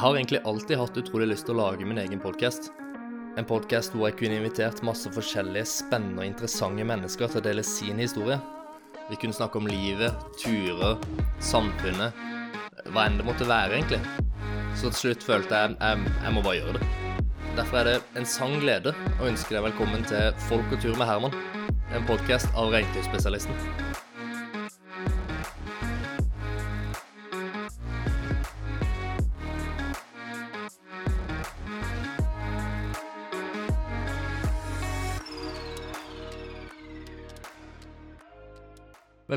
Jeg 0.00 0.06
har 0.08 0.16
egentlig 0.16 0.38
alltid 0.48 0.78
hatt 0.80 0.96
utrolig 0.96 1.26
lyst 1.28 1.44
til 1.44 1.58
å 1.58 1.66
lage 1.66 1.84
min 1.84 1.98
egen 2.00 2.22
podkast. 2.22 2.70
En 3.36 3.44
podkast 3.44 3.92
hvor 3.92 4.08
jeg 4.08 4.16
kunne 4.16 4.38
invitert 4.38 4.80
masse 4.80 5.10
forskjellige 5.12 5.68
spennende 5.68 6.22
og 6.22 6.28
interessante 6.30 6.86
mennesker 6.88 7.28
til 7.28 7.42
å 7.42 7.44
dele 7.44 7.64
sin 7.68 8.00
historie. 8.00 8.38
Vi 9.10 9.18
kunne 9.20 9.36
snakke 9.36 9.60
om 9.60 9.68
livet, 9.68 10.24
turer, 10.40 10.96
samfunnet, 11.44 12.16
hva 12.94 13.04
enn 13.04 13.20
det 13.20 13.28
måtte 13.28 13.44
være, 13.44 13.76
egentlig. 13.76 14.00
Så 14.72 14.88
til 14.88 15.00
slutt 15.02 15.28
følte 15.34 15.60
jeg 15.66 15.76
jeg, 15.76 16.16
jeg 16.24 16.36
må 16.38 16.46
bare 16.48 16.58
gjøre 16.62 16.80
det. 16.80 16.90
Derfor 17.60 17.82
er 17.82 17.90
det 17.90 18.00
en 18.22 18.32
sann 18.38 18.56
glede 18.64 18.96
å 19.18 19.28
ønske 19.28 19.52
deg 19.52 19.68
velkommen 19.68 20.08
til 20.08 20.32
Folk 20.48 20.72
og 20.72 20.80
tur 20.80 20.96
med 20.96 21.12
Herman. 21.12 21.36
En 21.92 22.08
podkast 22.08 22.48
av 22.56 22.72
Reintøyspesialisten. 22.72 23.89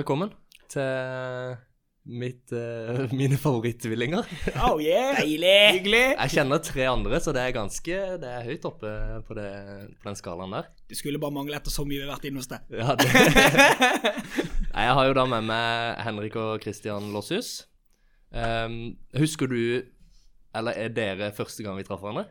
Velkommen 0.04 0.34
til 0.68 1.54
mitt, 2.04 2.52
uh, 2.52 3.06
mine 3.20 3.38
favorittvillinger. 3.40 4.26
Oh 4.60 4.82
yeah! 4.84 5.14
Deilig! 5.16 5.54
Hyggelig. 5.78 6.02
Jeg 6.18 6.34
kjenner 6.34 6.60
tre 6.60 6.90
andre, 6.92 7.22
så 7.24 7.32
det 7.32 7.40
er 7.46 7.54
ganske 7.56 8.00
Det 8.20 8.28
er 8.28 8.44
høyt 8.44 8.68
oppe 8.68 8.92
på, 9.24 9.38
det, 9.38 9.46
på 10.02 10.10
den 10.10 10.20
skalaen 10.20 10.58
der. 10.58 10.68
Det 10.92 11.00
skulle 11.00 11.22
bare 11.24 11.38
mangle 11.38 11.56
etter 11.56 11.72
så 11.72 11.86
mye 11.88 12.02
vi 12.02 12.04
har 12.04 12.12
vært 12.18 12.28
inne 12.28 12.44
hos 12.44 12.52
deg. 12.52 12.68
Ja, 12.76 12.98
jeg 14.84 14.98
har 15.00 15.08
jo 15.08 15.16
da 15.22 15.26
med 15.38 15.48
meg 15.54 16.04
Henrik 16.04 16.36
og 16.36 16.68
Christian 16.68 17.08
Lossius. 17.16 17.54
Um, 18.36 18.98
husker 19.16 19.48
du 19.48 19.86
Eller 20.58 20.84
er 20.84 20.92
dere 20.92 21.32
første 21.38 21.64
gang 21.64 21.80
vi 21.80 21.88
traff 21.88 22.04
hverandre? 22.04 22.28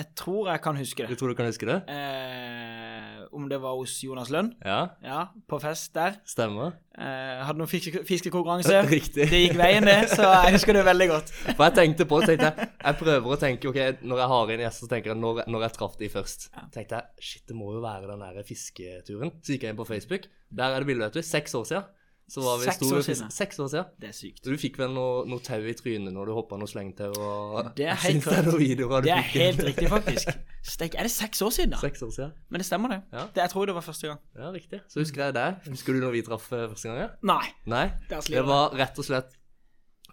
Jeg 0.00 0.14
tror 0.16 0.48
jeg 0.48 0.60
kan 0.64 0.78
huske 0.80 1.04
det. 1.04 1.12
Du 1.12 1.18
tror 1.20 1.28
du 1.32 1.36
kan 1.36 1.48
huske 1.50 1.66
det? 1.68 1.74
Eh, 1.92 3.18
om 3.36 3.44
det 3.50 3.58
var 3.60 3.74
hos 3.76 3.98
Jonas 4.02 4.30
Lønn, 4.32 4.48
Ja, 4.64 4.78
ja, 5.04 5.18
på 5.48 5.58
fest 5.60 5.92
der. 5.94 6.16
stemmer. 6.26 6.72
Eh, 6.96 7.42
hadde 7.44 7.60
noen 7.60 7.68
fiske, 7.68 8.00
fiskekonkurranse. 8.08 8.80
Riktig. 8.94 9.28
Det 9.28 9.42
gikk 9.44 9.58
veien, 9.60 9.84
det, 9.86 9.98
så 10.14 10.24
jeg 10.46 10.56
husker 10.56 10.78
det 10.78 10.86
veldig 10.88 11.08
godt. 11.12 11.34
For 11.56 11.66
jeg 11.68 11.76
tenkte 11.82 12.08
på 12.08 12.22
det, 12.22 12.30
tenkte 12.32 12.48
jeg 12.48 12.70
Jeg 12.80 12.98
prøver 13.02 13.36
å 13.36 13.38
tenke 13.44 13.70
ok, 13.70 13.80
Når 14.00 14.22
jeg 14.24 14.32
har 14.32 14.54
inn 14.56 14.64
gjester, 14.64 14.86
så 14.88 14.92
tenker 14.94 15.12
jeg 15.12 15.20
når, 15.20 15.44
når 15.52 15.66
jeg 15.68 15.76
traff 15.76 16.00
de 16.00 16.10
først. 16.16 16.48
Ja. 16.56 16.66
tenkte 16.72 17.02
jeg 17.02 17.28
shit, 17.30 17.44
det 17.52 17.60
må 17.60 17.74
jo 17.76 17.84
være 17.84 18.08
den 18.14 18.24
der 18.24 18.42
fisketuren. 18.48 19.36
Så 19.44 19.54
gikk 19.56 19.68
jeg 19.68 19.76
inn 19.76 19.80
på 19.84 19.88
Facebook. 19.92 20.30
Der 20.50 20.72
er 20.74 20.80
det 20.82 20.88
bilde, 20.88 21.10
vet 21.10 21.20
du. 21.20 21.26
Seks 21.26 21.54
år 21.60 21.68
siden. 21.68 21.88
Så 22.30 22.42
var 22.44 22.60
vi 22.60 22.66
Seks 22.68 22.86
år 22.86 23.00
siden. 23.02 23.30
Seks 23.34 23.58
år 23.58 23.68
siden. 23.72 23.86
Det 23.98 24.08
er 24.08 24.14
sykt. 24.14 24.44
Du 24.46 24.54
fikk 24.60 24.76
vel 24.78 24.92
noe, 24.94 25.24
noe 25.26 25.42
tau 25.42 25.64
i 25.66 25.72
trynet 25.74 26.14
når 26.14 26.30
du 26.30 26.34
hoppa 26.36 26.58
noe 26.60 26.70
slengtau 26.70 27.10
og 27.18 27.72
Det 27.74 27.88
er 27.90 27.98
helt 28.04 28.28
det 28.28 28.36
er 28.38 28.58
videoer 28.60 29.02
Det 29.02 29.10
er 29.16 29.26
helt 29.32 29.62
riktig, 29.66 29.88
faktisk. 29.90 30.30
Stek, 30.74 30.94
er 30.94 31.08
det 31.08 31.10
seks 31.10 31.42
år 31.42 31.50
siden, 31.56 31.74
da? 31.74 31.80
Seks 31.82 32.04
år 32.06 32.12
siden. 32.14 32.36
Men 32.52 32.62
det 32.62 32.68
stemmer, 32.68 32.94
det. 32.94 33.00
Ja. 33.16 33.24
det 33.34 33.42
jeg 33.42 33.52
tror 33.54 33.66
det 33.66 33.74
var 33.74 33.86
første 33.86 34.12
gang. 34.12 34.20
Ja, 34.38 34.52
riktig. 34.54 34.80
Så 34.92 35.02
husker 35.02 35.24
jeg 35.24 35.34
det. 35.40 35.46
Husker 35.66 35.96
du 35.96 36.04
når 36.04 36.14
vi 36.14 36.22
traff 36.28 36.46
eh, 36.54 36.68
første 36.70 36.92
gang? 36.92 37.00
Ja? 37.02 37.08
Nei. 37.32 37.42
Nei. 37.74 37.84
Det, 38.12 38.20
Det 38.28 38.44
var 38.46 38.76
rett 38.78 39.02
og 39.02 39.08
slett 39.08 39.34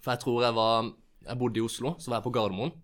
For 0.00 0.14
jeg 0.14 0.22
tror 0.24 0.42
jeg 0.48 0.56
var 0.58 0.90
Jeg 1.28 1.38
bodde 1.38 1.60
i 1.60 1.64
Oslo, 1.68 1.94
så 2.02 2.10
var 2.10 2.18
jeg 2.18 2.26
på 2.26 2.34
Gardermoen. 2.34 2.74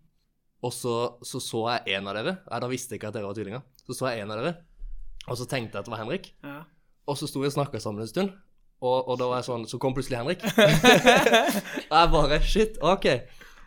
Og 0.65 0.73
så 0.73 0.95
så, 1.27 1.43
så 1.43 1.65
jeg 1.73 1.99
en 1.99 2.07
av 2.13 2.17
dere. 2.21 2.37
Jeg 2.47 2.65
da 2.65 2.71
visste 2.71 2.95
jeg 2.95 3.03
ikke 3.03 3.11
at 3.11 3.19
dere 3.19 3.29
var 3.33 3.37
tvillinger. 3.37 3.67
Så 3.83 3.99
så 3.99 4.13
jeg 4.13 4.23
en 4.23 4.33
av 4.33 4.41
dere, 4.41 4.55
og 5.27 5.37
så 5.41 5.45
tenkte 5.49 5.75
jeg 5.77 5.83
at 5.83 5.89
det 5.89 5.93
var 5.93 6.01
Henrik. 6.05 6.31
Ja. 6.45 6.63
Og 7.11 7.19
så 7.21 7.27
sto 7.29 7.43
vi 7.43 7.51
og 7.51 7.53
snakka 7.53 7.81
sammen 7.83 8.01
en 8.05 8.09
stund, 8.09 8.31
og, 8.85 9.09
og 9.11 9.19
da 9.21 9.27
var 9.31 9.41
jeg 9.41 9.47
sånn 9.49 9.65
Så 9.71 9.79
kom 9.83 9.95
plutselig 9.97 10.19
Henrik. 10.21 10.45
og 10.45 11.97
jeg 11.99 12.13
bare 12.15 12.39
Shit, 12.45 12.79
OK. 12.85 13.07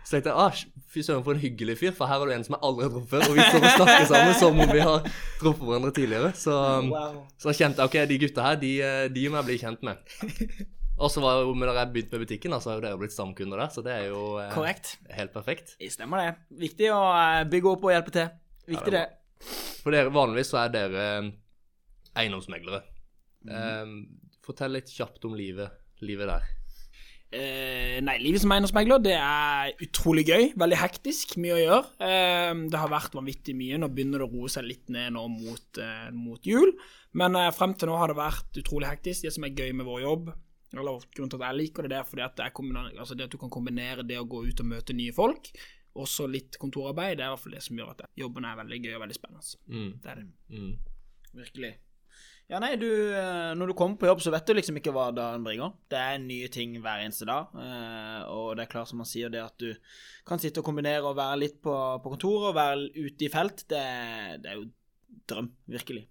Så 0.07 0.15
tenkte 0.15 0.31
jeg 0.31 0.39
ah, 0.39 0.61
fy 0.87 1.01
søren, 1.03 1.23
for 1.25 1.35
en 1.35 1.41
hyggelig 1.43 1.73
fyr, 1.81 1.91
for 1.97 2.07
her 2.07 2.21
er 2.23 2.29
det 2.31 2.35
en 2.37 2.45
som 2.47 2.55
jeg 2.55 2.63
aldri 2.63 2.85
har 2.85 2.93
truffet. 2.93 3.25
Og 3.27 3.33
vi 3.35 3.43
står 3.43 3.65
og 3.67 3.73
snakker 3.75 4.05
sammen 4.07 4.37
som 4.39 4.61
om 4.63 4.71
vi 4.71 4.79
har 4.85 5.09
truffet 5.41 5.65
hverandre 5.67 5.91
tidligere. 5.97 6.29
Så, 6.39 6.53
Wow. 6.87 7.17
så 7.43 7.51
kjente 7.57 7.83
jeg 7.83 7.91
ok, 7.91 7.97
de 8.13 8.19
gutta 8.23 8.45
her, 8.45 8.55
de, 8.61 8.71
eh, 8.87 9.07
de 9.11 9.25
må 9.27 9.41
jeg 9.41 9.47
bli 9.49 9.57
kjent 9.65 9.83
med. 9.83 10.15
Og 11.03 11.11
så 11.13 11.21
var 11.21 11.43
jo, 11.43 11.51
når 11.59 11.75
jeg 11.77 11.89
begynte 11.93 12.15
med 12.15 12.23
butikken, 12.23 12.55
så 12.57 12.71
har 12.71 12.79
jo 12.79 12.85
dere 12.87 12.97
blitt 12.97 13.13
stamkunder 13.13 13.59
der, 13.61 13.67
så 13.75 13.83
det 13.85 13.91
er 13.93 14.07
jo 14.07 14.21
eh, 14.41 14.55
helt 15.19 15.33
perfekt. 15.35 15.75
Det 15.77 15.91
stemmer, 15.93 16.23
det. 16.23 16.31
Viktig 16.63 16.87
å 16.95 17.01
eh, 17.11 17.43
bygge 17.51 17.69
opp 17.75 17.83
og 17.85 17.91
hjelpe 17.93 18.15
til. 18.15 18.31
Viktig, 18.71 18.93
Ja, 18.95 19.03
det. 19.03 19.51
For 19.83 19.93
dere, 19.93 20.09
vanligvis 20.15 20.49
så 20.55 20.63
er 20.63 20.71
dere 20.73 21.03
eiendomsmeglere. 22.17 22.81
Mm. 23.45 23.51
Eh, 23.53 24.26
fortell 24.47 24.77
litt 24.77 24.91
kjapt 24.93 25.27
om 25.27 25.35
livet, 25.37 25.83
livet 26.05 26.31
der. 26.31 26.47
Eh, 27.27 27.97
nei, 27.99 28.15
livet 28.23 28.39
som 28.39 28.53
eiendomsmegler, 28.55 29.01
det 29.03 29.17
er 29.19 29.73
utrolig 29.83 30.23
gøy. 30.29 30.45
Veldig 30.59 30.79
hektisk, 30.79 31.35
mye 31.43 31.57
å 31.57 31.59
gjøre. 31.59 31.81
Eh, 32.07 32.51
det 32.71 32.79
har 32.79 32.91
vært 32.93 33.17
vanvittig 33.17 33.55
mye. 33.59 33.79
Nå 33.81 33.89
begynner 33.91 34.23
det 34.23 34.29
å 34.29 34.31
roe 34.31 34.51
seg 34.51 34.67
litt 34.69 34.87
ned 34.93 35.11
nå 35.17 35.25
mot, 35.33 35.81
eh, 35.83 36.09
mot 36.15 36.47
jul. 36.47 36.71
Men 37.19 37.35
eh, 37.35 37.51
frem 37.55 37.75
til 37.75 37.91
nå 37.91 37.97
har 37.99 38.13
det 38.13 38.19
vært 38.19 38.61
utrolig 38.63 38.87
hektisk. 38.87 39.27
Det 39.27 39.33
som 39.35 39.47
er 39.47 39.57
gøy 39.57 39.73
med 39.75 39.89
vår 39.89 40.05
jobb, 40.05 40.31
eller 40.75 41.03
grunnen 41.15 41.33
til 41.33 41.41
at 41.41 41.49
jeg 41.49 41.59
liker 41.61 41.83
det, 41.83 41.91
det 41.91 41.99
er 41.99 42.07
fordi 42.07 42.23
at, 42.25 42.41
altså 42.99 43.15
det 43.15 43.27
at 43.27 43.35
du 43.35 43.39
kan 43.41 43.51
kombinere 43.51 44.07
det 44.07 44.19
å 44.19 44.27
gå 44.27 44.45
ut 44.47 44.63
og 44.63 44.71
møte 44.71 44.95
nye 44.95 45.15
folk, 45.15 45.51
også 45.97 46.27
litt 46.29 46.59
kontorarbeid, 46.61 47.17
det 47.17 47.25
er 47.25 47.31
i 47.31 47.33
hvert 47.33 47.43
fall 47.43 47.55
det 47.57 47.63
som 47.65 47.79
gjør 47.79 47.93
at 47.95 48.03
jobben 48.19 48.45
er 48.45 48.59
veldig 48.59 48.79
gøy 48.83 48.93
og 48.93 49.03
veldig 49.03 49.17
spennende. 49.17 49.59
Mm. 49.71 49.91
Det 50.03 50.11
er 50.11 50.21
det. 50.21 50.27
Mm. 50.53 50.73
Virkelig. 51.41 51.71
Ja, 52.47 52.61
nei, 52.63 52.77
du, 52.79 52.87
eh, 53.11 53.51
når 53.59 53.67
du 53.67 53.73
kommer 53.75 53.97
på 53.99 54.07
jobb, 54.07 54.21
så 54.23 54.31
vet 54.31 54.47
du 54.47 54.53
liksom 54.55 54.77
ikke 54.79 54.93
hva 54.95 55.09
dagen 55.11 55.43
bringer. 55.43 55.73
Det 55.91 55.99
er 55.99 56.19
nye 56.23 56.47
ting 56.47 56.77
hver 56.79 57.01
eneste 57.03 57.25
dag, 57.27 57.49
eh, 57.59 58.21
og 58.31 58.53
det 58.55 58.63
er 58.63 58.71
klart 58.71 58.87
som 58.87 59.01
man 59.01 59.09
sier 59.09 59.27
det 59.33 59.41
at 59.43 59.57
du 59.59 59.73
kan 60.27 60.39
sitte 60.39 60.63
og 60.63 60.69
kombinere 60.69 61.03
og 61.03 61.17
være 61.19 61.41
litt 61.41 61.57
på, 61.63 61.73
på 61.99 62.13
kontoret 62.13 62.53
og 62.53 62.55
være 62.55 62.87
ute 62.95 63.27
i 63.27 63.31
felt, 63.33 63.65
det, 63.67 63.83
det 64.45 64.53
er 64.53 64.61
jo 64.61 64.63
drøm, 65.27 65.51
virkelig. 65.75 66.05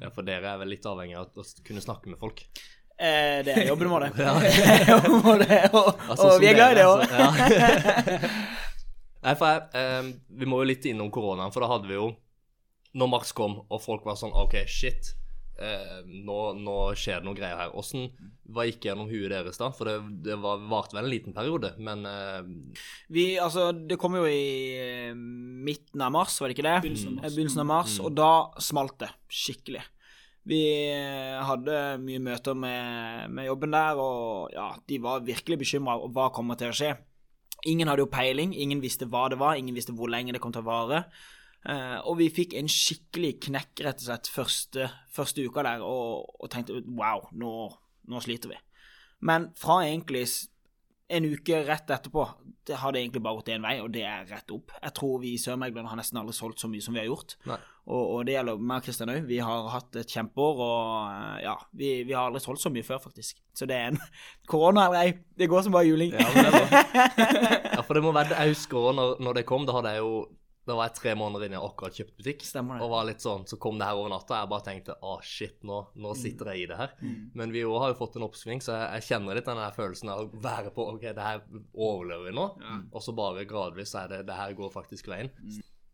Ja, 0.00 0.12
for 0.14 0.22
dere 0.24 0.54
er 0.54 0.62
vel 0.62 0.70
litt 0.76 0.86
avhengig 0.86 1.18
av 1.18 1.42
å 1.42 1.48
kunne 1.66 1.82
snakke 1.82 2.14
med 2.14 2.22
folk. 2.22 2.46
Eh, 2.94 3.42
det 3.42 3.58
er 3.58 3.66
jobben 3.72 3.90
vår, 3.90 4.06
det. 4.06 4.22
Ja. 4.30 4.38
Jobben 4.94 5.20
vår, 5.26 5.42
det, 5.42 5.62
og, 5.74 5.90
Altså, 6.06 6.30
og 6.30 6.40
vi 6.40 6.52
er 6.52 6.58
glad 6.60 6.76
i 6.76 6.78
det 6.78 6.86
òg. 6.86 7.02
altså, 7.02 7.54
ja. 7.58 8.34
Nei, 9.26 9.34
for 9.36 9.50
jeg, 9.50 9.66
eh, 9.76 10.12
vi 10.38 10.46
må 10.48 10.62
jo 10.62 10.70
litt 10.70 10.86
innom 10.86 11.10
koronaen, 11.12 11.50
for 11.50 11.66
da 11.66 11.74
hadde 11.74 11.90
vi 11.90 11.98
jo 11.98 12.12
Når 12.94 13.10
mars 13.10 13.34
kom, 13.36 13.58
og 13.66 13.82
folk 13.82 14.06
var 14.06 14.16
sånn 14.22 14.32
OK, 14.38 14.54
shit. 14.70 15.16
Eh, 15.60 15.96
nå, 16.24 16.38
nå 16.56 16.76
skjer 16.96 17.20
det 17.20 17.28
noe 17.28 17.36
greier 17.36 17.58
her. 17.60 17.74
Åssen 17.76 18.08
hva 18.50 18.64
gikk 18.66 18.88
gjennom 18.88 19.10
huet 19.10 19.30
deres 19.30 19.60
da? 19.60 19.68
For 19.76 19.86
det, 19.86 19.96
det 20.24 20.38
var, 20.40 20.62
varte 20.70 20.96
vel 20.96 21.06
en 21.06 21.12
liten 21.12 21.34
periode, 21.36 21.74
men 21.78 22.06
eh, 22.08 22.48
Vi, 23.12 23.26
altså, 23.38 23.68
det 23.72 23.98
kom 24.00 24.16
jo 24.18 24.24
i 24.26 24.40
eh, 24.80 25.12
midten 25.14 26.02
av 26.02 26.14
mars, 26.16 26.38
var 26.40 26.50
det 26.50 26.56
ikke 26.56 26.66
det? 26.66 26.76
Begynnelsen 26.86 27.12
av 27.12 27.18
mars. 27.20 27.26
Eh, 27.28 27.34
Begynnelsen 27.36 27.62
av 27.64 27.68
mars, 27.70 27.98
Og 28.02 28.14
da 28.16 28.30
smalt 28.70 28.96
det 29.04 29.10
skikkelig. 29.42 29.84
Vi 30.50 30.62
eh, 30.88 31.36
hadde 31.44 31.76
mye 32.02 32.22
møter 32.24 32.56
med, 32.56 33.28
med 33.36 33.50
jobben 33.50 33.76
der, 33.76 34.00
og 34.00 34.54
ja, 34.56 34.70
de 34.88 34.98
var 35.04 35.26
virkelig 35.26 35.60
bekymra 35.60 35.98
over 36.00 36.14
hva 36.16 36.30
kommer 36.34 36.58
til 36.58 36.72
å 36.72 36.78
skje. 36.80 36.94
Ingen 37.68 37.92
hadde 37.92 38.06
jo 38.06 38.10
peiling, 38.10 38.56
ingen 38.56 38.80
visste 38.80 39.04
hva 39.12 39.26
det 39.28 39.38
var, 39.38 39.60
ingen 39.60 39.76
visste 39.76 39.92
hvor 39.92 40.08
lenge 40.10 40.32
det 40.32 40.40
kom 40.40 40.56
til 40.56 40.64
å 40.64 40.70
vare. 40.70 41.04
Eh, 41.68 41.98
og 42.08 42.16
vi 42.20 42.30
fikk 42.32 42.56
en 42.56 42.70
skikkelig 42.72 43.34
knekk, 43.48 43.84
rett 43.84 44.00
og 44.00 44.06
slett, 44.06 44.30
første, 44.32 44.88
første 45.12 45.44
uka 45.44 45.64
der, 45.66 45.84
og, 45.84 46.30
og 46.40 46.52
tenkte 46.52 46.80
wow, 46.88 47.26
nå, 47.36 47.52
nå 48.08 48.22
sliter 48.24 48.54
vi. 48.54 48.60
Men 49.28 49.50
fra 49.60 49.82
egentlig 49.84 50.24
en 51.10 51.26
uke 51.26 51.58
rett 51.66 51.90
etterpå, 51.90 52.24
det 52.68 52.78
hadde 52.78 53.00
egentlig 53.00 53.22
bare 53.24 53.40
gått 53.40 53.50
én 53.52 53.64
vei, 53.66 53.74
og 53.82 53.90
det 53.92 54.04
er 54.06 54.28
rett 54.30 54.52
opp. 54.54 54.72
Jeg 54.78 54.94
tror 54.96 55.18
vi 55.20 55.34
i 55.34 55.40
Sør-Megland 55.42 55.90
har 55.90 55.98
nesten 55.98 56.20
aldri 56.20 56.36
solgt 56.36 56.62
så 56.62 56.70
mye 56.70 56.84
som 56.84 56.94
vi 56.94 57.02
har 57.02 57.08
gjort. 57.08 57.34
Og, 57.50 57.98
og 57.98 58.20
det 58.28 58.36
gjelder 58.36 58.60
meg 58.62 58.78
og 58.78 58.86
Kristian 58.86 59.10
òg. 59.10 59.24
Vi 59.26 59.40
har 59.42 59.66
hatt 59.72 59.98
et 59.98 60.14
kjempeår, 60.14 60.60
og 60.62 61.42
ja, 61.42 61.56
vi, 61.74 61.90
vi 62.06 62.14
har 62.14 62.30
aldri 62.30 62.42
solgt 62.44 62.62
så 62.62 62.70
mye 62.72 62.86
før, 62.86 63.02
faktisk. 63.02 63.40
Så 63.56 63.66
det 63.68 63.76
er 63.76 63.90
en 63.90 63.98
Korona 64.50 64.86
eller 64.86 65.08
ei, 65.08 65.16
det 65.40 65.50
går 65.50 65.66
som 65.66 65.74
bare 65.74 65.90
juling. 65.90 66.14
Ja, 66.14 66.52
det. 66.54 66.64
Ja, 67.74 67.82
for 67.82 67.96
det 67.96 68.04
må 68.04 68.12
være 68.14 68.38
husker 68.50 68.78
også 68.78 68.96
når, 68.98 69.16
når 69.24 69.40
det 69.40 69.48
kom, 69.48 69.66
da 69.66 69.74
hadde 69.78 69.96
jeg 69.96 70.04
jo 70.04 70.14
Da 70.68 70.74
var 70.76 70.90
jeg 70.90 70.96
tre 70.98 71.12
måneder 71.16 71.46
inne 71.48 71.56
i 71.56 71.62
akkurat 71.64 71.96
kjøpt 71.96 72.12
butikk. 72.20 72.42
Stemmer 72.46 72.76
det. 72.76 72.84
Og 72.84 72.92
var 72.92 73.06
litt 73.08 73.24
sånn, 73.24 73.46
så 73.48 73.56
kom 73.60 73.78
det 73.80 73.86
her 73.88 73.96
over 73.98 74.12
natta, 74.12 74.34
og 74.36 74.42
jeg 74.42 74.50
bare 74.52 74.66
tenkte 74.66 74.96
å 75.08 75.14
shit, 75.24 75.56
nå, 75.66 75.78
nå 75.96 76.12
sitter 76.18 76.52
jeg 76.52 76.62
i 76.62 76.68
det 76.70 76.78
her. 76.78 76.92
Men 77.34 77.54
vi 77.54 77.64
òg 77.64 77.78
har 77.80 77.94
jo 77.94 77.98
fått 78.02 78.18
en 78.20 78.26
oppsving, 78.28 78.60
så 78.64 78.76
jeg, 78.76 79.00
jeg 79.00 79.06
kjenner 79.08 79.38
litt 79.40 79.48
den 79.48 79.60
der 79.62 79.74
følelsen 79.76 80.12
av 80.12 80.22
å 80.26 80.42
være 80.44 80.72
på 80.76 80.86
OK, 80.92 81.08
det 81.16 81.26
her 81.26 81.42
overlever 81.72 82.28
vi 82.28 82.36
nå. 82.36 82.46
Og 82.92 83.02
så 83.04 83.16
bare 83.16 83.48
gradvis 83.48 83.94
så 83.96 84.04
er 84.04 84.12
det 84.14 84.22
det 84.28 84.36
her 84.38 84.54
går 84.58 84.72
faktisk 84.76 85.08
veien. 85.10 85.32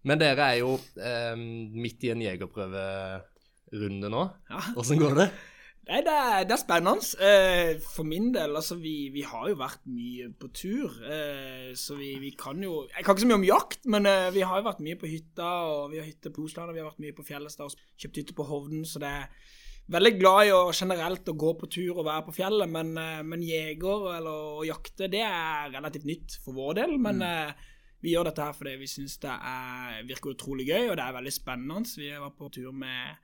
Men 0.07 0.21
dere 0.23 0.51
er 0.53 0.61
jo 0.61 0.77
eh, 1.03 1.35
midt 1.39 2.05
i 2.07 2.13
en 2.13 2.27
jegerprøverunde 2.27 4.11
nå. 4.13 4.25
Ja. 4.51 4.65
Går 4.77 5.23
det? 5.23 5.31
Nei, 5.87 6.01
det 6.03 6.13
er, 6.13 6.41
det 6.43 6.55
er 6.57 6.59
spennende. 6.59 7.11
Eh, 7.23 7.77
for 7.95 8.07
min 8.09 8.33
del, 8.35 8.57
altså, 8.59 8.75
vi, 8.83 8.95
vi 9.15 9.23
har 9.23 9.51
jo 9.53 9.59
vært 9.61 9.85
mye 9.87 10.33
på 10.35 10.49
tur. 10.51 10.97
Eh, 11.07 11.69
så 11.79 11.95
vi, 11.99 12.17
vi 12.19 12.33
kan 12.39 12.59
jo 12.63 12.81
Jeg 12.91 13.05
kan 13.05 13.15
ikke 13.15 13.23
så 13.23 13.29
mye 13.31 13.39
om 13.39 13.47
jakt, 13.47 13.87
men 13.95 14.09
eh, 14.11 14.33
vi 14.35 14.43
har 14.43 14.59
jo 14.59 14.67
vært 14.67 14.83
mye 14.83 14.99
på 14.99 15.11
hytta, 15.11 15.53
og 15.71 15.93
vi 15.93 16.01
har 16.03 16.09
hytte 16.09 16.33
på 16.35 16.49
Osland, 16.49 16.73
og 16.73 16.75
vi 16.75 16.83
har 16.83 16.91
vært 16.91 17.05
mye 17.05 17.15
på 17.15 17.27
Fjellestad 17.29 17.71
og 17.71 18.03
kjøpt 18.03 18.19
hytte 18.23 18.35
på 18.35 18.49
Hovden, 18.49 18.83
så 18.83 19.03
det 19.05 19.13
er 19.21 19.55
veldig 19.95 20.13
glad 20.19 20.49
i 20.49 20.53
å 20.57 20.75
generelt 20.75 21.31
å 21.31 21.37
gå 21.39 21.53
på 21.61 21.71
tur 21.71 22.01
og 22.01 22.09
være 22.09 22.27
på 22.27 22.35
fjellet, 22.41 22.67
men, 22.67 22.91
men 23.31 23.47
jeger 23.47 24.09
eller 24.17 24.59
å 24.59 24.67
jakte, 24.67 25.07
det 25.13 25.23
er 25.23 25.71
relativt 25.71 26.09
nytt 26.11 26.41
for 26.43 26.59
vår 26.59 26.81
del. 26.81 26.97
Men 26.99 27.23
mm. 27.23 27.65
Vi 28.03 28.13
gjør 28.13 28.29
dette 28.29 28.45
her 28.45 28.55
fordi 28.55 28.75
vi 28.79 28.89
syns 28.91 29.17
det 29.23 29.33
er, 29.33 30.03
virker 30.07 30.35
utrolig 30.35 30.67
gøy, 30.69 30.91
og 30.91 30.99
det 30.99 31.07
er 31.07 31.15
veldig 31.17 31.33
spennende. 31.33 31.95
Vi 31.97 32.11
var 32.13 32.35
på 32.37 32.51
tur 32.55 32.75
med, 32.77 33.17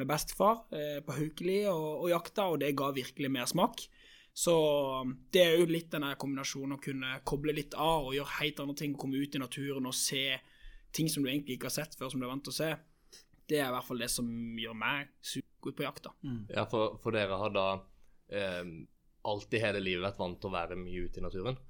med 0.00 0.08
bestefar 0.10 0.64
eh, 0.74 0.98
på 1.04 1.14
Haukeli 1.16 1.60
og, 1.70 2.04
og 2.04 2.08
jakta, 2.10 2.48
og 2.50 2.60
det 2.62 2.74
ga 2.78 2.90
virkelig 2.94 3.30
mersmak. 3.30 3.84
Så 4.34 4.54
det 5.30 5.44
er 5.44 5.60
jo 5.60 5.68
litt 5.70 5.92
den 5.94 6.08
kombinasjonen 6.18 6.74
å 6.74 6.82
kunne 6.82 7.20
koble 7.26 7.54
litt 7.54 7.76
av 7.78 8.08
og 8.08 8.16
gjøre 8.16 8.40
helt 8.40 8.62
andre 8.64 8.74
ting. 8.80 8.96
Komme 8.98 9.20
ut 9.22 9.36
i 9.38 9.42
naturen 9.42 9.86
og 9.86 9.94
se 9.94 10.24
ting 10.94 11.10
som 11.10 11.22
du 11.22 11.30
egentlig 11.30 11.58
ikke 11.58 11.70
har 11.70 11.76
sett 11.76 11.94
før, 11.98 12.10
som 12.10 12.22
du 12.22 12.26
er 12.26 12.32
vant 12.32 12.42
til 12.46 12.54
å 12.54 12.56
se. 12.56 12.72
Det 13.46 13.60
er 13.60 13.68
i 13.68 13.74
hvert 13.76 13.86
fall 13.86 14.02
det 14.02 14.10
som 14.10 14.26
gjør 14.58 14.74
meg 14.78 15.12
supergod 15.22 15.78
på 15.78 15.86
jakt. 15.86 16.08
da. 16.08 16.14
Ja, 16.50 16.66
for, 16.70 16.96
for 17.02 17.14
dere 17.14 17.38
har 17.38 17.54
da 17.54 17.68
eh, 18.34 18.62
alltid 19.30 19.62
hele 19.62 19.82
livet 19.84 20.08
vært 20.08 20.22
vant 20.24 20.40
til 20.40 20.50
å 20.50 20.56
være 20.56 20.80
mye 20.80 21.06
ute 21.06 21.22
i 21.22 21.24
naturen? 21.24 21.60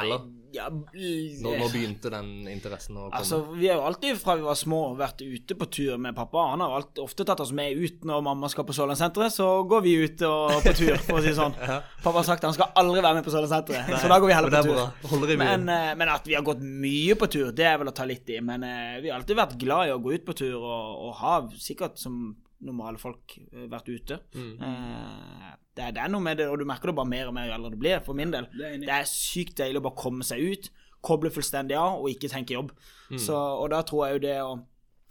Eller? 0.00 0.20
Ja, 0.56 0.70
Nå, 0.70 1.50
nå 1.60 1.66
begynte 1.68 2.08
den 2.10 2.46
interessen 2.48 2.96
å 2.96 3.06
komme? 3.06 3.18
Altså, 3.20 3.42
Vi 3.58 3.68
har 3.68 3.76
jo 3.76 3.84
alltid 3.90 4.16
fra 4.18 4.36
vi 4.38 4.44
var 4.46 4.56
små 4.56 4.78
vært 4.96 5.20
ute 5.20 5.56
på 5.58 5.68
tur 5.68 5.98
med 6.00 6.16
pappa. 6.16 6.46
Han 6.52 6.62
har 6.64 6.72
alltid, 6.78 7.02
ofte 7.04 7.26
tatt 7.28 7.42
oss 7.44 7.52
med 7.56 7.76
ut 7.76 8.06
når 8.08 8.24
mamma 8.24 8.48
skal 8.52 8.64
på 8.68 8.74
Sørlandssenteret. 8.76 9.34
Så 9.34 9.46
går 9.68 9.84
vi 9.84 9.92
ut 10.00 10.24
og, 10.28 10.56
på 10.64 10.72
tur, 10.78 10.96
for 11.04 11.20
å 11.20 11.24
si 11.24 11.30
det 11.30 11.36
sånn. 11.38 11.54
Pappa 12.04 12.16
har 12.16 12.28
sagt 12.30 12.48
han 12.48 12.56
skal 12.56 12.72
aldri 12.80 13.04
være 13.04 13.20
med 13.20 13.28
på 13.28 13.34
Sørlandssenteret, 13.34 13.92
så 14.00 14.10
da 14.10 14.18
går 14.22 14.32
vi 14.32 14.38
heller 14.38 14.56
på 14.56 15.20
tur. 15.20 15.34
Men, 15.42 15.68
eh, 15.76 15.92
men 16.00 16.14
at 16.14 16.26
vi 16.26 16.38
har 16.38 16.46
gått 16.46 16.64
mye 16.64 17.18
på 17.20 17.28
tur, 17.36 17.52
det 17.56 17.68
er 17.68 17.78
vel 17.82 17.92
å 17.92 17.96
ta 17.96 18.08
litt 18.08 18.32
i. 18.32 18.40
Men 18.40 18.64
eh, 18.66 18.96
vi 19.04 19.12
har 19.12 19.20
alltid 19.20 19.38
vært 19.38 19.58
glad 19.60 19.90
i 19.90 19.94
å 19.94 20.00
gå 20.02 20.16
ut 20.16 20.26
på 20.26 20.38
tur, 20.40 20.56
og, 20.56 21.04
og 21.10 21.14
har 21.20 21.52
sikkert 21.60 22.00
som 22.00 22.32
normale 22.64 22.96
folk 23.00 23.36
eh, 23.52 23.68
vært 23.70 23.92
ute. 23.92 24.20
Eh, 24.40 25.52
det, 25.76 25.82
er, 25.84 25.92
det 25.96 26.00
er 26.06 26.08
noe 26.12 26.24
med 26.24 26.38
det, 26.40 26.46
og 26.48 26.56
du 26.60 26.64
merker 26.68 26.88
det 26.90 26.96
bare 26.96 27.10
mer 27.10 27.28
og 27.28 27.34
mer 27.36 27.50
jo 27.50 27.56
eldre 27.58 27.70
du 27.74 27.80
blir, 27.80 28.00
for 28.04 28.16
min 28.16 28.32
del. 28.32 28.46
Det 28.80 28.92
er 28.96 29.04
sykt 29.10 29.58
deilig 29.60 29.82
å 29.82 29.86
bare 29.88 30.00
komme 30.00 30.24
seg 30.26 30.40
ut, 30.40 30.70
koble 31.04 31.30
fullstendig 31.30 31.76
av, 31.78 32.00
og 32.00 32.08
ikke 32.10 32.30
tenke 32.32 32.56
jobb. 32.56 32.72
Så, 33.20 33.36
og 33.36 33.68
da 33.74 33.82
tror 33.86 34.06
jeg 34.08 34.16
jo 34.16 34.22
det 34.24 34.38
å 34.42 34.54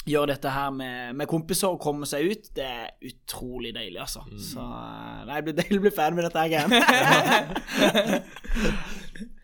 gjøre 0.06 0.34
dette 0.36 0.52
her 0.54 0.70
med, 0.74 1.16
med 1.18 1.30
kompiser 1.30 1.74
og 1.74 1.80
komme 1.82 2.06
seg 2.10 2.28
ut, 2.30 2.50
det 2.58 2.66
er 2.66 2.92
utrolig 3.10 3.72
deilig, 3.78 4.02
altså. 4.04 4.22
Så 4.42 4.62
eh, 4.62 5.22
nei, 5.30 5.38
det 5.40 5.46
blir 5.48 5.58
deilig 5.62 5.80
å 5.80 5.86
bli 5.86 5.94
ferdig 5.96 6.20
med 6.20 6.28
dette 6.28 6.42
her 6.42 6.50
igjen. 6.54 6.70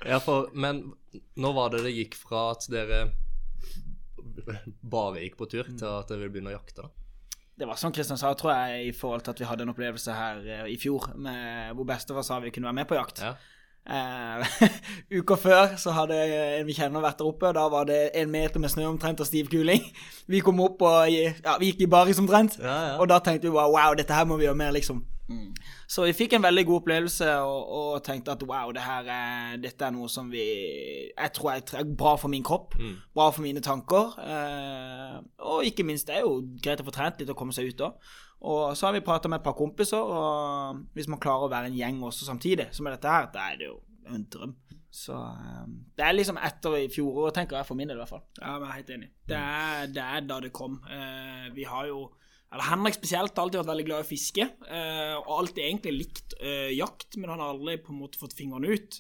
Ja, 0.02 0.18
for, 0.20 0.50
men 0.58 0.82
nå 1.40 1.52
var 1.54 1.70
det 1.72 1.84
det 1.86 1.92
gikk 1.94 2.16
fra 2.18 2.48
at 2.56 2.66
dere 2.74 3.04
bare 4.82 5.22
gikk 5.22 5.38
på 5.40 5.48
tur, 5.52 5.70
til 5.70 5.86
at 5.88 6.10
dere 6.10 6.24
ville 6.24 6.34
begynne 6.34 6.52
å 6.52 6.58
jakte, 6.58 6.88
da? 6.88 7.01
Det 7.62 7.68
var 7.70 7.78
som 7.78 7.94
Kristian 7.94 8.18
sa, 8.18 8.32
tror 8.34 8.56
jeg, 8.58 8.88
i 8.90 8.94
forhold 8.98 9.22
til 9.22 9.36
at 9.36 9.40
vi 9.40 9.46
hadde 9.46 9.68
en 9.68 9.70
opplevelse 9.70 10.14
her 10.18 10.40
eh, 10.42 10.70
i 10.74 10.78
fjor 10.82 11.12
med, 11.14 11.76
hvor 11.78 11.86
bestefar 11.86 12.26
sa 12.26 12.40
vi 12.42 12.50
kunne 12.50 12.66
være 12.72 12.80
med 12.80 12.88
på 12.90 12.98
jakt. 12.98 13.22
Ja. 13.22 13.36
Uh, 13.82 14.46
uka 15.20 15.38
før 15.42 15.76
så 15.82 15.94
hadde 15.94 16.18
en 16.58 16.66
vi 16.68 16.74
kjenner 16.78 17.02
vært 17.02 17.22
der 17.22 17.30
oppe, 17.30 17.50
da 17.54 17.68
var 17.70 17.86
det 17.90 18.00
en 18.18 18.34
meter 18.34 18.62
med 18.62 18.74
snø 18.74 18.88
omtrent 18.90 19.22
og 19.22 19.30
stiv 19.30 19.50
kuling. 19.54 19.86
Vi 20.32 20.42
kom 20.42 20.62
opp 20.64 20.82
og 20.86 21.10
ja, 21.12 21.58
vi 21.60 21.72
gikk 21.72 21.82
i 21.86 21.90
baris 21.92 22.20
omtrent, 22.22 22.58
Ja, 22.62 22.76
ja. 22.88 22.92
og 23.02 23.10
da 23.12 23.18
tenkte 23.20 23.50
vi 23.50 23.54
bare 23.54 23.72
wow, 23.74 23.96
dette 23.98 24.16
her 24.16 24.26
må 24.26 24.38
vi 24.40 24.46
gjøre 24.46 24.58
mer, 24.58 24.72
liksom. 24.72 25.02
Så 25.92 26.06
vi 26.08 26.16
fikk 26.16 26.38
en 26.38 26.46
veldig 26.46 26.64
god 26.70 26.80
opplevelse 26.82 27.28
og, 27.44 27.72
og 27.78 28.04
tenkte 28.06 28.32
at 28.32 28.44
wow, 28.48 28.72
det 28.76 28.84
her 28.86 29.08
er, 29.12 29.58
dette 29.62 29.86
er 29.86 29.94
noe 29.96 30.08
som 30.10 30.30
vi 30.32 30.46
Jeg 31.12 31.34
tror 31.36 31.52
er 31.58 31.90
bra 31.98 32.16
for 32.20 32.32
min 32.32 32.46
kropp, 32.48 32.78
bra 33.14 33.30
for 33.32 33.44
mine 33.44 33.64
tanker. 33.64 34.16
Eh, 34.24 35.18
og 35.52 35.68
ikke 35.68 35.86
minst, 35.88 36.08
det 36.08 36.20
er 36.20 36.28
jo 36.28 36.42
greit 36.64 36.82
å 36.84 36.88
få 36.88 36.96
trent 36.96 37.20
litt 37.20 37.32
og 37.34 37.38
komme 37.40 37.56
seg 37.56 37.72
ut 37.72 37.86
òg. 37.88 38.12
Og 38.42 38.78
så 38.78 38.88
har 38.88 38.96
vi 38.96 39.04
prata 39.06 39.30
med 39.30 39.42
et 39.42 39.46
par 39.46 39.54
kompiser, 39.54 40.02
og 40.02 40.80
hvis 40.98 41.10
man 41.12 41.20
klarer 41.22 41.46
å 41.46 41.52
være 41.52 41.70
en 41.70 41.78
gjeng 41.78 42.00
også 42.08 42.26
samtidig, 42.26 42.72
som 42.74 42.88
er 42.88 42.96
dette 42.96 43.12
her, 43.12 43.28
da 43.34 43.52
er 43.52 43.60
det 43.60 43.68
jo 43.68 43.76
en 44.10 44.24
drøm. 44.34 44.56
Så 44.92 45.16
eh, 45.16 45.68
det 45.98 46.08
er 46.08 46.18
liksom 46.18 46.40
etter 46.42 46.80
i 46.80 46.88
fjoråret, 46.92 47.36
tenker 47.38 47.60
jeg, 47.60 47.68
for 47.70 47.80
min 47.80 47.92
del 47.92 48.00
i 48.00 48.02
hvert 48.02 48.12
fall. 48.12 48.26
Ja, 48.40 48.56
jeg 48.58 48.66
er 48.66 48.74
helt 48.80 48.96
enig. 48.98 49.12
Det 49.30 49.38
er, 49.38 49.86
det 49.94 50.08
er 50.08 50.26
da 50.28 50.40
det 50.44 50.52
kom. 50.56 50.82
Eh, 50.90 51.52
vi 51.56 51.68
har 51.70 51.88
jo 51.92 52.10
eller 52.52 52.68
Henrik 52.68 52.98
spesielt 52.98 53.38
har 53.38 53.46
alltid 53.46 53.62
vært 53.62 53.72
veldig 53.72 53.86
glad 53.88 54.02
i 54.02 54.06
å 54.06 54.10
fiske, 54.10 54.48
eh, 54.68 55.14
og 55.22 55.32
alltid 55.38 55.64
egentlig 55.64 55.94
likt 55.96 56.36
eh, 56.42 56.74
jakt, 56.76 57.16
men 57.16 57.32
han 57.32 57.40
har 57.40 57.54
aldri 57.54 57.78
på 57.80 57.94
en 57.94 58.02
måte 58.02 58.20
fått 58.20 58.36
fingeren 58.36 58.68
ut. 58.68 59.00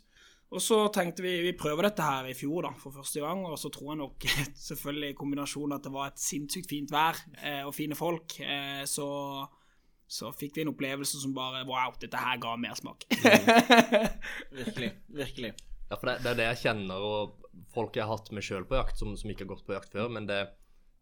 Og 0.52 0.60
så 0.64 0.78
tenkte 0.92 1.24
vi 1.24 1.38
vi 1.46 1.52
prøver 1.56 1.88
dette 1.88 2.04
her 2.04 2.28
i 2.28 2.36
fjor 2.36 2.68
da, 2.68 2.74
for 2.80 2.96
første 2.96 3.24
gang, 3.24 3.44
og 3.48 3.58
så 3.60 3.72
tror 3.72 3.94
jeg 3.94 4.02
nok 4.02 4.28
selvfølgelig 4.70 5.12
i 5.12 5.18
kombinasjon 5.20 5.76
at 5.76 5.84
det 5.88 5.92
var 5.96 6.12
et 6.12 6.24
sinnssykt 6.24 6.72
fint 6.72 6.92
vær 6.92 7.20
eh, 7.42 7.64
og 7.64 7.76
fine 7.76 7.96
folk, 8.00 8.38
eh, 8.44 8.84
så, 8.88 9.10
så 10.08 10.32
fikk 10.36 10.56
vi 10.56 10.66
en 10.66 10.72
opplevelse 10.74 11.20
som 11.20 11.36
bare 11.36 11.66
Wow, 11.68 11.96
dette 12.00 12.24
her 12.24 12.40
ga 12.44 12.56
mersmak. 12.60 13.04
virkelig. 14.62 14.94
Virkelig. 15.12 15.54
Ja, 15.92 15.98
for 15.98 16.08
det, 16.08 16.22
det 16.24 16.34
er 16.34 16.40
det 16.40 16.50
jeg 16.54 16.64
kjenner, 16.66 17.04
og 17.04 17.64
folk 17.76 18.00
jeg 18.00 18.08
har 18.08 18.16
hatt 18.16 18.32
med 18.32 18.48
sjøl 18.48 18.64
på 18.68 18.80
jakt, 18.80 19.00
som, 19.00 19.12
som 19.20 19.32
ikke 19.32 19.44
har 19.44 19.54
gått 19.58 19.68
på 19.68 19.76
jakt 19.76 19.92
før. 19.92 20.12
Men 20.16 20.28
det, 20.28 20.46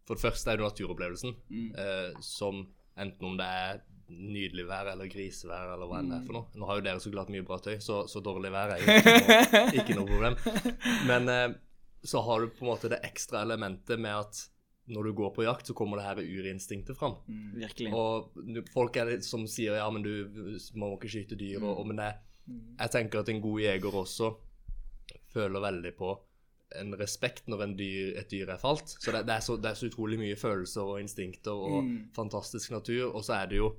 for 0.10 0.18
det 0.18 0.24
første 0.26 0.50
er 0.52 0.58
det 0.58 0.66
naturopplevelsen, 0.66 1.36
eh, 1.78 2.18
som 2.26 2.66
enten 3.00 3.30
om 3.30 3.38
det 3.38 3.46
er 3.46 3.82
nydelig 4.10 4.64
vær 4.66 4.88
eller 4.90 5.06
grisevær 5.06 5.76
eller 5.76 5.86
hva 5.86 6.00
enn 6.02 6.08
det 6.10 6.16
er 6.18 6.24
for 6.26 6.34
noe. 6.40 6.48
Nå 6.58 6.66
har 6.66 6.80
jo 6.80 6.86
dere 6.88 7.00
så 7.04 7.12
klart 7.14 7.30
mye 7.30 7.46
bra 7.46 7.60
tøy, 7.62 7.76
så, 7.86 8.00
så 8.10 8.20
dårlig 8.26 8.50
vær 8.56 8.72
er 8.74 8.82
jo 8.82 8.96
ikke 8.96 9.14
noe, 9.14 9.66
ikke 9.84 9.98
noe 10.00 10.08
problem. 10.10 10.38
Men 11.06 11.30
eh, 11.30 11.50
så 12.10 12.24
har 12.26 12.42
du 12.42 12.50
på 12.58 12.66
en 12.66 12.72
måte 12.72 12.90
det 12.90 13.04
ekstra 13.06 13.44
elementet 13.46 14.02
med 14.02 14.16
at 14.18 14.42
når 14.90 15.06
du 15.06 15.14
går 15.20 15.30
på 15.36 15.44
jakt, 15.46 15.68
så 15.70 15.76
kommer 15.78 16.00
det 16.02 16.08
her 16.08 16.18
urinstinktet 16.26 16.98
fram. 16.98 17.20
Virkelig. 17.54 17.92
Og 17.94 18.32
du- 18.50 18.64
folk 18.74 18.98
er 18.98 19.12
litt 19.12 19.28
som 19.28 19.44
sier 19.46 19.78
ja, 19.78 19.86
men 19.94 20.02
du 20.02 20.58
må 20.82 20.90
ikke 20.96 21.12
skyte 21.14 21.38
dyr, 21.38 21.62
og, 21.62 21.84
og, 21.84 21.86
men 21.92 22.02
det, 22.02 22.08
jeg 22.80 22.90
tenker 22.96 23.22
at 23.22 23.30
en 23.30 23.44
god 23.46 23.62
jeger 23.62 24.00
også 24.02 24.32
føler 25.34 25.62
veldig 25.62 25.92
på 26.00 26.16
en 26.78 26.94
respekt 27.00 27.48
når 27.50 27.66
en 27.66 27.76
dyr, 27.80 28.16
et 28.20 28.30
dyr 28.32 28.50
er 28.54 28.62
falt. 28.62 28.96
Så 29.00 29.12
det, 29.12 29.26
det, 29.28 29.36
er 29.40 29.46
så, 29.46 29.58
det 29.58 29.72
er 29.72 29.78
så 29.80 29.90
utrolig 29.90 30.20
mye 30.22 30.38
følelser 30.38 30.96
og 30.96 31.00
instinkter 31.02 31.54
og 31.54 31.94
fantastisk 32.16 32.72
natur. 32.76 33.10
Og 33.14 33.24
så 33.26 33.40
er 33.42 33.54
det 33.54 33.64
jo 33.64 33.74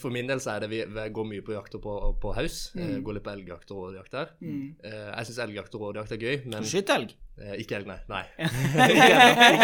For 0.00 0.08
min 0.08 0.28
del 0.28 0.40
så 0.40 0.54
er 0.54 0.62
det 0.64 0.70
vi, 0.70 0.78
vi 0.88 1.02
går 1.12 1.26
mye 1.28 1.42
på 1.44 1.52
jakter 1.52 1.82
på, 1.82 1.96
på 2.22 2.32
haus. 2.32 2.70
Mm. 2.74 3.02
går 3.04 3.18
litt 3.18 3.26
på 3.26 3.34
elgjakt 3.34 3.74
og 3.74 3.82
rådjakt 3.84 4.14
der. 4.16 4.30
Mm. 4.40 4.62
jeg 4.84 5.28
syns 5.28 5.42
elgjakt 5.44 5.74
og 5.76 5.82
rådjakt 5.88 6.14
er 6.16 6.22
gøy, 6.22 6.38
men 6.54 6.64
Skyt 6.64 6.94
elg. 6.94 7.12
Eh, 7.40 7.54
ikke 7.62 7.78
elg, 7.78 7.88
nei. 7.88 7.96
nei. 8.10 8.24
ikke 8.92 9.18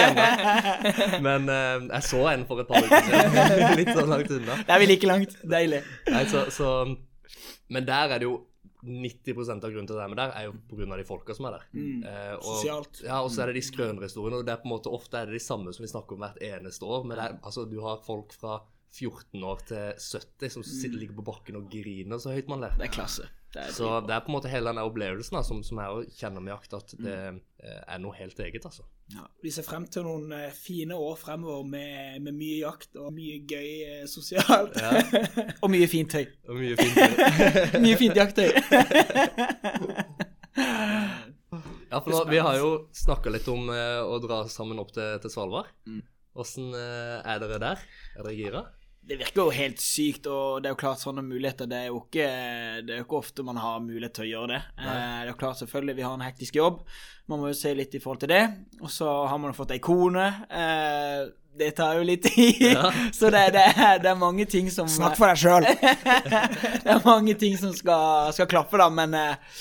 ennå. 0.07 1.21
Men 1.27 1.49
eh, 1.53 1.89
jeg 1.91 2.07
så 2.09 2.23
en 2.31 2.47
for 2.49 2.63
et 2.63 2.71
par 2.71 2.85
uker 2.85 3.09
siden. 3.09 3.77
Litt 3.81 3.91
sånn 3.93 4.13
langt 4.13 4.33
unna. 4.33 4.57
Det 4.63 4.77
er 4.77 4.83
vi 4.83 4.89
like 4.89 5.11
langt. 5.11 5.37
Deilig. 5.57 5.83
Nei, 6.09 6.23
så, 6.31 6.47
så, 6.53 6.71
men 7.73 7.89
der 7.89 8.17
er 8.17 8.23
det 8.23 8.31
jo 8.31 8.39
90% 8.87 9.67
av 9.67 9.73
grunnen 9.73 9.89
til 9.91 9.99
at 9.99 10.07
de 10.07 10.15
er 10.15 10.21
der, 10.21 10.35
er 10.39 10.47
jo 10.49 10.55
pga. 10.71 10.99
de 11.01 11.07
folka 11.09 11.35
som 11.37 11.49
er 11.49 11.59
der. 11.59 11.67
Eh, 11.77 12.33
og, 12.37 12.47
Sosialt. 12.47 13.03
Ja, 13.05 13.21
og 13.23 13.31
så 13.35 13.43
er 13.43 13.51
det 13.51 13.59
de 13.59 13.67
skrønerhistoriene. 13.67 14.41
Og 14.41 14.47
det 14.47 14.55
er 14.55 14.63
på 14.63 14.71
en 14.71 14.75
måte 14.77 14.93
ofte 14.93 15.21
er 15.21 15.31
det 15.31 15.39
de 15.39 15.43
samme 15.43 15.75
som 15.75 15.85
vi 15.85 15.93
snakker 15.93 16.17
om 16.17 16.25
hvert 16.25 16.41
eneste 16.45 16.89
år. 16.89 17.07
Men 17.09 17.21
er, 17.23 17.39
altså, 17.43 17.67
du 17.69 17.79
har 17.85 18.03
folk 18.07 18.35
fra 18.37 18.61
14 18.97 19.45
år 19.45 19.65
til 19.69 19.99
70 20.01 20.55
som 20.57 20.65
sitter, 20.67 21.01
ligger 21.01 21.19
på 21.19 21.27
bakken 21.27 21.59
og 21.59 21.67
griner 21.73 22.23
så 22.23 22.33
høyt 22.33 22.49
man 22.49 22.63
ler. 22.65 22.77
Det 22.79 22.89
er 22.89 22.95
klasse. 22.95 23.29
Det 23.53 23.65
er 23.67 23.75
Så 23.75 23.89
det 24.07 24.15
er 24.15 24.23
på 24.25 24.33
en 24.33 24.37
måte 24.39 24.53
hele 24.53 24.73
den 24.73 24.83
opplevelsen 24.83 25.39
da, 25.39 25.43
som, 25.47 25.63
som 25.67 25.81
jeg 25.83 26.13
kjenner 26.17 26.45
med 26.45 26.55
jakt, 26.55 26.77
at 26.77 26.95
det 26.97 27.17
mm. 27.37 27.41
er 27.83 28.01
noe 28.03 28.17
helt 28.17 28.41
eget, 28.41 28.65
altså. 28.69 28.87
Ja, 29.15 29.23
vi 29.43 29.53
ser 29.55 29.63
frem 29.63 29.85
til 29.87 30.03
noen 30.03 30.33
eh, 30.35 30.51
fine 30.51 30.97
år 30.99 31.15
fremover 31.21 31.63
med, 31.71 32.17
med 32.25 32.35
mye 32.35 32.57
jakt 32.65 32.97
og 32.99 33.13
mye 33.15 33.39
gøy 33.47 33.69
eh, 33.87 34.07
sosialt. 34.11 34.75
og 35.63 35.71
mye 35.71 35.87
fint 35.91 36.11
tøy. 36.11 36.25
Og 36.51 36.59
mye 36.59 36.75
fint. 36.81 36.99
Mye 37.85 37.99
fint 38.01 38.19
jakttøy. 38.19 38.51
Ja, 41.87 42.01
for 42.03 42.11
nå, 42.11 42.25
vi 42.29 42.41
har 42.43 42.57
jo 42.59 42.71
snakka 42.97 43.31
litt 43.31 43.47
om 43.49 43.69
eh, 43.71 44.01
å 44.03 44.19
dra 44.21 44.41
sammen 44.51 44.81
opp 44.83 44.91
til, 44.97 45.21
til 45.23 45.31
Svalbard. 45.33 45.69
Åssen 46.37 46.75
eh, 46.75 47.21
er 47.23 47.39
dere 47.41 47.61
der? 47.63 47.85
Er 48.17 48.27
dere 48.27 48.35
gira? 48.37 48.63
Det 49.07 49.17
virker 49.21 49.45
jo 49.45 49.55
helt 49.55 49.83
sykt, 49.83 50.27
og 50.27 50.63
det 50.63 50.69
er 50.69 50.75
jo 50.75 50.81
klart 50.81 51.03
sånne 51.03 51.23
muligheter 51.23 51.69
Det 51.71 51.79
er 51.79 51.91
jo 51.93 52.01
ikke, 52.01 52.27
det 52.83 52.95
er 52.95 53.01
jo 53.01 53.07
ikke 53.07 53.21
ofte 53.21 53.45
man 53.47 53.61
har 53.63 53.79
mulighet 53.85 54.17
til 54.19 54.27
å 54.27 54.31
gjøre 54.33 54.49
det. 54.51 54.61
Eh, 54.83 54.87
det 54.91 55.27
er 55.29 55.31
jo 55.31 55.39
klart 55.43 55.61
selvfølgelig 55.61 55.95
vi 55.99 56.07
har 56.07 56.15
en 56.17 56.25
hektisk 56.27 56.59
jobb, 56.59 56.81
man 57.31 57.43
må 57.43 57.51
jo 57.53 57.59
se 57.59 57.75
litt 57.79 57.95
i 57.95 58.01
forhold 58.03 58.25
til 58.25 58.33
det. 58.35 58.43
Og 58.83 58.91
så 58.91 59.11
har 59.31 59.39
man 59.39 59.53
jo 59.53 59.59
fått 59.61 59.77
ei 59.77 59.83
kone. 59.83 60.27
Eh, 60.51 61.23
det 61.57 61.71
tar 61.79 62.01
jo 62.01 62.07
litt 62.09 62.27
tid, 62.27 62.75
så 63.19 63.31
det, 63.33 63.45
det, 63.55 63.63
er, 63.79 64.01
det 64.03 64.11
er 64.11 64.19
mange 64.19 64.45
ting 64.51 64.67
som 64.75 64.91
Snakk 64.91 65.15
for 65.17 65.31
deg 65.31 65.39
sjøl! 65.41 65.69
det 66.83 66.91
er 66.97 67.07
mange 67.07 67.37
ting 67.39 67.55
som 67.61 67.73
skal, 67.79 68.35
skal 68.37 68.51
klappe, 68.51 68.77
da, 68.83 68.91
men 68.93 69.15
eh, 69.17 69.55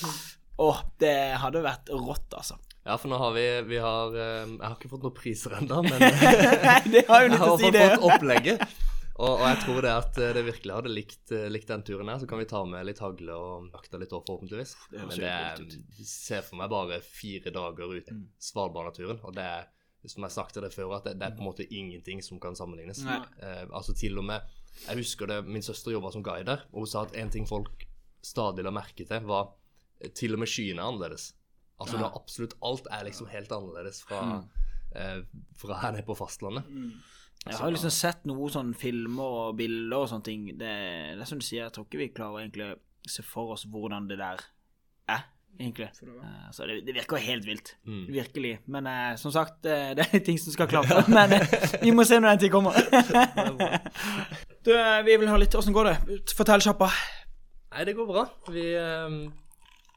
Åh, 0.66 0.82
det 1.04 1.16
hadde 1.38 1.62
vært 1.64 1.94
rått, 1.94 2.34
altså. 2.34 2.58
Ja, 2.86 2.98
for 2.98 3.10
nå 3.12 3.18
har 3.20 3.32
vi, 3.36 3.46
vi 3.66 3.80
har, 3.82 4.14
Jeg 4.14 4.60
har 4.62 4.76
ikke 4.76 4.92
fått 4.92 5.06
noen 5.06 5.16
priser 5.16 5.56
ennå, 5.58 5.82
men 5.86 6.04
Nei, 6.70 6.82
det 6.94 7.06
har 7.10 7.26
jo 7.26 7.32
litt 7.34 7.46
å 7.46 7.56
si, 7.60 7.72
det. 7.74 7.82
Jeg 7.82 7.94
har 7.94 7.98
fått 7.98 8.14
opplegget. 8.14 8.68
Og, 9.16 9.30
og 9.40 9.46
jeg 9.48 9.60
tror 9.64 9.78
det 9.86 9.92
at 9.96 10.18
eh, 10.20 10.34
det 10.36 10.44
virkelig 10.44 10.74
hadde 10.76 10.92
likt, 10.92 11.32
eh, 11.32 11.46
likt 11.52 11.70
den 11.72 11.86
turen 11.88 12.10
her. 12.12 12.20
Så 12.20 12.28
kan 12.28 12.42
vi 12.42 12.48
ta 12.50 12.62
med 12.68 12.84
litt 12.88 13.00
hagle 13.04 13.38
og 13.40 13.78
akte 13.78 14.00
litt 14.02 14.12
år, 14.16 14.26
forhåpentligvis. 14.28 14.76
Men 14.92 15.14
det 15.14 15.30
er, 15.32 15.62
ser 16.10 16.44
for 16.44 16.60
meg 16.60 16.74
bare 16.74 17.00
fire 17.06 17.54
dager 17.56 17.96
ut 17.96 18.12
i 18.12 18.18
Svalbardnaturen. 18.50 19.22
Og 19.24 19.38
det 19.38 19.46
er, 19.48 19.70
som 20.12 20.28
jeg 20.28 20.36
sagt 20.36 20.58
til 20.58 20.66
deg 20.68 20.76
før, 20.76 20.98
at 21.00 21.08
det, 21.08 21.16
det 21.22 21.30
er 21.30 21.38
på 21.38 21.46
en 21.46 21.50
måte 21.50 21.68
ingenting 21.70 22.20
som 22.26 22.42
kan 22.44 22.60
sammenlignes. 22.60 23.06
Eh, 23.08 23.64
altså 23.72 23.96
til 23.96 24.20
og 24.20 24.28
med 24.28 24.54
Jeg 24.84 25.00
husker 25.00 25.32
det, 25.32 25.40
min 25.48 25.64
søster 25.64 25.96
jobba 25.96 26.12
som 26.12 26.24
guide 26.24 26.50
der, 26.50 26.68
og 26.74 26.84
hun 26.84 26.92
sa 26.92 27.06
at 27.08 27.16
en 27.16 27.32
ting 27.32 27.48
folk 27.48 27.88
stadig 28.26 28.66
la 28.66 28.74
merke 28.76 29.08
til, 29.08 29.28
var 29.30 29.54
eh, 30.02 30.12
til 30.12 30.36
og 30.36 30.44
med 30.44 30.52
skyene 30.52 30.82
er 30.82 30.92
annerledes. 30.92 31.32
Altså, 31.80 31.96
det 32.00 32.06
er 32.08 32.20
absolutt 32.20 32.56
alt 32.64 32.88
er 32.92 33.08
liksom 33.08 33.28
helt 33.32 33.52
annerledes 33.52 34.02
fra, 34.08 34.20
eh, 34.96 35.22
fra 35.60 35.80
her 35.82 35.96
nede 35.96 36.08
på 36.08 36.16
fastlandet. 36.20 36.68
Jeg 37.46 37.60
har 37.62 37.72
liksom 37.76 37.92
sett 37.94 38.24
noen 38.26 38.50
sånne 38.50 38.74
filmer 38.80 39.36
og 39.46 39.58
bilder 39.60 40.00
og 40.02 40.08
sånne 40.10 40.26
ting. 40.26 40.46
Det, 40.58 40.72
det 41.14 41.22
er 41.22 41.30
som 41.30 41.38
du 41.42 41.46
sier, 41.46 41.68
jeg 41.68 41.74
tror 41.76 41.86
ikke 41.86 42.00
vi 42.02 42.08
klarer 42.16 42.42
egentlig 42.42 42.72
å 42.72 42.78
se 43.06 43.22
for 43.26 43.54
oss 43.54 43.68
hvordan 43.70 44.08
det 44.10 44.18
der 44.18 44.42
er, 45.14 45.22
egentlig. 45.60 45.92
Eh, 45.94 46.48
Så 46.52 46.66
det, 46.66 46.80
det 46.88 46.96
virker 46.98 47.22
helt 47.22 47.46
vilt. 47.46 47.76
Virkelig. 47.86 48.56
Men 48.66 48.90
eh, 48.90 49.12
som 49.22 49.32
sagt, 49.36 49.62
eh, 49.70 49.92
det 49.98 50.08
er 50.10 50.24
ting 50.26 50.40
som 50.42 50.56
skal 50.58 50.72
klare. 50.72 51.04
Men 51.18 51.38
eh, 51.38 51.54
vi 51.84 51.94
må 51.94 52.04
se 52.10 52.18
når 52.18 52.34
den 52.34 52.44
tid 52.48 52.56
kommer. 52.56 52.74
du, 54.66 54.74
eh, 54.74 55.04
vi 55.06 55.18
vil 55.22 55.30
ha 55.30 55.38
litt 55.38 55.54
Åssen 55.56 55.76
går 55.78 55.92
det? 55.92 56.20
Fortell 56.34 56.66
kjappa. 56.66 56.90
Nei, 57.76 57.86
det 57.86 57.94
går 57.98 58.10
bra. 58.10 58.26
Vi 58.50 58.66
eh, 58.74 59.20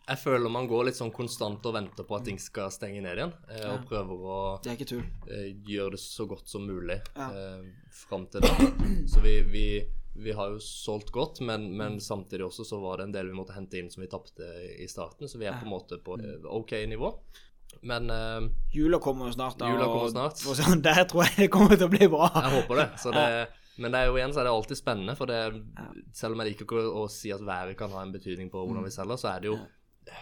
Jeg 0.08 0.18
føler 0.22 0.48
man 0.52 0.66
går 0.70 0.86
litt 0.88 0.96
sånn 0.96 1.12
konstant 1.12 1.64
og 1.68 1.74
venter 1.76 2.06
på 2.08 2.16
at 2.16 2.24
ting 2.24 2.38
skal 2.40 2.70
stenge 2.72 3.02
ned 3.04 3.18
igjen, 3.20 3.32
eh, 3.52 3.66
og 3.74 3.82
prøver 3.90 4.22
å 4.24 4.38
Det 4.64 4.76
eh, 4.80 5.50
gjøre 5.68 5.90
det 5.96 6.00
så 6.00 6.26
godt 6.30 6.48
som 6.48 6.64
mulig 6.66 6.96
Ja. 7.16 7.28
eh, 7.28 7.66
fram 7.92 8.24
til 8.32 8.40
det. 8.40 8.54
Så 9.12 9.20
vi, 9.20 9.34
vi, 9.42 9.64
vi 10.16 10.32
har 10.32 10.54
jo 10.54 10.58
solgt 10.64 11.12
godt, 11.12 11.42
men, 11.44 11.68
men 11.76 12.00
samtidig 12.00 12.46
også 12.48 12.64
så 12.64 12.80
var 12.80 12.98
det 12.98 13.08
en 13.08 13.12
del 13.18 13.28
vi 13.28 13.36
måtte 13.36 13.52
hente 13.56 13.78
inn 13.78 13.90
som 13.92 14.00
vi 14.02 14.08
tapte 14.08 14.48
i 14.78 14.88
starten, 14.88 15.28
så 15.28 15.38
vi 15.38 15.46
er 15.50 15.60
på 15.60 15.68
en 15.68 15.74
måte 15.76 16.00
på 16.00 16.16
eh, 16.22 16.48
OK 16.56 16.72
nivå. 16.88 17.12
Men 17.84 18.08
eh, 18.10 18.48
Jula 18.72 18.98
kommer 18.98 19.28
jo 19.28 19.36
snart. 19.36 19.58
da, 19.60 19.68
Jula 19.68 19.86
og- 19.86 19.98
kommer 19.98 20.10
snart. 20.16 20.40
og 20.48 20.56
sånn, 20.56 20.80
der 20.82 21.04
tror 21.04 21.28
jeg 21.28 21.36
det 21.44 21.50
kommer 21.52 21.76
til 21.76 21.86
å 21.90 21.92
bli 21.92 22.08
bra. 22.08 22.32
jeg 22.32 22.54
håper 22.62 22.80
det. 22.82 22.90
Så 23.04 23.12
det 23.12 23.28
men 23.78 23.92
det 23.94 23.98
er 24.00 24.08
jo 24.08 24.16
igjen 24.18 24.32
så 24.34 24.40
er 24.42 24.48
det 24.48 24.52
alltid 24.56 24.78
spennende, 24.80 25.14
for 25.14 25.30
det, 25.30 25.36
selv 26.18 26.34
om 26.34 26.40
jeg 26.42 26.48
liker 26.48 26.66
ikke 26.66 26.80
å, 26.82 27.04
å 27.04 27.10
si 27.14 27.30
at 27.30 27.44
været 27.46 27.76
kan 27.78 27.92
ha 27.94 28.00
en 28.02 28.10
betydning 28.10 28.48
på 28.50 28.64
hvordan 28.66 28.82
vi 28.82 28.90
selger, 28.90 29.20
så 29.22 29.28
er 29.30 29.44
det 29.44 29.52
jo 29.52 29.58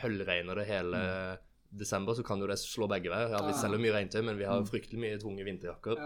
høllregner 0.02 0.60
det 0.60 0.66
hele 0.68 1.02
desember, 1.76 2.14
så 2.14 2.24
kan 2.24 2.40
jo 2.40 2.48
det 2.48 2.58
slå 2.62 2.88
begge 2.90 3.10
veier. 3.12 3.32
Ja, 3.34 3.42
vi 3.44 3.54
selger 3.58 3.80
mye 3.82 3.94
regntøy, 3.96 4.22
men 4.24 4.38
vi 4.38 4.48
har 4.48 4.64
fryktelig 4.68 5.00
mye 5.02 5.20
tunge 5.20 5.44
vinterjakker 5.46 6.02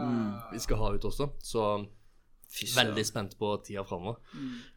vi 0.52 0.60
skal 0.62 0.80
ha 0.80 0.92
ut 0.96 1.08
også. 1.10 1.30
Så 1.44 1.66
veldig 2.76 3.04
spent 3.06 3.36
på 3.38 3.52
tida 3.64 3.84
framover. 3.86 4.18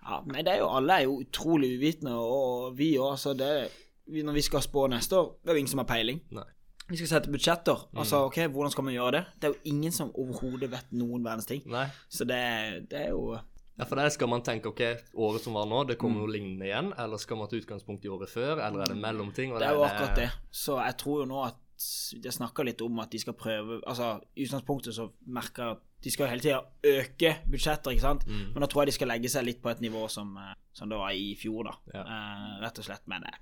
Ja, 0.04 0.22
men 0.26 0.44
det 0.46 0.54
er 0.54 0.62
jo, 0.62 0.70
alle 0.70 1.00
er 1.00 1.08
jo 1.08 1.22
utrolig 1.24 1.74
uvitende, 1.78 2.14
og 2.20 2.78
vi 2.78 2.94
òg. 3.02 3.18
Så 3.18 3.34
det 3.38 3.72
Når 4.04 4.34
vi 4.36 4.42
skal 4.44 4.62
spå 4.62 4.88
neste 4.92 5.16
år, 5.16 5.30
det 5.42 5.50
er 5.50 5.56
jo 5.56 5.60
ingen 5.62 5.72
som 5.72 5.80
har 5.80 5.88
peiling. 5.88 6.18
Nei. 6.36 6.44
Vi 6.90 6.98
skal 7.00 7.08
sette 7.08 7.32
budsjetter. 7.32 7.86
Altså, 7.96 8.26
ok, 8.28 8.42
hvordan 8.52 8.72
skal 8.72 8.86
vi 8.86 8.98
gjøre 8.98 9.12
det? 9.16 9.22
Det 9.40 9.48
er 9.48 9.54
jo 9.54 9.72
ingen 9.72 9.94
som 9.96 10.12
overhodet 10.20 10.68
vet 10.72 10.92
noen 10.92 11.24
verdens 11.24 11.48
ting. 11.48 11.62
Nei. 11.72 11.86
Så 12.12 12.28
det, 12.28 12.90
det 12.92 13.06
er 13.06 13.14
jo 13.16 13.38
Ja, 13.78 13.88
for 13.90 13.98
der 13.98 14.12
skal 14.14 14.30
man 14.30 14.44
tenke 14.46 14.70
ok, 14.70 14.82
året 15.18 15.42
som 15.42 15.56
var 15.58 15.66
nå, 15.66 15.80
det 15.90 15.98
kommer 16.02 16.22
noe 16.22 16.30
lignende 16.30 16.68
igjen, 16.68 16.92
eller 17.00 17.18
skal 17.22 17.40
man 17.40 17.50
ta 17.50 17.58
utgangspunkt 17.58 18.06
i 18.06 18.12
året 18.14 18.30
før, 18.30 18.60
eller 18.62 18.84
er 18.86 18.94
det 18.94 19.00
mellomting? 19.02 19.56
Det 19.58 19.66
er 19.66 19.78
jo 19.80 19.86
akkurat 19.88 20.20
det. 20.20 20.30
Så 20.54 20.78
jeg 20.78 20.98
tror 21.02 21.24
jo 21.24 21.30
nå 21.32 21.40
at 21.48 21.58
jeg 22.14 22.32
snakker 22.36 22.68
litt 22.68 22.82
om 22.86 23.00
at 23.02 23.12
de 23.12 23.20
skal 23.20 23.34
prøve 23.36 23.80
Altså, 23.90 24.14
i 24.38 24.46
utgangspunktet 24.46 24.96
så 24.96 25.10
merker 25.26 25.64
jeg 25.66 25.78
at 25.78 25.82
de 26.04 26.12
skal 26.14 26.30
hele 26.30 26.44
tida 26.44 26.60
øke 26.86 27.32
budsjetter, 27.50 27.96
ikke 27.96 28.04
sant. 28.04 28.28
Men 28.28 28.62
da 28.62 28.68
tror 28.70 28.84
jeg 28.84 28.92
de 28.92 28.98
skal 29.00 29.10
legge 29.10 29.32
seg 29.32 29.46
litt 29.48 29.62
på 29.64 29.72
et 29.72 29.82
nivå 29.84 30.06
som, 30.12 30.36
eh, 30.38 30.54
som 30.76 30.92
det 30.92 31.00
var 31.00 31.16
i 31.16 31.34
fjor, 31.40 31.64
da. 31.70 31.74
Ja. 31.96 32.04
Eh, 32.04 32.54
rett 32.66 32.80
og 32.80 32.88
slett. 32.88 33.06
Men 33.08 33.24
eh, 33.30 33.38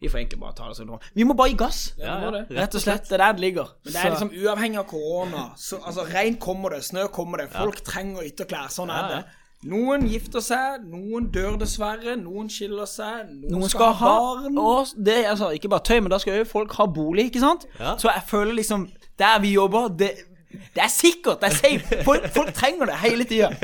vi 0.00 0.08
får 0.08 0.22
egentlig 0.22 0.40
bare 0.40 0.56
ta 0.56 0.68
det 0.68 0.76
som 0.78 0.88
det 0.88 0.94
kommer. 0.96 1.10
Vi 1.14 1.26
må 1.28 1.36
bare 1.36 1.52
gi 1.52 1.58
gass! 1.60 1.80
Ja, 2.00 2.16
ja, 2.24 2.30
rett 2.34 2.54
Rett 2.56 2.78
og 2.78 2.84
slett. 2.84 3.04
Det 3.08 3.18
er 3.18 3.24
der 3.26 3.36
det 3.36 3.44
ligger. 3.44 3.74
Men 3.84 3.92
det 3.92 4.00
er 4.02 4.14
liksom 4.16 4.32
uavhengig 4.32 4.80
av 4.80 4.88
korona. 4.90 5.44
Så, 5.60 5.78
altså, 5.84 6.06
Regn 6.08 6.40
kommer 6.42 6.74
det, 6.74 6.82
snø 6.88 7.06
kommer 7.12 7.44
det. 7.44 7.50
Folk 7.52 7.84
trenger 7.86 8.26
ytterklær. 8.26 8.72
Sånn 8.72 8.90
Ja, 8.90 9.04
er 9.04 9.14
det. 9.14 9.36
Noen 9.68 10.06
gifter 10.08 10.40
seg, 10.40 10.86
noen 10.88 11.26
dør 11.28 11.58
dessverre, 11.60 12.14
noen 12.16 12.46
skiller 12.48 12.88
seg, 12.88 13.26
noen, 13.28 13.50
Noen 13.58 13.68
skal 13.68 13.92
ha 13.98 14.12
barn. 14.16 14.56
og 14.56 14.86
det, 14.96 15.18
altså, 15.28 15.50
Ikke 15.52 15.68
bare 15.68 15.84
tøy, 15.84 15.98
men 16.00 16.10
da 16.10 16.18
skal 16.22 16.38
jo 16.38 16.46
folk 16.48 16.72
ha 16.78 16.86
bolig, 16.88 17.26
ikke 17.28 17.42
sant? 17.42 17.66
Ja. 17.78 17.92
Så 18.00 18.08
jeg 18.08 18.22
føler 18.28 18.56
liksom 18.56 18.86
Der 19.20 19.36
vi 19.42 19.52
jobber, 19.52 19.88
det, 19.92 20.10
det 20.48 20.82
er 20.82 20.88
sikkert, 20.88 21.42
det 21.42 21.50
er 21.50 21.56
safe. 21.58 22.04
Folk, 22.04 22.24
folk 22.32 22.54
trenger 22.56 22.88
det 22.88 22.96
hele 23.04 23.24
tida. 23.28 23.50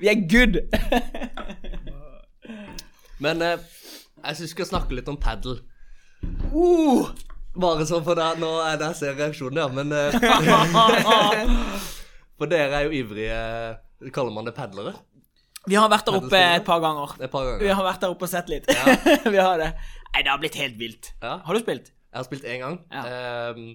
Vi 0.00 0.06
er 0.08 0.14
good. 0.30 0.54
Men 3.18 3.42
eh, 3.42 3.58
jeg 4.24 4.36
syns 4.36 4.46
vi 4.46 4.48
skal 4.54 4.66
snakke 4.70 4.94
litt 4.96 5.08
om 5.10 5.18
padel. 5.20 5.58
Uh, 6.54 7.10
Bare 7.60 7.84
sånn 7.86 8.04
for 8.06 8.16
deg, 8.16 8.38
nå 8.40 8.54
er 8.64 8.78
det 8.80 8.86
jeg 8.92 9.00
ser 9.02 9.18
reaksjonen, 9.18 9.58
ja, 9.58 9.66
men 9.68 9.92
eh, 9.92 10.14
For 12.42 12.50
dere 12.50 12.74
er 12.80 12.88
jo 12.88 12.94
ivrige 12.98 13.38
Kaller 14.10 14.34
man 14.34 14.48
det 14.48 14.56
padlere? 14.58 14.96
vi 15.70 15.76
har 15.78 15.86
vært 15.86 16.08
der 16.08 16.16
oppe 16.18 16.38
et 16.42 16.64
par 16.66 16.80
ganger. 16.82 17.12
Et 17.22 17.30
par 17.30 17.44
ganger. 17.46 17.60
Vi 17.62 17.68
har 17.70 17.84
vært 17.86 18.02
der 18.02 18.10
oppe 18.10 18.26
og 18.26 18.30
sett 18.32 18.48
litt. 18.50 18.64
vi 19.34 19.38
har 19.38 19.60
det. 19.60 19.68
Nei, 20.08 20.22
det 20.26 20.32
har 20.32 20.40
blitt 20.42 20.56
helt 20.58 20.74
vilt. 20.80 21.12
Ja. 21.22 21.36
Har 21.46 21.54
du 21.54 21.60
spilt? 21.62 21.92
Jeg 21.92 22.18
har 22.18 22.26
spilt 22.26 22.48
én 22.50 22.64
gang. 22.64 22.80
Ja. 22.90 23.52
Um, 23.54 23.68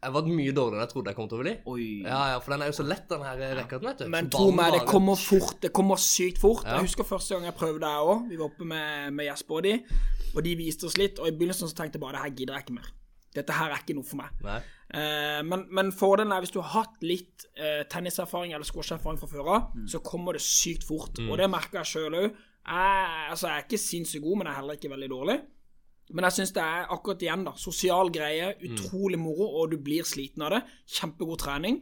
jeg 0.00 0.14
var 0.14 0.28
mye 0.30 0.54
dårligere 0.54 0.78
enn 0.78 0.84
jeg 0.86 0.92
trodde 0.92 1.10
jeg 1.10 1.18
kom 1.18 1.26
til 1.32 1.40
å 1.40 1.42
bli. 1.42 1.56
Oi. 1.72 1.88
Ja, 2.04 2.20
ja, 2.30 2.38
For 2.44 2.54
den 2.54 2.62
er 2.62 2.70
jo 2.70 2.76
så 2.78 2.86
lett, 2.86 3.08
den 3.10 3.26
her 3.26 3.42
racketen, 3.58 3.90
Ja. 3.90 4.08
Men 4.14 4.30
tro 4.30 4.46
meg, 4.54 4.76
det 4.78 4.84
kommer 4.86 5.18
fort. 5.18 5.58
Det 5.66 5.74
kommer 5.74 5.98
sykt 5.98 6.38
fort. 6.38 6.62
Ja. 6.62 6.78
Jeg 6.78 6.92
husker 6.92 7.10
første 7.10 7.34
gang 7.34 7.50
jeg 7.50 7.58
prøvde 7.58 7.82
det 7.82 7.90
òg. 8.06 8.30
Vi 8.30 8.38
var 8.38 8.52
oppe 8.52 8.70
med, 8.70 9.10
med 9.18 9.32
Jesper 9.32 9.58
og 9.58 9.66
de, 9.66 9.74
og 10.30 10.44
de 10.46 10.54
viste 10.62 10.86
oss 10.86 10.94
litt. 11.00 11.18
Og 11.18 11.26
i 11.26 11.34
begynnelsen 11.34 11.66
så 11.66 11.82
tenkte 11.82 11.98
jeg 11.98 12.06
bare 12.06 12.20
det 12.20 12.28
her 12.28 12.38
gidder 12.38 12.60
jeg 12.60 12.68
ikke 12.68 12.78
mer. 12.78 12.94
Dette 13.34 13.58
her 13.58 13.74
er 13.74 13.82
ikke 13.82 13.98
noe 13.98 14.06
for 14.06 14.22
meg. 14.22 14.38
Nei. 14.46 14.60
Eh, 14.90 15.40
men, 15.46 15.66
men 15.70 15.92
fordelen 15.94 16.32
er 16.34 16.42
hvis 16.42 16.54
du 16.54 16.58
har 16.60 16.72
hatt 16.82 17.04
litt 17.06 17.46
eh, 17.54 17.84
tenniserfaring 17.90 18.54
eller 18.56 18.66
squasherfaring 18.66 19.20
fra 19.20 19.30
før 19.30 19.50
av, 19.54 19.70
så 19.90 20.02
kommer 20.02 20.34
det 20.36 20.42
sykt 20.42 20.86
fort. 20.88 21.20
Og 21.28 21.38
det 21.38 21.50
merker 21.52 21.80
jeg 21.82 21.92
sjøl 21.94 22.18
òg. 22.24 22.36
Altså, 22.70 23.48
jeg 23.48 23.56
er 23.56 23.64
ikke 23.66 23.80
sinnssykt 23.80 24.24
god, 24.24 24.40
men 24.40 24.48
jeg 24.48 24.52
er 24.54 24.60
heller 24.60 24.78
ikke 24.78 24.92
veldig 24.92 25.10
dårlig. 25.10 25.40
Men 26.10 26.26
jeg 26.26 26.40
syns 26.40 26.52
det 26.56 26.62
er 26.66 26.90
akkurat 26.90 27.22
igjen, 27.22 27.44
da. 27.46 27.54
Sosial 27.58 28.10
greie, 28.10 28.52
utrolig 28.66 29.18
moro, 29.22 29.46
og 29.60 29.70
du 29.70 29.78
blir 29.78 30.06
sliten 30.06 30.42
av 30.42 30.56
det. 30.56 30.62
Kjempegod 30.98 31.38
trening. 31.44 31.80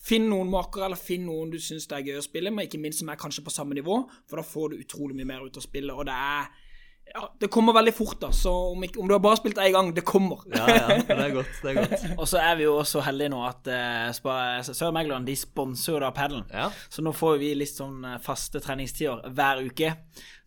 Finn 0.00 0.28
noen 0.30 0.48
makere, 0.52 0.86
eller 0.86 1.00
finn 1.00 1.26
noen 1.28 1.50
du 1.52 1.58
syns 1.60 1.88
det 1.88 1.98
er 1.98 2.06
gøy 2.08 2.20
å 2.20 2.24
spille 2.24 2.52
med, 2.52 2.68
ikke 2.68 2.80
minst 2.80 3.02
som 3.02 3.10
er 3.12 3.20
kanskje 3.20 3.44
på 3.44 3.52
samme 3.52 3.76
nivå, 3.76 3.98
for 4.28 4.40
da 4.40 4.44
får 4.46 4.72
du 4.72 4.82
utrolig 4.84 5.16
mye 5.16 5.28
mer 5.28 5.44
ut 5.44 5.58
av 5.60 5.64
spillet, 5.64 5.92
og 5.92 6.08
det 6.08 6.16
er 6.16 6.68
ja, 7.14 7.34
Det 7.40 7.48
kommer 7.50 7.74
veldig 7.74 7.92
fort, 7.94 8.20
da, 8.22 8.28
så 8.32 8.52
om, 8.72 8.84
ikke, 8.86 9.00
om 9.02 9.08
du 9.08 9.14
har 9.16 9.22
bare 9.22 9.38
spilt 9.40 9.58
én 9.58 9.72
gang, 9.74 9.90
det 9.94 10.04
kommer. 10.06 10.44
Ja, 10.52 10.66
ja. 10.70 10.98
Det 11.08 11.16
er 11.16 11.32
godt. 11.34 11.56
Det 11.62 11.72
er 11.72 11.78
godt. 11.80 12.04
Og 12.20 12.28
så 12.30 12.38
er 12.42 12.58
vi 12.60 12.66
jo 12.68 12.76
også 12.78 13.02
heldige 13.02 13.32
nå 13.32 13.40
at 13.48 13.70
uh, 13.70 14.68
Sør 14.70 14.94
Megland 14.94 15.26
de 15.26 15.34
sponser 15.38 15.96
jo 15.96 16.02
da 16.04 16.12
padelen. 16.14 16.46
Ja. 16.54 16.68
Så 16.92 17.02
nå 17.02 17.12
får 17.16 17.40
vi 17.42 17.50
litt 17.58 17.72
sånn 17.72 18.04
eh, 18.06 18.18
faste 18.22 18.62
treningstider 18.62 19.24
hver 19.34 19.62
uke. 19.66 19.92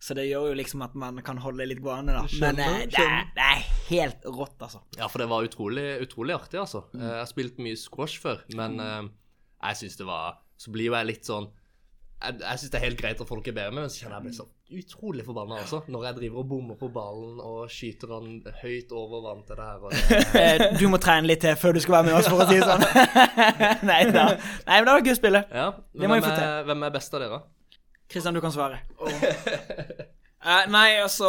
Så 0.00 0.16
det 0.16 0.26
gjør 0.30 0.50
jo 0.52 0.56
liksom 0.58 0.84
at 0.86 0.96
man 0.98 1.20
kan 1.26 1.40
holde 1.44 1.68
litt 1.68 1.82
gående, 1.84 2.16
da. 2.16 2.24
Men 2.40 2.60
uh, 2.62 2.80
det, 2.88 3.04
er, 3.04 3.28
det 3.36 3.50
er 3.50 3.68
helt 3.90 4.24
rått, 4.28 4.56
altså. 4.64 4.80
Ja, 4.96 5.10
for 5.12 5.20
det 5.20 5.28
var 5.32 5.44
utrolig, 5.44 5.86
utrolig 6.04 6.36
artig, 6.38 6.62
altså. 6.64 6.86
Mm. 6.94 7.02
Eh, 7.02 7.10
Jeg 7.10 7.20
har 7.20 7.30
spilt 7.34 7.60
mye 7.66 7.80
squash 7.80 8.24
før, 8.24 8.40
men 8.56 8.80
uh, 8.80 9.02
jeg 9.68 9.82
syns 9.84 10.00
det 10.00 10.08
var 10.08 10.40
Så 10.60 10.72
blir 10.72 10.90
jo 10.90 10.96
jeg 10.96 11.08
litt 11.08 11.28
sånn 11.28 11.46
Jeg, 12.20 12.36
jeg 12.40 12.60
syns 12.60 12.72
det 12.72 12.78
er 12.78 12.84
helt 12.84 13.00
greit 13.00 13.20
at 13.20 13.28
folk 13.28 13.48
er 13.48 13.56
bedre 13.56 13.72
med, 13.72 13.86
men 13.86 13.92
så 13.92 14.04
kjenner 14.04 14.20
jeg 14.20 14.30
meg 14.30 14.36
så 14.36 14.48
utrolig 14.72 15.24
forbanna, 15.26 15.58
altså. 15.60 15.82
Når 15.92 16.04
jeg 16.06 16.14
driver 16.16 16.38
og 16.40 16.48
bommer 16.48 16.74
på 16.80 16.88
ballen 16.94 17.40
og 17.44 17.68
skyter 17.70 18.14
han 18.14 18.30
høyt 18.62 18.92
over 18.96 19.20
vann 19.26 19.42
til 19.46 19.58
det 19.60 19.66
her. 19.68 19.82
Og 19.84 19.92
det, 19.92 20.22
Eh, 20.40 20.78
Du 20.80 20.88
må 20.88 20.98
trene 20.98 21.26
litt 21.28 21.40
til 21.44 21.54
før 21.60 21.72
du 21.76 21.80
skal 21.84 21.98
være 21.98 22.06
med 22.08 22.14
oss, 22.18 22.28
for 22.28 22.42
å 22.42 22.48
si 22.48 22.56
det 22.58 22.64
sånn. 22.64 22.84
Nei 23.90 24.00
da. 24.10 24.24
Nei, 24.66 24.78
men 24.80 24.88
det 24.88 24.94
var 24.94 25.04
gøy 25.04 25.12
å 25.14 25.20
spille. 25.20 25.44
ja, 25.52 25.66
Det 25.92 26.00
men 26.00 26.10
må 26.10 26.16
vi 26.20 26.24
få 26.26 26.32
til. 26.34 26.44
er, 26.48 26.64
hvem 26.70 26.82
er 26.88 26.90
best 26.96 27.14
av 27.14 27.20
dere? 27.26 27.40
Kristian, 28.10 28.34
du 28.34 28.40
kan 28.44 28.52
svare. 28.54 28.80
Eh, 30.44 30.66
nei, 30.68 30.98
altså 31.00 31.28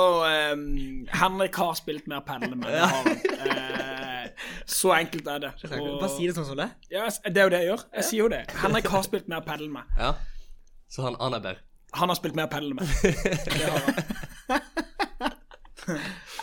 um, 0.51 0.63
Henrik 1.07 1.55
har 1.55 1.69
spilt 1.79 2.03
mer 2.11 2.19
padel 2.27 2.51
enn 2.51 2.59
meg. 2.59 2.73
det 2.75 2.81
har 2.83 3.05
han. 3.05 3.21
Eh, 4.25 4.41
så 4.67 4.89
enkelt 4.91 5.27
er 5.31 5.39
det. 5.39 5.51
Og, 5.69 5.85
Bare 6.01 6.09
si 6.11 6.25
det 6.27 6.33
sånn 6.35 6.47
som 6.49 6.57
det. 6.59 6.65
ja, 6.91 7.05
det 7.23 7.39
er 7.39 7.45
jo 7.47 7.51
det 7.53 7.59
jeg 7.61 7.69
gjør. 7.69 7.83
Jeg 7.95 8.03
sier 8.09 8.19
jo 8.25 8.27
det. 8.33 8.41
Henrik 8.59 8.89
har 8.91 9.05
spilt 9.07 9.29
mer 9.31 9.45
padel 9.45 9.69
med. 9.71 9.87
Ja. 9.95 10.09
Så 10.91 11.05
han, 11.05 11.15
han 11.21 11.37
er 11.37 11.43
bedre. 11.45 11.63
Han 11.95 12.11
har 12.11 12.17
spilt 12.19 12.35
mer 12.37 12.47
padel 12.51 12.71
enn 12.71 12.79
meg. 12.79 12.87
Det 13.45 13.65
har 13.65 13.79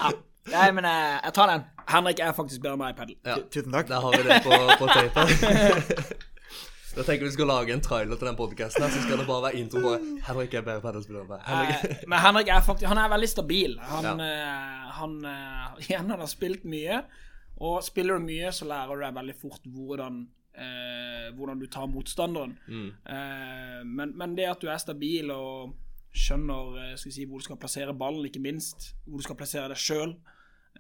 han. 0.02 0.20
Nei, 0.52 0.68
men 0.74 0.84
eh, 0.84 1.16
jeg 1.22 1.32
tar 1.36 1.48
den. 1.52 1.62
Henrik 1.92 2.20
er 2.22 2.34
faktisk 2.36 2.62
bedre 2.64 2.74
enn 2.76 2.82
meg 2.82 2.94
i 2.94 2.98
padel. 2.98 3.16
Ja. 3.26 3.36
Tusen 3.52 3.72
takk. 3.74 3.88
Der 3.90 4.02
har 4.02 4.10
vi 4.16 4.22
det 4.26 4.42
på, 4.44 4.52
på 4.82 4.86
tape. 4.92 6.18
Da 6.92 7.00
tenker 7.08 7.24
vi 7.24 7.30
skal 7.32 7.48
lage 7.48 7.72
en 7.72 7.80
trailer 7.80 8.18
til 8.20 8.28
den 8.28 8.34
podkasten, 8.36 8.84
så 8.92 8.98
skal 9.00 9.22
det 9.22 9.24
bare 9.24 9.46
være 9.46 9.56
intro 9.62 9.80
på 9.80 9.92
Henrik 10.26 10.52
er 10.58 10.64
bedre 10.66 10.82
paddelspiller 10.84 11.22
enn 11.22 11.30
meg. 11.30 11.40
Henrik 11.46 11.86
Eh, 11.88 12.02
Men 12.12 12.20
Henrik 12.20 12.50
er 12.52 12.60
faktisk 12.66 12.88
Han 12.90 13.00
er 13.00 13.08
veldig 13.08 13.30
stabil. 13.32 13.78
Han, 13.88 14.20
eh, 14.20 14.90
han 14.98 15.14
Igjen, 15.86 16.10
han 16.12 16.20
har 16.20 16.28
spilt 16.28 16.66
mye. 16.68 16.98
Og 17.64 17.80
spiller 17.86 18.20
du 18.20 18.26
mye, 18.26 18.52
så 18.52 18.68
lærer 18.68 18.92
du 18.92 19.06
deg 19.06 19.16
veldig 19.22 19.36
fort 19.40 19.64
hvordan 19.72 20.20
eh, 20.54 21.30
Hvordan 21.36 21.60
du 21.60 21.66
tar 21.70 21.88
motstanderen. 21.90 22.56
Eh, 22.68 23.80
men, 23.84 24.12
men 24.18 24.36
det 24.36 24.50
at 24.50 24.62
du 24.62 24.68
er 24.70 24.80
stabil 24.82 25.30
og 25.34 25.72
skjønner 26.12 26.78
eh, 26.82 26.94
si, 27.00 27.24
hvor 27.24 27.40
du 27.40 27.46
skal 27.46 27.60
plassere 27.60 27.94
ballen, 27.96 28.26
ikke 28.28 28.42
minst, 28.42 28.92
hvor 29.06 29.20
du 29.20 29.26
skal 29.26 29.38
plassere 29.38 29.70
deg 29.72 29.80
sjøl 29.80 30.12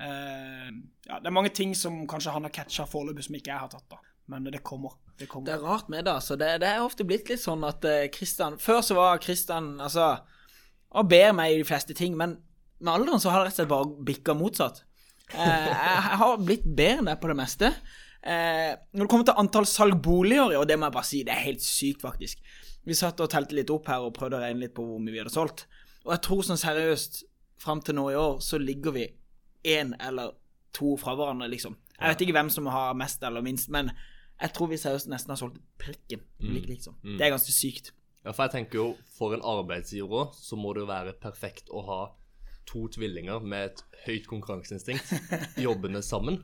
eh, 0.00 0.68
ja, 1.08 1.18
Det 1.18 1.30
er 1.30 1.34
mange 1.34 1.54
ting 1.56 1.72
som 1.78 2.02
kanskje 2.10 2.34
han 2.34 2.48
har 2.48 2.54
catcha 2.54 2.86
foreløpig, 2.88 3.26
som 3.28 3.38
ikke 3.38 3.52
jeg 3.54 3.64
har 3.64 3.72
tatt. 3.72 3.88
da 3.90 4.00
Men 4.32 4.50
det 4.52 4.62
kommer. 4.62 4.98
Det 5.18 5.28
Det 5.28 5.54
er 5.54 5.64
rart 5.64 5.88
med 5.88 6.04
det, 6.04 6.12
altså. 6.12 6.36
Det, 6.36 6.60
det 6.60 6.68
er 6.68 6.84
ofte 6.84 7.04
blitt 7.08 7.28
litt 7.30 7.42
sånn 7.42 7.64
at 7.64 7.84
Kristian 8.12 8.56
uh, 8.56 8.60
Før 8.60 8.80
så 8.84 8.96
var 8.96 9.20
Kristian 9.22 9.76
altså 9.80 10.16
Og 10.90 11.08
ber 11.08 11.32
meg 11.36 11.52
i 11.52 11.60
de 11.60 11.68
fleste 11.68 11.94
ting, 11.94 12.16
men 12.16 12.38
med 12.82 12.92
alderen 12.92 13.20
så 13.22 13.30
har 13.30 13.40
det 13.40 13.50
rett 13.52 13.54
og 13.54 13.60
slett 13.60 13.70
bare 13.70 14.06
bikka 14.08 14.34
motsatt. 14.34 14.82
Uh, 15.32 15.68
jeg 15.70 16.16
har 16.20 16.40
blitt 16.42 16.64
bedre 16.66 16.98
enn 17.00 17.08
deg 17.12 17.20
på 17.22 17.30
det 17.30 17.36
meste. 17.38 17.70
Eh, 18.22 18.72
når 18.94 19.04
det 19.04 19.10
kommer 19.10 19.26
til 19.26 19.40
antall 19.42 19.66
salg 19.66 19.96
boliger, 20.02 20.54
og 20.60 20.68
det 20.70 20.78
må 20.78 20.86
jeg 20.88 20.96
bare 20.96 21.08
si, 21.08 21.22
det 21.26 21.34
er 21.34 21.46
helt 21.48 21.64
sykt, 21.64 22.04
faktisk. 22.04 22.42
Vi 22.86 22.94
satt 22.98 23.20
og 23.22 23.30
telte 23.30 23.56
litt 23.58 23.70
opp 23.74 23.88
her 23.90 24.04
og 24.06 24.14
prøvde 24.14 24.38
å 24.38 24.42
regne 24.42 24.64
litt 24.64 24.74
på 24.76 24.84
hvor 24.86 25.02
mye 25.02 25.14
vi 25.14 25.22
hadde 25.22 25.34
solgt. 25.34 25.66
Og 26.06 26.14
jeg 26.14 26.24
tror 26.26 26.46
sånn 26.46 26.60
seriøst, 26.60 27.22
fram 27.62 27.82
til 27.86 27.94
nå 27.94 28.08
i 28.10 28.18
år, 28.18 28.40
så 28.42 28.58
ligger 28.58 28.94
vi 28.96 29.04
én 29.70 29.92
eller 30.02 30.32
to 30.74 30.96
fra 30.98 31.14
hverandre, 31.18 31.50
liksom. 31.52 31.76
Jeg 31.98 32.14
vet 32.14 32.24
ikke 32.24 32.34
hvem 32.34 32.50
som 32.50 32.66
har 32.72 32.96
mest 32.98 33.22
eller 33.22 33.44
minst, 33.44 33.68
men 33.70 33.92
jeg 34.40 34.54
tror 34.56 34.72
vi 34.72 34.80
seriøst 34.80 35.10
nesten 35.12 35.34
har 35.34 35.38
solgt 35.38 35.60
prikken. 35.78 36.24
Like, 36.42 36.66
liksom. 36.66 36.96
Det 37.04 37.26
er 37.26 37.34
ganske 37.34 37.54
sykt. 37.54 37.92
Ja, 38.24 38.32
for 38.32 38.46
jeg 38.46 38.54
tenker 38.56 38.78
jo, 38.78 38.88
for 39.16 39.34
en 39.34 39.44
arbeidsgiver 39.46 40.24
òg, 40.24 40.34
så 40.38 40.58
må 40.58 40.72
det 40.74 40.82
jo 40.84 40.90
være 40.90 41.14
perfekt 41.22 41.70
å 41.70 41.82
ha 41.86 42.00
to 42.70 42.86
tvillinger 42.94 43.42
med 43.42 43.70
et 43.70 43.82
høyt 44.06 44.28
konkurranseinstinkt 44.30 45.10
jobbende 45.66 46.02
sammen. 46.06 46.38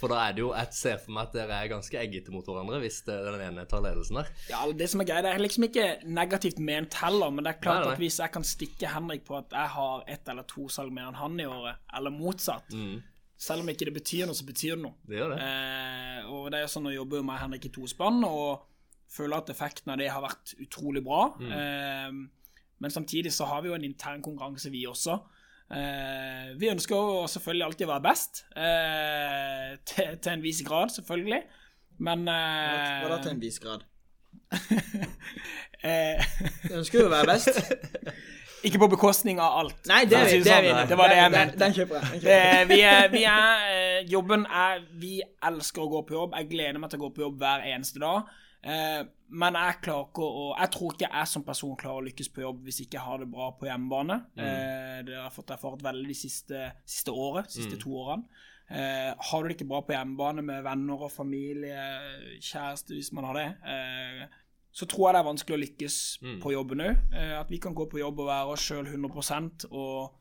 For 0.00 0.08
da 0.08 0.22
er 0.24 0.32
det 0.36 0.40
jo 0.40 0.50
Jeg 0.56 0.72
ser 0.72 0.96
for 1.02 1.12
meg 1.12 1.28
at 1.28 1.34
dere 1.36 1.58
er 1.60 1.68
ganske 1.68 1.98
eggete 2.00 2.32
mot 2.32 2.46
hverandre 2.48 2.80
hvis 2.80 3.02
det, 3.04 3.16
den 3.26 3.42
ene 3.44 3.66
tar 3.68 3.82
ledelsen 3.84 4.16
der. 4.20 4.30
Ja, 4.48 4.62
det 4.72 4.88
som 4.92 5.02
er 5.04 5.08
greit, 5.10 5.26
det 5.26 5.34
er 5.34 5.42
liksom 5.44 5.66
ikke 5.68 5.86
negativt 6.08 6.58
ment 6.64 6.96
heller, 7.02 7.30
men 7.34 7.44
det 7.44 7.52
er 7.54 7.60
klart 7.60 7.82
Nei, 7.84 7.90
nei. 7.90 7.98
at 7.98 8.02
hvis 8.04 8.18
jeg 8.22 8.32
kan 8.32 8.46
stikke 8.48 8.94
Henrik 8.94 9.26
på 9.28 9.36
at 9.38 9.52
jeg 9.52 9.74
har 9.76 10.04
ett 10.08 10.32
eller 10.32 10.48
to 10.48 10.66
salg 10.72 10.94
mer 10.96 11.10
enn 11.10 11.20
han 11.20 11.36
i 11.40 11.48
året, 11.48 11.82
eller 11.96 12.14
motsatt 12.14 12.72
Selv 13.40 13.62
om 13.64 13.70
ikke 13.72 13.86
det 13.88 13.94
betyr 13.96 14.26
noe, 14.28 14.36
så 14.36 14.44
betyr 14.44 14.74
det 14.74 14.82
noe. 14.82 14.98
Det 15.08 15.16
gjør 15.16 15.30
det. 15.32 15.38
Eh, 15.40 16.26
og 16.28 16.50
det 16.52 16.58
er 16.60 16.66
sånn 16.68 16.90
å 16.90 16.92
jobbe 16.92 17.22
med 17.24 17.40
Henrik 17.40 17.70
i 17.70 17.72
to 17.72 17.86
spann, 17.88 18.18
og 18.28 18.66
føler 19.10 19.40
at 19.40 19.48
effekten 19.54 19.94
av 19.94 19.96
det 20.00 20.10
har 20.12 20.20
vært 20.20 20.52
utrolig 20.60 21.00
bra. 21.06 21.22
Eh, 21.40 22.10
men 22.84 22.92
samtidig 22.92 23.32
så 23.32 23.48
har 23.48 23.62
vi 23.64 23.70
jo 23.72 23.76
en 23.78 23.86
intern 23.88 24.20
konkurranse, 24.24 24.68
vi 24.72 24.82
også. 24.88 25.16
Eh, 25.70 26.48
vi 26.58 26.66
ønsker 26.72 26.96
jo 26.98 27.26
selvfølgelig 27.30 27.66
alltid 27.68 27.86
å 27.86 27.92
være 27.92 28.04
best, 28.08 28.40
eh, 28.58 29.76
til, 29.86 30.16
til 30.18 30.32
en 30.32 30.42
viss 30.42 30.62
grad, 30.66 30.90
selvfølgelig. 30.96 31.42
Men 32.02 32.26
eh, 32.32 33.04
Hva 33.04 33.12
da 33.14 33.20
til 33.22 33.34
en 33.36 33.42
viss 33.44 33.60
grad? 33.62 33.84
eh, 35.82 36.24
Du 36.68 36.74
ønsker 36.80 37.02
jo 37.02 37.06
å 37.08 37.12
være 37.14 37.34
best. 37.34 37.60
Ikke 38.66 38.76
på 38.82 38.90
bekostning 38.92 39.38
av 39.40 39.54
alt. 39.62 39.78
Nei, 39.88 40.02
det, 40.04 40.18
er- 40.18 40.42
det 40.44 40.52
er 40.52 40.64
vi 40.66 40.72
sånn. 40.74 40.88
Det 40.90 40.96
var 41.00 41.08
det 41.08 41.16
jeg 41.22 41.32
mente. 41.32 41.56
Den 41.62 41.76
kjøper 41.78 41.96
jeg. 41.96 42.08
Den 42.10 42.20
kjøper 42.20 42.42
jeg. 42.44 42.66
Vi 42.68 42.80
er, 42.84 43.06
vi 43.14 43.22
er 43.30 43.70
eh, 43.72 44.00
Jobben 44.10 44.42
er 44.44 44.82
Vi 45.00 45.14
elsker 45.48 45.86
å 45.86 45.88
gå 45.94 46.02
på 46.10 46.16
jobb. 46.18 46.36
Jeg 46.36 46.50
gleder 46.50 46.82
meg 46.82 46.92
til 46.92 47.00
å 47.00 47.04
gå 47.06 47.10
på 47.16 47.24
jobb 47.24 47.38
hver 47.40 47.64
eneste 47.70 48.02
dag. 48.02 48.28
Eh, 48.62 49.02
men 49.30 49.56
jeg 49.56 49.76
klarer 49.86 50.08
ikke 50.10 50.26
å 50.26 50.42
Jeg 50.58 50.70
tror 50.74 50.92
ikke 50.92 51.08
jeg 51.08 51.28
som 51.30 51.44
person 51.46 51.76
klarer 51.80 52.02
å 52.02 52.04
lykkes 52.04 52.28
på 52.34 52.42
jobb 52.42 52.64
hvis 52.66 52.82
ikke 52.84 52.98
jeg 52.98 53.06
har 53.06 53.22
det 53.22 53.28
bra 53.32 53.46
på 53.56 53.68
hjemmebane. 53.70 54.18
Eh, 54.36 54.98
det 55.06 55.16
har 55.16 55.28
jeg 55.28 55.36
fått 55.38 55.54
erfart 55.56 55.84
veldig 55.86 56.08
de 56.10 56.18
siste, 56.18 56.66
siste 56.84 57.14
året, 57.14 57.50
siste 57.50 57.78
to 57.80 57.94
årene. 58.02 58.26
Eh, 58.70 59.14
har 59.16 59.42
du 59.42 59.48
det 59.48 59.56
ikke 59.56 59.68
bra 59.70 59.80
på 59.82 59.96
hjemmebane 59.96 60.44
med 60.46 60.62
venner 60.62 61.00
og 61.06 61.10
familie, 61.10 61.80
kjæreste, 62.38 62.94
hvis 62.94 63.10
man 63.16 63.24
har 63.30 63.34
det, 63.34 63.48
eh, 63.66 64.26
så 64.70 64.86
tror 64.86 65.08
jeg 65.08 65.14
det 65.16 65.20
er 65.20 65.26
vanskelig 65.26 65.56
å 65.56 65.62
lykkes 65.64 65.96
på 66.42 66.52
jobben 66.54 66.84
òg. 66.84 67.00
Eh, 67.12 67.32
at 67.40 67.50
vi 67.50 67.58
kan 67.58 67.74
gå 67.74 67.88
på 67.90 67.98
jobb 67.98 68.20
og 68.22 68.28
være 68.30 68.52
oss 68.52 68.66
sjøl 68.68 68.86
100% 68.86 69.66
og 69.72 70.12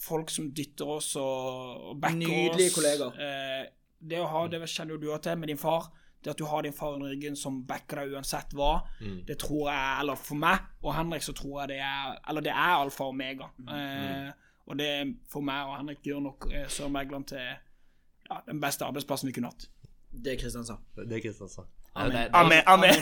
folk 0.00 0.30
som 0.32 0.48
dytter 0.56 0.88
oss 0.96 1.10
og, 1.20 1.90
og 1.90 2.00
backer 2.00 2.22
Nydelige 2.22 2.70
oss. 2.70 2.78
kollegaer. 2.78 3.20
Eh, 3.20 3.66
det 4.00 4.20
å 4.22 4.30
ha, 4.32 4.46
det 4.48 4.62
kjenner 4.64 4.96
jo 4.96 5.02
du 5.02 5.10
òg 5.12 5.20
til 5.26 5.36
med 5.36 5.52
din 5.52 5.60
far. 5.60 5.90
Det 6.20 6.34
at 6.34 6.38
du 6.38 6.44
har 6.44 6.62
din 6.62 6.74
far 6.76 6.94
under 6.94 7.08
ryggen 7.08 7.36
som 7.36 7.62
backer 7.64 8.02
deg 8.02 8.12
uansett 8.12 8.52
hva, 8.52 8.82
det 9.26 9.38
tror 9.40 9.70
jeg, 9.70 9.94
eller 10.02 10.20
for 10.20 10.36
meg 10.36 10.66
og 10.84 10.92
Henrik, 10.92 11.24
så 11.24 11.32
tror 11.32 11.62
jeg 11.62 11.70
det 11.72 11.78
er 11.80 12.18
Eller 12.28 12.44
det 12.44 12.52
er 12.52 12.74
alfa 12.76 13.06
og 13.06 13.14
omega. 13.14 13.48
Eh, 13.64 14.28
og 14.68 14.78
det 14.78 14.90
for 15.32 15.40
meg 15.40 15.64
og 15.66 15.78
Henrik 15.78 16.04
gjør 16.04 16.20
nok 16.28 16.50
eh, 16.52 16.68
Sør-Megland 16.68 17.30
til 17.32 17.40
ja, 17.40 18.40
den 18.46 18.60
beste 18.60 18.84
arbeidsplassen 18.84 19.30
vi 19.30 19.34
kunne 19.38 19.50
hatt. 19.50 19.70
Det 20.10 20.34
er 20.34 20.40
Kristian 20.42 20.66
sa. 20.66 20.76
Det 20.96 21.16
er 21.16 21.22
Kristiansand. 21.24 21.66
Amen. 21.94 22.28
Amen. 22.32 22.62
amen. 22.66 22.94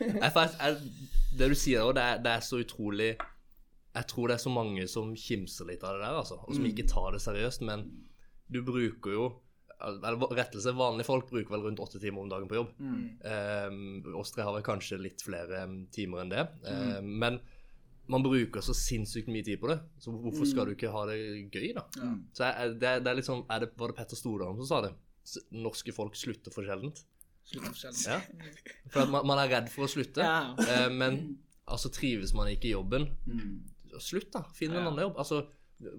Jeg, 0.00 0.32
jeg, 0.60 0.76
det 1.38 1.48
du 1.48 1.56
sier 1.56 1.86
òg, 1.86 1.94
det, 1.96 2.06
det 2.24 2.32
er 2.34 2.42
så 2.44 2.60
utrolig 2.60 3.14
Jeg 3.94 4.06
tror 4.08 4.28
det 4.28 4.34
er 4.36 4.42
så 4.42 4.52
mange 4.52 4.84
som 4.88 5.14
kimser 5.16 5.70
litt 5.70 5.82
av 5.82 5.96
det 5.96 6.04
der, 6.04 6.18
altså. 6.20 6.36
Og 6.44 6.54
som 6.54 6.66
ikke 6.68 6.86
tar 6.88 7.14
det 7.16 7.22
seriøst. 7.24 7.64
Men 7.66 7.86
du 8.52 8.60
bruker 8.66 9.16
jo 9.16 9.24
eller 9.80 10.34
rettelse, 10.36 10.72
Vanlige 10.76 11.08
folk 11.08 11.30
bruker 11.30 11.54
vel 11.54 11.64
rundt 11.68 11.80
åtte 11.82 12.00
timer 12.02 12.24
om 12.24 12.28
dagen 12.30 12.48
på 12.50 12.58
jobb. 12.58 12.74
Um, 12.80 13.80
oss 14.20 14.34
tre 14.34 14.44
har 14.46 14.54
vel 14.56 14.66
kanskje 14.66 14.98
litt 15.00 15.24
flere 15.24 15.64
um, 15.64 15.80
timer 15.94 16.24
enn 16.24 16.32
det. 16.34 16.44
Um, 16.68 17.10
Men 17.22 17.40
man 18.10 18.24
bruker 18.26 18.64
så 18.64 18.74
sinnssykt 18.74 19.28
mye 19.30 19.44
tid 19.46 19.60
på 19.62 19.68
det, 19.70 19.78
så 20.02 20.10
hvorfor 20.10 20.48
skal 20.48 20.66
du 20.66 20.74
ikke 20.74 20.90
ha 20.90 21.04
det 21.12 21.18
gøy, 21.54 21.68
da? 21.76 21.84
Så 22.34 22.48
jeg, 22.48 22.72
det, 22.82 22.96
det 23.04 23.12
er 23.12 23.18
litt 23.20 23.28
sånn, 23.28 23.44
er 23.46 23.62
det, 23.62 23.70
Var 23.78 23.92
det 23.92 23.96
Petter 24.00 24.18
Stordalen 24.18 24.58
som 24.58 24.66
sa 24.66 24.80
det? 24.88 24.90
Norske 25.54 25.94
folk 25.94 26.16
slutter 26.18 26.50
for 26.54 26.66
sjeldent. 26.66 27.04
Ja. 28.10 28.18
For 28.90 29.04
at 29.04 29.12
man, 29.14 29.24
man 29.30 29.40
er 29.42 29.52
redd 29.54 29.70
for 29.70 29.86
å 29.86 29.90
slutte. 29.90 30.26
Ja. 30.26 30.50
uh, 30.58 30.90
men 30.90 31.20
altså, 31.70 31.92
trives 31.94 32.34
man 32.34 32.50
ikke 32.50 32.70
i 32.70 32.74
jobben, 32.74 33.06
slutt, 34.00 34.30
da. 34.34 34.44
Finn 34.58 34.74
en 34.74 34.84
annen 34.88 35.04
jobb. 35.06 35.16
Altså, 35.22 35.44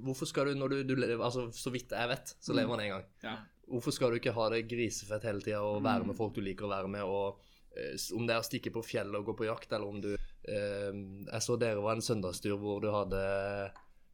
hvorfor 0.03 0.29
skal 0.29 0.51
du, 0.51 0.59
når 0.59 0.75
du, 0.75 0.77
du 0.91 0.93
lever, 0.99 1.23
altså, 1.23 1.47
Så 1.55 1.71
vidt 1.73 1.91
jeg 1.95 2.11
vet, 2.11 2.35
så 2.39 2.55
lever 2.55 2.71
man 2.75 2.83
én 2.83 2.91
gang. 2.93 3.07
Ja. 3.23 3.35
Hvorfor 3.71 3.95
skal 3.95 4.11
du 4.11 4.19
ikke 4.19 4.35
ha 4.35 4.49
det 4.53 4.65
grisefett 4.69 5.25
hele 5.27 5.43
tida 5.43 5.61
og 5.65 5.83
være 5.85 6.07
med 6.09 6.17
folk 6.17 6.35
du 6.35 6.41
liker 6.45 6.67
å 6.67 6.73
være 6.73 6.91
med, 6.91 7.05
og 7.07 7.39
eh, 7.77 7.95
om 8.17 8.27
det 8.27 8.35
er 8.35 8.43
å 8.43 8.47
stikke 8.47 8.73
på 8.75 8.83
fjellet 8.85 9.19
og 9.19 9.31
gå 9.31 9.37
på 9.41 9.47
jakt, 9.47 9.71
eller 9.71 9.87
om 9.87 10.01
du 10.03 10.11
eh, 10.15 10.91
Jeg 10.91 11.45
så 11.45 11.57
dere 11.61 11.83
var 11.83 11.97
en 11.97 12.05
søndagstur 12.05 12.59
hvor 12.59 12.83
du 12.83 12.91
hadde 12.93 13.23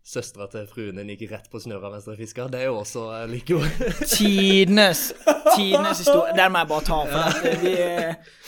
Søstera 0.07 0.45
til 0.47 0.63
fruen 0.71 1.01
din 1.01 1.09
gikk 1.11 1.25
rett 1.33 1.49
på 1.51 1.59
snøra 1.59 1.89
mens 1.91 2.05
dere 2.07 2.15
fiska. 2.15 2.45
Det 2.47 2.61
er 2.61 2.69
jo 2.69 2.77
også 2.79 3.01
eh, 3.11 3.25
like 3.27 3.57
Tidenes 4.13 5.09
Tidenes 5.51 5.99
historie. 5.99 6.31
Den 6.37 6.53
må 6.53 6.61
jeg 6.61 6.69
bare 6.69 6.85
ta. 6.87 6.99
For 7.11 7.25
at 7.27 7.43
eh, 7.43 7.57
vi 7.59 7.73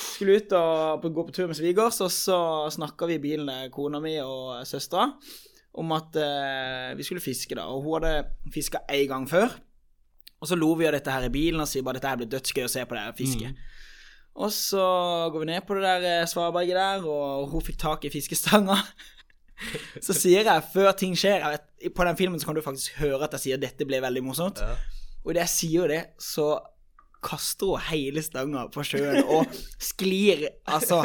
skulle 0.05 0.37
ut 0.39 0.55
og 0.55 1.09
gå 1.17 1.25
på 1.27 1.35
tur 1.35 1.49
med 1.51 1.59
svigers, 1.59 1.99
og 2.05 2.13
så 2.15 2.39
snakka 2.71 3.09
vi 3.11 3.17
i 3.19 3.23
bilen, 3.25 3.51
kona 3.75 3.99
mi 3.99 4.15
og 4.23 4.61
søstera, 4.69 5.09
om 5.83 5.91
at 5.97 6.15
eh, 6.23 6.93
vi 6.95 7.07
skulle 7.09 7.23
fiske, 7.23 7.59
da. 7.59 7.67
Og 7.67 7.83
hun 7.83 7.97
hadde 7.99 8.53
fiska 8.55 8.85
én 8.87 9.09
gang 9.11 9.27
før. 9.27 9.59
Og 10.39 10.47
så 10.47 10.55
lo 10.55 10.71
vi 10.79 10.87
av 10.87 10.95
dette 10.95 11.11
her 11.11 11.27
i 11.27 11.33
bilen 11.33 11.61
og 11.61 11.67
sier 11.67 11.83
bare 11.83 11.99
dette 11.99 12.11
her 12.11 12.19
blir 12.21 12.31
dødsgøy 12.31 12.63
å 12.65 12.71
se 12.71 12.85
på 12.87 12.95
det 12.95 13.03
her 13.03 13.15
fisket. 13.17 13.63
Og 14.39 14.51
så 14.55 14.83
går 15.33 15.43
vi 15.43 15.49
ned 15.51 15.65
på 15.67 15.75
det 15.75 15.83
der 15.83 16.05
eh, 16.07 16.27
svaberget 16.29 16.77
der, 16.79 17.07
og 17.11 17.49
hun 17.51 17.63
fikk 17.65 17.79
tak 17.81 18.05
i 18.07 18.11
fiskestanga. 18.13 18.77
Så 20.05 20.15
sier 20.15 20.47
jeg, 20.47 20.67
før 20.71 20.93
ting 20.95 21.17
skjer 21.19 21.43
vet, 21.43 21.65
På 21.91 22.05
den 22.07 22.15
filmen 22.15 22.39
så 22.39 22.47
kan 22.47 22.55
du 22.55 22.61
faktisk 22.63 22.95
høre 23.01 23.25
at 23.25 23.33
jeg 23.35 23.41
sier 23.43 23.59
'dette 23.59 23.83
ble 23.87 23.99
veldig 23.99 24.21
morsomt'. 24.23 24.61
Og 25.25 25.33
idet 25.33 25.43
jeg 25.43 25.51
sier 25.51 25.91
det, 25.91 25.99
så 26.15 26.53
kaster 27.23 27.73
hun 27.73 27.83
hele 27.89 28.23
stanga 28.23 28.69
på 28.71 28.83
sjøen 28.87 29.25
og 29.27 29.51
sklir 29.83 30.45
Altså 30.63 31.01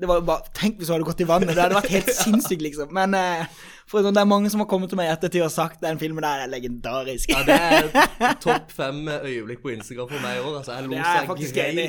det 0.00 0.08
var 0.08 0.18
jo 0.20 0.24
bare, 0.28 0.50
Tenk 0.54 0.76
hvis 0.78 0.88
hun 0.90 0.98
hadde 0.98 1.08
gått 1.08 1.22
i 1.24 1.26
vannet. 1.28 1.54
Det 1.54 1.62
hadde 1.62 1.78
vært 1.78 1.94
helt 1.94 2.12
sinnssykt, 2.24 2.62
liksom. 2.64 2.92
Men 2.96 3.14
eh, 3.16 3.46
for 3.88 4.04
det 4.04 4.20
er 4.20 4.28
mange 4.28 4.50
som 4.52 4.60
har 4.62 4.68
kommet 4.70 4.90
til 4.92 4.98
meg 5.00 5.08
i 5.08 5.12
ettertid 5.14 5.44
og 5.46 5.52
sagt 5.54 5.80
den 5.84 5.98
filmen 6.00 6.24
der 6.24 6.44
er 6.44 6.52
legendarisk. 6.52 7.32
Ja, 7.32 7.42
det 7.46 7.56
er 7.56 7.82
topp 8.44 8.72
fem 8.74 9.08
øyeblikk 9.08 9.62
på 9.64 9.72
Instagram 9.76 10.10
for 10.12 10.24
meg 10.24 10.38
i 10.38 10.42
år. 10.44 10.58
Altså, 10.60 10.76
jeg 10.76 10.88
lo 10.90 11.00
så 11.00 11.26
faktisk 11.32 11.60
enig. 11.64 11.88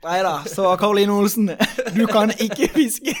Nei 0.00 0.20
da. 0.24 0.34
Så 0.48 0.64
Karoline 0.80 1.12
Olsen, 1.12 1.50
du 1.92 2.06
kan 2.08 2.32
ikke 2.40 2.70
fiske. 2.72 3.12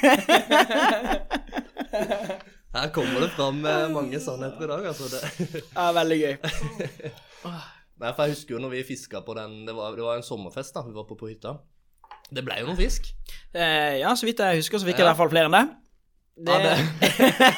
Her 2.70 2.86
kommer 2.94 3.24
det 3.26 3.32
fram 3.34 3.64
eh, 3.66 3.88
mange 3.90 4.20
sannheter 4.22 4.64
i 4.64 4.70
dag, 4.70 4.86
altså. 4.92 5.10
Det. 5.10 5.64
Ja, 5.74 5.90
veldig 5.96 6.18
gøy. 6.22 6.34
Nei, 8.00 8.12
for 8.14 8.22
jeg 8.24 8.36
husker 8.36 8.54
jo 8.54 8.60
når 8.62 8.72
vi 8.78 8.84
fiska 8.94 9.20
på 9.26 9.34
den 9.36 9.66
Det 9.68 9.74
var, 9.76 9.92
det 9.98 10.04
var 10.06 10.16
en 10.16 10.24
sommerfest, 10.24 10.72
da. 10.78 10.86
Vi 10.86 10.94
var 10.96 11.04
på, 11.08 11.18
på 11.20 11.28
hytta. 11.28 11.58
Det 12.30 12.44
ble 12.46 12.60
jo 12.62 12.66
noe 12.70 12.78
fisk. 12.78 13.10
Eh, 13.54 13.98
ja, 14.02 14.14
så 14.16 14.26
vidt 14.28 14.38
jeg 14.42 14.60
husker, 14.62 14.78
så 14.78 14.86
fikk 14.86 14.98
jeg 15.00 15.06
i 15.06 15.10
hvert 15.10 15.18
fall 15.18 15.32
flere 15.32 15.50
enn 15.50 15.56
det. 15.58 15.66
Ja, 16.40 16.56
det, 16.62 16.74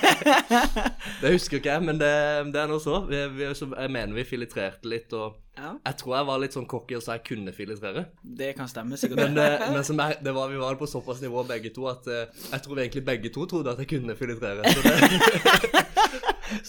det 1.23 1.31
husker 1.37 1.61
ikke 1.61 1.71
jeg, 1.77 1.83
men 1.87 2.01
det, 2.01 2.09
det 2.51 2.59
er 2.65 2.71
nå 2.71 2.79
så. 2.83 2.97
Vi, 3.07 3.19
vi, 3.37 3.47
så. 3.55 3.69
Jeg 3.79 3.93
mener 3.95 4.17
vi 4.17 4.25
filtrerte 4.27 4.89
litt, 4.91 5.13
og 5.15 5.37
Ja. 5.55 5.75
jeg 5.87 5.97
tror 6.01 6.17
jeg 6.17 6.27
var 6.27 6.41
litt 6.43 6.57
sånn 6.57 6.67
cocky 6.67 6.97
og 6.99 7.03
sa 7.05 7.15
jeg 7.19 7.25
kunne 7.29 7.53
filtrere. 7.55 8.07
Det 8.25 8.49
kan 8.59 8.67
stemme, 8.73 8.97
sikkert. 8.99 9.21
Men, 9.23 9.37
det, 9.39 9.47
men 9.75 9.85
som 9.87 10.01
jeg, 10.03 10.17
det 10.25 10.35
var, 10.35 10.51
vi 10.51 10.59
var 10.59 10.75
på 10.81 10.89
såpass 10.91 11.21
nivå 11.23 11.45
begge 11.47 11.71
to 11.77 11.87
at 11.93 12.09
eh, 12.11 12.25
jeg 12.55 12.65
tror 12.65 12.75
vi 12.79 12.83
egentlig 12.89 13.05
begge 13.07 13.31
to 13.37 13.47
trodde 13.53 13.71
at 13.77 13.85
jeg 13.85 13.91
kunne 13.93 14.17
filtrere. 14.19 14.65
Så 14.73 14.81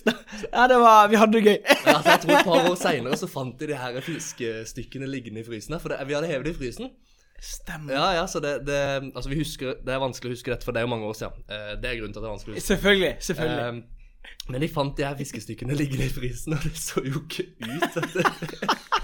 det, 0.06 0.14
Ja, 0.54 0.68
det 0.70 0.78
var 0.80 1.08
Vi 1.10 1.18
hadde 1.18 1.34
det 1.40 1.44
gøy. 1.48 1.58
altså, 1.86 2.10
jeg 2.12 2.20
tror 2.24 2.36
et 2.38 2.46
par 2.46 2.70
år 2.70 2.76
seinere 2.80 3.18
så 3.18 3.28
fant 3.32 3.58
de 3.60 3.68
de 3.72 3.78
her 3.80 3.98
fiskestykkene 4.06 5.08
liggende 5.10 5.42
i 5.42 5.48
frysen. 5.48 5.74
her, 5.74 5.82
For 5.82 5.90
det, 5.96 6.04
vi 6.08 6.14
hadde 6.18 6.30
hevet 6.30 6.46
det 6.46 6.54
i 6.56 6.60
frysen. 6.62 6.92
Stemmer. 7.42 7.94
Ja, 7.94 8.12
ja, 8.16 8.26
så 8.28 8.40
det, 8.40 8.66
det 8.68 8.78
Altså, 9.16 9.30
vi 9.30 9.36
husker 9.42 9.74
Det 9.84 9.92
er 9.92 10.00
vanskelig 10.00 10.32
å 10.32 10.36
huske 10.38 10.52
dette, 10.54 10.64
for 10.64 10.72
det 10.72 10.80
er 10.80 10.86
jo 10.88 10.92
mange 10.94 11.10
år 11.10 11.18
siden. 11.18 11.44
Eh, 11.50 11.74
det 11.82 11.90
er 11.90 11.98
grunnen 12.00 12.14
til 12.14 12.22
at 12.22 12.24
det 12.24 12.30
er 12.30 12.36
vanskelig 12.38 12.54
å 12.54 12.56
huske. 12.60 12.68
Selvfølgelig. 12.68 13.16
selvfølgelig. 13.20 13.66
Eh, 13.68 14.30
men 14.54 14.62
de 14.64 14.68
fant 14.72 14.96
de 14.98 15.04
her 15.04 15.18
fiskestykkene 15.20 15.76
liggende 15.76 16.06
i 16.08 16.14
frysen, 16.14 16.54
og 16.56 16.64
det 16.64 16.78
så 16.80 17.04
jo 17.04 17.24
ikke 17.26 17.44
ut. 17.60 17.98
Å. 18.00 18.78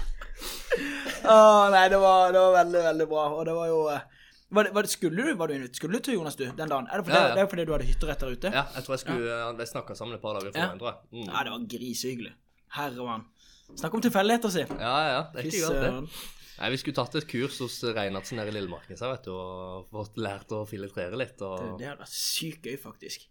Åh, 1.30 1.66
nei, 1.74 1.84
det 1.92 1.98
var, 2.00 2.32
det 2.32 2.40
var 2.40 2.56
veldig, 2.56 2.80
veldig 2.86 3.06
bra. 3.10 3.24
Og 3.36 3.44
det 3.46 3.54
var 3.54 3.68
jo 3.70 3.82
eh, 3.92 4.00
Var 4.50 4.66
det, 4.66 4.72
var 4.74 4.82
det, 4.82 4.90
skulle, 4.90 5.22
du, 5.22 5.34
var 5.38 5.52
du 5.52 5.68
skulle 5.76 5.98
du 5.98 6.02
til 6.08 6.16
Jonas, 6.16 6.36
du, 6.36 6.46
den 6.48 6.72
dagen? 6.72 6.88
Er 6.90 6.98
det, 6.98 7.04
fordi, 7.06 7.16
Ja, 7.18 7.28
ja. 7.28 7.34
det 7.36 7.42
er 7.44 7.50
fordi 7.52 7.64
du 7.68 7.72
hadde 7.76 7.86
hytterett 7.86 8.24
der 8.24 8.32
ute? 8.34 8.50
Ja, 8.56 8.64
jeg 8.74 8.84
tror 8.86 8.96
jeg 8.96 9.02
skulle 9.04 9.28
ja. 9.30 9.52
Vi 9.60 9.66
snakka 9.70 9.94
sammen 9.94 10.16
et 10.16 10.22
par 10.24 10.34
dager 10.38 10.50
før, 10.56 10.64
Ja. 10.64 10.72
tror. 10.80 10.96
Mm. 11.12 11.28
Ja, 11.28 11.44
det 11.46 11.52
var 11.54 11.66
grisehyggelig. 11.76 12.32
Herre 12.74 13.06
mann. 13.06 13.24
Snakk 13.78 13.94
om 13.94 14.02
tilfeldigheter, 14.02 14.50
si. 14.50 14.64
Ja, 14.80 14.96
ja, 15.12 15.20
det 15.34 15.44
er 15.44 15.50
ikke 15.52 15.68
galt, 15.68 15.82
det. 15.84 16.39
Nei, 16.60 16.70
Vi 16.74 16.80
skulle 16.82 16.98
tatt 16.98 17.14
et 17.16 17.28
kurs 17.28 17.58
hos 17.64 17.78
Reinhardsen 17.88 18.36
nede 18.36 18.52
i 18.52 18.56
Lillemarken 18.58 18.98
så, 18.98 19.08
vet 19.14 19.24
du, 19.24 19.32
og 19.32 19.86
fått 19.94 20.18
lært 20.20 20.52
å 20.52 20.64
filtrere 20.68 21.16
litt. 21.16 21.38
Det, 21.40 21.46
Og... 21.48 21.78
det 21.80 21.88
hadde 21.88 22.02
vært 22.02 22.12
sykt 22.12 22.68
gøy, 22.68 22.76
faktisk. 22.82 23.24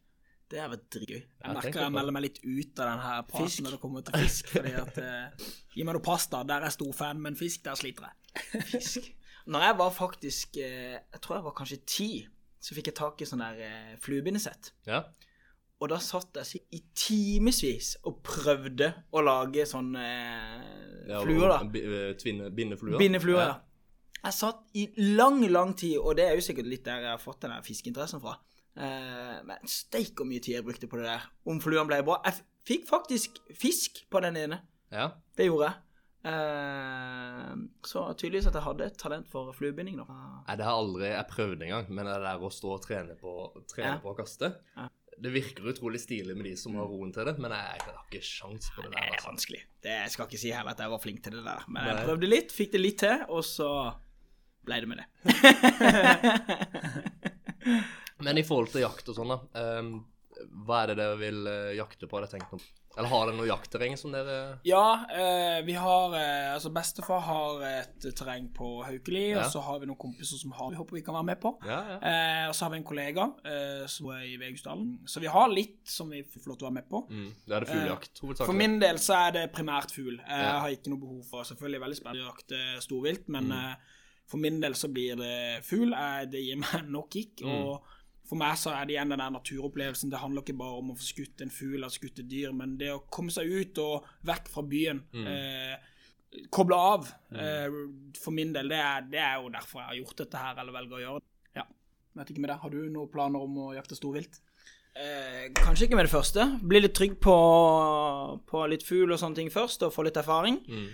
Det 0.49 0.57
hadde 0.57 0.73
vært 0.73 0.87
dritgøy. 0.95 1.19
Jeg 1.19 1.55
merker 1.59 1.83
jeg 1.83 1.93
melder 1.93 2.15
meg 2.15 2.25
litt 2.25 2.39
ut 2.41 2.81
av 2.81 2.87
den 2.89 3.03
her 3.05 3.27
praten 3.29 3.67
når 3.67 3.75
det 3.75 3.79
kommer 3.83 4.05
til 4.07 4.17
fisk. 4.23 4.49
fordi 4.55 4.73
at 4.81 4.97
eh, 5.03 5.47
Gi 5.75 5.85
meg 5.85 5.93
noe 5.99 6.05
pasta, 6.09 6.41
der 6.49 6.63
er 6.63 6.71
jeg 6.71 6.77
stor 6.79 6.95
fan, 6.97 7.21
men 7.21 7.37
fisk, 7.37 7.61
der 7.67 7.77
sliter 7.77 8.09
jeg. 8.09 8.63
Fisk. 8.71 9.11
Når 9.49 9.65
jeg 9.65 9.77
var 9.79 9.93
faktisk 9.93 10.57
eh, 10.61 10.97
Jeg 10.97 11.21
tror 11.21 11.37
jeg 11.37 11.45
var 11.45 11.55
kanskje 11.57 11.79
ti, 11.85 12.09
så 12.59 12.75
fikk 12.77 12.89
jeg 12.89 12.97
tak 12.97 13.21
i 13.21 13.29
sånn 13.29 13.45
der 13.45 13.61
eh, 13.67 13.93
fluebindesett. 14.01 14.73
Ja. 14.89 15.03
Og 15.79 15.87
da 15.93 15.95
satt 16.03 16.35
jeg 16.41 16.47
sikkert 16.49 16.75
i 16.75 16.79
timevis 16.99 17.93
og 18.03 18.17
prøvde 18.27 18.89
å 19.15 19.21
lage 19.23 19.63
sånne 19.69 20.03
eh, 20.03 21.07
ja 21.07 21.21
fluer, 21.23 21.47
da. 21.53 21.59
eh, 21.63 22.49
bindefluer. 22.51 22.97
Bindefluer, 22.99 23.39
ja. 23.45 23.57
Jeg 24.19 24.35
satt 24.35 24.65
i 24.75 24.83
lang, 25.15 25.39
lang 25.47 25.71
tid, 25.79 25.95
og 26.03 26.17
det 26.19 26.25
er 26.27 26.35
jo 26.35 26.43
sikkert 26.43 26.67
litt 26.67 26.83
der 26.83 27.05
jeg 27.05 27.13
har 27.13 27.21
fått 27.23 27.45
den 27.45 27.53
fiskeinteressen 27.63 28.19
fra. 28.19 28.35
Eh, 28.75 29.37
men 29.47 29.63
steik 29.71 30.11
hvor 30.19 30.27
mye 30.27 30.43
tid 30.43 30.57
jeg 30.57 30.65
brukte 30.67 30.89
på 30.91 30.99
det 30.99 31.07
der. 31.07 31.29
Om 31.47 31.61
fluen 31.63 31.87
ble 31.87 32.01
bra. 32.03 32.19
Jeg 32.27 32.41
fikk 32.67 32.89
faktisk 32.91 33.39
fisk 33.55 34.03
på 34.11 34.19
den 34.27 34.35
ene. 34.43 34.59
Ja. 34.91 35.13
Det 35.39 35.47
gjorde 35.47 35.69
jeg. 35.71 35.85
Eh, 36.29 37.55
så 37.87 38.03
tydeligvis 38.19 38.49
at 38.51 38.57
jeg 38.59 38.65
hadde 38.67 38.87
et 38.91 38.97
talent 38.99 39.27
for 39.31 39.53
fluebinding, 39.55 40.01
da. 40.01 40.19
Nei, 40.43 40.55
det 40.59 40.67
har 40.67 40.75
aldri 40.83 41.07
jeg 41.13 41.29
prøvd 41.31 41.63
engang, 41.69 41.87
men 41.95 42.09
det 42.11 42.17
der 42.25 42.43
å 42.43 42.51
stå 42.53 42.75
og 42.75 42.83
trene 42.83 43.15
på, 43.19 43.35
trene 43.71 43.95
Ja. 43.95 43.99
på 44.03 44.11
å 44.11 44.17
kaste 44.19 44.51
Ja. 44.75 44.89
Det 45.19 45.31
virker 45.33 45.67
utrolig 45.71 45.99
stilig 46.01 46.35
med 46.37 46.45
de 46.47 46.53
som 46.59 46.75
har 46.79 46.85
roen 46.87 47.11
til 47.15 47.25
det, 47.27 47.33
men 47.43 47.51
jeg, 47.51 47.79
jeg 47.81 47.95
har 47.95 48.05
ikke 48.07 48.21
sjans 48.23 48.69
på 48.75 48.79
det 48.85 48.91
der. 48.91 48.95
der. 48.95 49.01
det 49.01 49.07
er 49.09 49.13
Altså. 49.17 49.29
vanskelig. 49.31 49.61
Det, 49.83 49.91
jeg 50.03 50.11
skal 50.13 50.25
ikke 50.29 50.39
si 50.41 50.49
heller 50.55 50.71
at 50.75 50.79
jeg 50.85 50.91
var 50.93 51.01
flink 51.03 51.19
til 51.25 51.33
det 51.39 51.45
der. 51.47 51.61
Men 51.67 51.79
jeg 51.89 51.95
Nei. 51.99 52.05
prøvde 52.07 52.27
litt, 52.31 52.49
fikk 52.55 52.71
det 52.75 52.81
litt 52.83 52.99
til, 53.03 53.17
og 53.27 53.41
så 53.47 53.69
ble 54.67 54.75
det 54.83 54.89
med 54.91 54.97
det. 55.01 55.07
Men 58.23 58.37
i 58.37 58.43
forhold 58.47 58.71
til 58.73 58.83
jakt 58.83 59.09
og 59.11 59.15
sånn, 59.19 59.31
da. 59.31 59.37
Um, 59.79 59.89
hva 60.67 60.77
er 60.83 60.87
det 60.93 60.97
dere 61.01 61.17
vil 61.19 61.39
eh, 61.51 61.73
jakte 61.79 62.07
på? 62.07 62.15
Har 62.15 62.21
dere 62.25 62.33
tenkt 62.37 62.51
noe? 62.55 62.63
Eller 62.99 63.07
har 63.13 63.29
dere 63.29 63.37
noe 63.37 63.47
jaktterreng 63.47 63.93
som 63.97 64.11
dere 64.11 64.33
Ja, 64.67 65.05
eh, 65.07 65.61
vi 65.63 65.73
har 65.79 66.13
eh, 66.19 66.49
Altså, 66.53 66.69
bestefar 66.75 67.21
har 67.23 67.61
et 67.69 68.07
terreng 68.19 68.49
på 68.53 68.83
Haukeli, 68.83 69.29
Ja. 69.31 69.45
og 69.45 69.51
så 69.53 69.61
har 69.63 69.79
vi 69.79 69.87
noen 69.87 69.97
kompiser 70.01 70.37
som 70.41 70.51
har 70.57 70.69
Vi 70.73 70.75
håper 70.81 70.97
vi 70.99 71.01
kan 71.05 71.15
være 71.15 71.29
med 71.29 71.39
på. 71.39 71.53
Ja, 71.65 71.77
ja. 71.93 71.97
Eh, 72.03 72.47
og 72.49 72.55
så 72.57 72.65
har 72.65 72.73
vi 72.73 72.77
en 72.81 72.87
kollega 72.89 73.29
eh, 73.47 73.85
som 73.87 74.09
er 74.11 74.25
i 74.27 74.35
Vegusdalen. 74.41 74.89
Så 75.07 75.21
vi 75.23 75.31
har 75.31 75.47
litt 75.53 75.79
som 75.87 76.09
vi 76.11 76.23
får 76.27 76.49
lov 76.51 76.57
til 76.59 76.67
å 76.67 76.69
være 76.69 76.79
med 76.81 76.89
på. 76.89 77.01
Mm. 77.09 77.29
det 77.47 77.55
er 77.55 77.59
det 77.65 77.69
fuglejakt, 77.71 78.11
For 78.19 78.27
hovedsakelig. 78.27 78.57
min 78.57 78.79
del 78.83 78.99
så 78.99 79.15
er 79.27 79.31
det 79.39 79.45
primært 79.55 79.91
fugl. 79.95 80.19
Eh, 80.19 80.43
Jeg 80.43 80.59
har 80.65 80.69
ikke 80.75 80.89
noe 80.91 80.99
behov 81.05 81.23
for 81.29 81.43
Selvfølgelig 81.47 81.81
veldig 81.85 81.97
spennende 82.01 82.27
å 82.27 82.33
jakte 82.33 82.81
storvilt, 82.83 83.29
men 83.29 83.47
Mm. 83.47 83.71
eh, 83.71 83.75
for 84.27 84.37
min 84.37 84.59
del 84.61 84.73
så 84.75 84.91
blir 84.93 85.15
det 85.17 85.63
fugl. 85.65 85.93
Eh, 85.93 86.25
det 86.25 86.43
gir 86.43 86.57
meg 86.57 86.83
nok 86.89 87.09
kick. 87.09 87.41
Mm. 87.41 87.49
Og 87.63 87.81
for 88.29 88.37
meg 88.37 88.57
så 88.61 88.75
er 88.75 88.85
det 88.85 88.93
igjen 88.93 89.09
den 89.09 89.21
der 89.23 89.31
naturopplevelsen. 89.33 90.11
Det 90.13 90.21
handler 90.21 90.45
ikke 90.45 90.59
bare 90.59 90.81
om 90.81 90.91
å 90.93 90.97
få 90.99 91.07
skutt 91.07 91.41
en 91.41 91.53
fugl 91.53 91.79
eller 91.79 91.93
skutt 91.93 92.21
et 92.21 92.29
dyr, 92.29 92.51
men 92.53 92.75
det 92.77 92.91
å 92.93 93.05
komme 93.09 93.33
seg 93.33 93.49
ut 93.49 93.81
og 93.81 94.05
vekk 94.29 94.51
fra 94.53 94.63
byen. 94.69 95.01
Mm. 95.15 95.29
Eh, 95.33 96.43
koble 96.53 96.77
av. 96.77 97.09
Eh, 97.33 97.79
for 98.21 98.35
min 98.37 98.53
del, 98.53 98.69
det 98.69 98.83
er, 98.85 99.07
det 99.09 99.23
er 99.23 99.39
jo 99.41 99.49
derfor 99.55 99.81
jeg 99.81 99.89
har 99.89 99.99
gjort 100.03 100.21
dette 100.21 100.43
her, 100.43 100.61
eller 100.61 100.77
velger 100.77 100.99
å 100.99 101.01
gjøre 101.05 101.23
det. 101.23 101.29
Ja. 101.57 101.65
Vet 102.21 102.31
ikke 102.35 102.45
med 102.45 102.53
det. 102.53 102.59
Har 102.61 102.75
du 102.75 102.79
noen 102.85 103.11
planer 103.17 103.49
om 103.49 103.59
å 103.65 103.73
jakte 103.73 103.97
storvilt? 103.97 104.41
Eh, 104.93 105.49
kanskje 105.57 105.87
ikke 105.87 105.97
med 105.97 106.09
det 106.09 106.13
første. 106.13 106.45
Bli 106.61 106.83
litt 106.83 106.97
trygg 106.97 107.17
på, 107.23 107.37
på 108.45 108.65
litt 108.69 108.85
fugl 108.85 109.15
og 109.15 109.21
sånne 109.21 109.41
ting 109.41 109.53
først, 109.53 109.87
og 109.87 109.95
få 109.95 110.05
litt 110.05 110.21
erfaring. 110.21 110.61
Mm. 110.69 110.89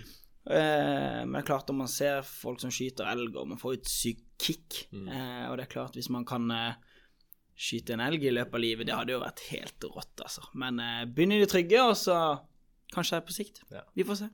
Eh, 0.46 1.20
men 1.26 1.36
det 1.36 1.42
er 1.42 1.48
klart, 1.52 1.68
når 1.68 1.80
man 1.82 1.90
ser 1.90 2.20
folk 2.24 2.62
som 2.62 2.72
skyter 2.72 3.08
elg, 3.10 3.34
og 3.36 3.52
man 3.52 3.60
får 3.60 3.80
et 3.80 3.90
sykt 3.90 4.22
kick 4.36 4.76
eh, 4.92 5.46
Og 5.48 5.56
det 5.56 5.64
er 5.64 5.72
klart, 5.72 5.96
hvis 5.96 6.10
man 6.12 6.26
kan 6.28 6.44
eh, 6.54 6.76
skyte 7.56 7.96
en 7.96 8.04
elg 8.04 8.24
i 8.24 8.34
løpet 8.34 8.58
av 8.58 8.62
livet, 8.62 8.88
det 8.88 8.96
hadde 8.96 9.14
jo 9.14 9.22
vært 9.22 9.44
helt 9.50 9.86
rått, 9.88 10.24
altså. 10.24 10.44
Men 10.60 10.80
eh, 10.82 11.04
begynn 11.08 11.36
i 11.36 11.40
det 11.42 11.50
trygge, 11.52 11.82
og 11.82 11.94
så 11.98 12.18
kanskje 12.92 13.22
på 13.26 13.36
sikt. 13.36 13.62
Ja. 13.72 13.82
Vi 13.96 14.04
får 14.06 14.20
se. 14.20 14.28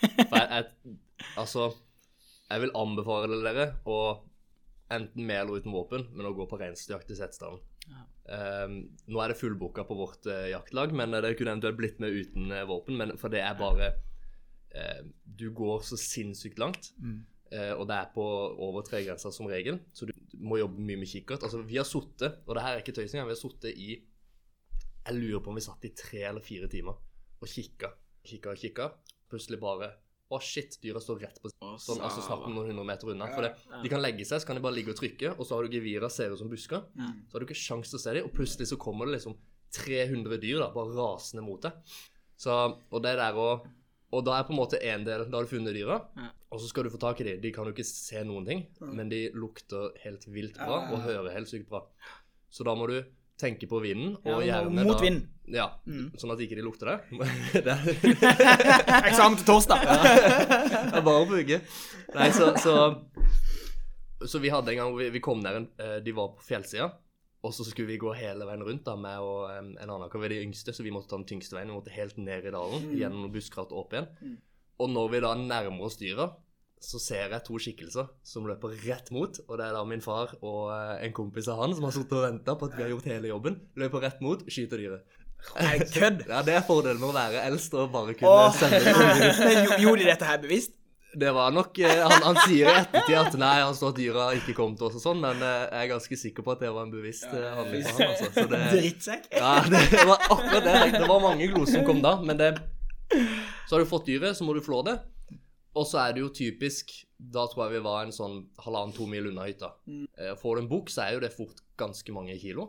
For 0.00 0.38
jeg, 0.38 0.48
jeg, 0.48 0.96
altså, 1.40 1.68
jeg 2.48 2.64
vil 2.64 2.74
anbefale 2.78 3.42
dere 3.44 3.68
å 3.88 3.98
enten 4.94 5.26
med 5.26 5.40
eller 5.40 5.60
uten 5.60 5.74
våpen, 5.74 6.08
men 6.12 6.28
å 6.28 6.34
gå 6.36 6.46
på 6.48 6.58
reinsdyrjakt 6.60 7.12
i 7.12 7.18
Setesdalen. 7.18 7.62
Um, 8.24 8.76
nå 9.12 9.20
er 9.20 9.32
det 9.32 9.36
fullbooka 9.36 9.84
på 9.84 9.96
vårt 9.98 10.24
uh, 10.30 10.46
jaktlag, 10.48 10.94
men 10.96 11.12
det 11.12 11.34
kunne 11.36 11.52
eventuelt 11.52 11.76
blitt 11.76 11.98
med 12.00 12.16
uten 12.16 12.52
uh, 12.52 12.64
våpen. 12.68 12.96
Men 13.00 13.14
for 13.20 13.32
det 13.32 13.42
er 13.44 13.58
bare 13.58 13.90
uh, 14.72 15.02
Du 15.24 15.50
går 15.56 15.84
så 15.84 15.98
sinnssykt 16.00 16.60
langt, 16.62 16.92
eh, 17.02 17.18
og 17.78 17.84
det 17.88 17.96
er 17.96 18.08
på 18.14 18.24
over 18.66 18.82
tregrensa 18.86 19.30
som 19.32 19.46
regel, 19.50 19.78
så 19.94 20.08
du 20.08 20.12
må 20.42 20.58
jobbe 20.58 20.82
mye 20.82 20.98
med 21.00 21.10
kikkert. 21.10 21.44
Altså, 21.46 21.60
vi 21.62 21.78
har 21.78 21.86
sittet, 21.88 22.40
og 22.46 22.56
det 22.56 22.64
her 22.64 22.76
er 22.76 22.82
ikke 22.82 22.94
tøysing, 22.96 23.20
vi 23.22 23.34
har 23.34 23.38
sittet 23.38 23.76
i 23.78 23.90
Jeg 25.04 25.18
lurer 25.18 25.42
på 25.44 25.52
om 25.52 25.58
vi 25.58 25.64
satt 25.64 25.84
i 25.84 25.92
tre 25.94 26.22
eller 26.30 26.42
fire 26.44 26.66
timer 26.72 26.96
og 27.44 27.50
kikka, 27.50 27.90
kikka 28.24 28.54
og 28.54 28.60
kikka. 28.62 28.88
Plutselig 29.30 29.60
bare 29.60 29.90
Å, 30.32 30.38
shit, 30.40 30.78
dyra 30.82 30.98
står 31.04 31.18
rett 31.20 31.36
på 31.42 31.50
sånn, 31.52 32.00
altså 32.02 32.22
snart 32.24 32.46
noen 32.48 32.70
hundre 32.72 32.86
meter 32.88 33.10
unna. 33.12 33.26
For 33.34 33.44
det, 33.44 33.50
de 33.84 33.90
kan 33.92 34.00
legge 34.00 34.24
seg, 34.24 34.40
så 34.40 34.48
kan 34.48 34.56
de 34.56 34.62
bare 34.64 34.74
ligge 34.74 34.94
og 34.94 34.98
trykke, 34.98 35.34
og 35.36 35.44
så 35.46 35.54
har 35.58 35.68
du 35.68 35.76
gevira 35.76 36.08
ser 36.10 36.32
ut 36.32 36.40
som 36.40 36.48
busker. 36.50 36.80
Så 37.28 37.36
har 37.36 37.44
du 37.44 37.46
ikke 37.46 37.60
sjans 37.60 37.92
til 37.92 38.00
å 38.00 38.02
se 38.02 38.14
dem, 38.16 38.24
og 38.26 38.32
plutselig 38.34 38.70
så 38.72 38.78
kommer 38.80 39.06
det 39.06 39.18
liksom 39.18 39.36
300 39.76 40.40
dyr 40.42 40.62
da, 40.64 40.70
bare 40.74 40.96
rasende 40.96 41.44
mot 41.44 41.60
deg. 41.62 41.76
Så, 42.40 42.56
og 42.90 43.04
det 43.04 43.14
der 43.20 43.36
å 43.38 43.48
Og 44.14 44.24
da 44.26 44.38
er 44.38 44.44
på 44.48 44.54
en 44.54 44.58
måte 44.58 44.78
en 44.82 45.04
del 45.06 45.22
Da 45.30 45.36
har 45.38 45.46
du 45.46 45.50
funnet 45.52 45.74
dyra, 45.76 46.00
og 46.54 46.60
så 46.62 46.68
skal 46.70 46.86
du 46.86 46.92
få 46.94 47.00
tak 47.02 47.18
i 47.20 47.26
dem. 47.26 47.40
De 47.42 47.50
kan 47.54 47.66
jo 47.66 47.74
ikke 47.74 47.86
se 47.88 48.22
noen 48.26 48.46
ting, 48.46 48.60
men 48.94 49.10
de 49.10 49.26
lukter 49.34 49.90
helt 50.04 50.22
vilt 50.30 50.54
bra 50.60 50.84
og 50.86 51.02
hører 51.02 51.32
helt 51.34 51.50
sykt 51.50 51.66
bra. 51.70 51.82
Så 52.54 52.62
da 52.66 52.76
må 52.78 52.86
du 52.86 53.00
tenke 53.40 53.66
på 53.66 53.80
vinden, 53.82 54.14
og 54.22 54.44
Ja, 54.44 54.60
gjerne 54.62 54.84
mot 54.86 54.94
da 54.94 55.02
vind. 55.02 55.24
Ja, 55.50 55.66
sånn 56.16 56.32
at 56.32 56.40
ikke 56.40 56.56
de 56.56 56.62
lukter 56.64 56.92
det. 56.92 56.98
det 57.66 57.74
Eksamen 59.00 59.40
til 59.40 59.48
torsdag. 59.48 59.82
er 59.82 61.02
bare 61.02 61.24
å 61.24 61.26
uke. 61.26 61.58
Nei, 62.14 62.28
så, 62.36 62.52
så 62.62 62.76
Så 64.24 64.40
vi 64.40 64.52
hadde 64.54 64.70
en 64.72 64.78
gang 64.78 64.94
vi, 64.96 65.10
vi 65.12 65.20
kom 65.20 65.42
ned 65.42 65.58
en, 65.58 65.66
eh, 65.82 65.98
De 66.06 66.14
var 66.16 66.30
på 66.38 66.46
fjellsida, 66.46 66.86
og 67.44 67.52
så 67.52 67.66
skulle 67.66 67.90
vi 67.90 67.98
gå 68.00 68.14
hele 68.16 68.46
veien 68.48 68.62
rundt 68.64 68.86
da 68.86 68.94
med 68.96 69.18
og, 69.20 69.50
en 69.52 69.74
annen. 69.82 70.08
Vi 70.14 70.30
er 70.30 70.36
de 70.36 70.42
yngste, 70.46 70.72
så 70.72 70.86
vi 70.86 70.94
måtte 70.94 71.10
ta 71.10 71.18
den 71.18 71.26
tyngste 71.28 71.58
veien. 71.58 71.74
Vi 71.74 71.76
måtte 71.76 71.92
helt 71.92 72.16
ned 72.16 72.46
i 72.46 72.54
dalen, 72.54 72.86
gjennom 72.96 73.34
buskrat 73.34 73.74
og 73.74 73.82
opp 73.84 73.98
igjen. 73.98 74.38
Og 74.80 74.88
når 74.90 75.10
vi 75.12 75.20
da 75.26 75.34
nærmer 75.38 75.84
oss 75.86 75.98
dyra, 76.00 76.30
så 76.84 77.00
ser 77.02 77.32
jeg 77.32 77.44
to 77.46 77.58
skikkelser 77.60 78.08
som 78.26 78.46
løper 78.48 78.76
rett 78.84 79.10
mot. 79.14 79.40
Og 79.48 79.58
det 79.58 79.66
er 79.66 79.74
da 79.76 79.82
min 79.88 80.04
far 80.04 80.34
og 80.40 80.70
eh, 80.74 81.04
en 81.08 81.16
kompis 81.16 81.48
av 81.52 81.62
han 81.64 81.74
som 81.76 81.86
har 81.88 81.94
sittet 81.96 82.16
og 82.18 82.26
venta 82.28 82.54
på 82.60 82.68
at 82.70 82.76
vi 82.78 82.84
har 82.86 82.92
gjort 82.94 83.08
hele 83.10 83.30
jobben. 83.32 83.58
Løper 83.80 84.04
rett 84.06 84.20
mot, 84.24 84.44
skyter 84.52 84.80
dyret. 84.82 85.20
Kødd? 85.92 86.22
Ja, 86.28 86.40
det 86.44 86.54
er 86.56 86.62
fordelen 86.64 87.02
med 87.02 87.10
å 87.10 87.16
være 87.16 87.42
eldst 87.50 87.74
og 87.76 87.90
bare 87.92 88.14
kunne 88.16 88.32
Åh. 88.46 88.54
sende 88.56 88.80
det. 88.80 88.94
Men 89.44 89.82
Gjorde 89.82 90.00
de 90.04 90.08
dette 90.12 90.28
her 90.30 90.40
bevisst? 90.40 90.72
Det 91.14 91.30
var 91.30 91.52
nok 91.54 91.78
eh, 91.78 92.00
han, 92.02 92.24
han 92.24 92.38
sier 92.42 92.66
i 92.66 92.76
ettertid 92.80 93.14
at 93.20 93.36
nei, 93.38 93.52
han 93.62 93.76
står 93.78 93.92
at 93.92 93.98
dyra 94.00 94.24
ikke 94.34 94.54
kom 94.56 94.72
til 94.74 94.88
oss 94.88 94.96
og 94.98 95.04
sånn, 95.04 95.20
men 95.22 95.38
eh, 95.46 95.60
jeg 95.68 95.84
er 95.84 95.90
ganske 95.92 96.18
sikker 96.24 96.42
på 96.46 96.54
at 96.56 96.64
det 96.64 96.72
var 96.74 96.88
en 96.88 96.90
bevisst 96.90 97.28
handling 97.30 97.84
for 97.86 98.00
han, 98.02 98.14
altså. 98.16 98.30
Så 98.34 98.46
det, 98.50 98.62
Drittsekk? 98.72 99.28
ja, 99.38 99.52
det 99.70 100.00
var 100.08 100.24
akkurat 100.26 100.66
det. 100.66 100.78
Det 100.96 101.10
var 101.12 101.22
mange 101.22 101.46
glos 101.52 101.70
som 101.76 101.84
kom 101.86 102.02
da, 102.02 102.16
men 102.24 102.40
det 102.40 102.50
Så 103.12 103.76
har 103.76 103.84
du 103.84 103.86
fått 103.92 104.08
dyret, 104.10 104.34
så 104.34 104.48
må 104.48 104.56
du 104.56 104.62
flå 104.64 104.80
det. 104.88 104.96
Og 105.74 105.86
så 105.90 105.98
er 106.04 106.12
det 106.14 106.20
jo 106.22 106.28
typisk 106.30 106.92
Da 107.18 107.46
tror 107.50 107.64
jeg 107.66 107.78
vi 107.80 107.84
var 107.86 108.04
en 108.04 108.12
sånn 108.14 108.40
halvannen-to 108.62 109.06
mil 109.10 109.26
unna 109.32 109.46
hytta. 109.48 109.72
Mm. 109.90 110.06
Får 110.38 110.56
du 110.56 110.62
en 110.64 110.68
bukk, 110.70 110.90
så 110.92 111.06
er 111.06 111.14
jo 111.16 111.22
det 111.24 111.32
fort 111.34 111.62
ganske 111.80 112.12
mange 112.14 112.36
kilo. 112.38 112.68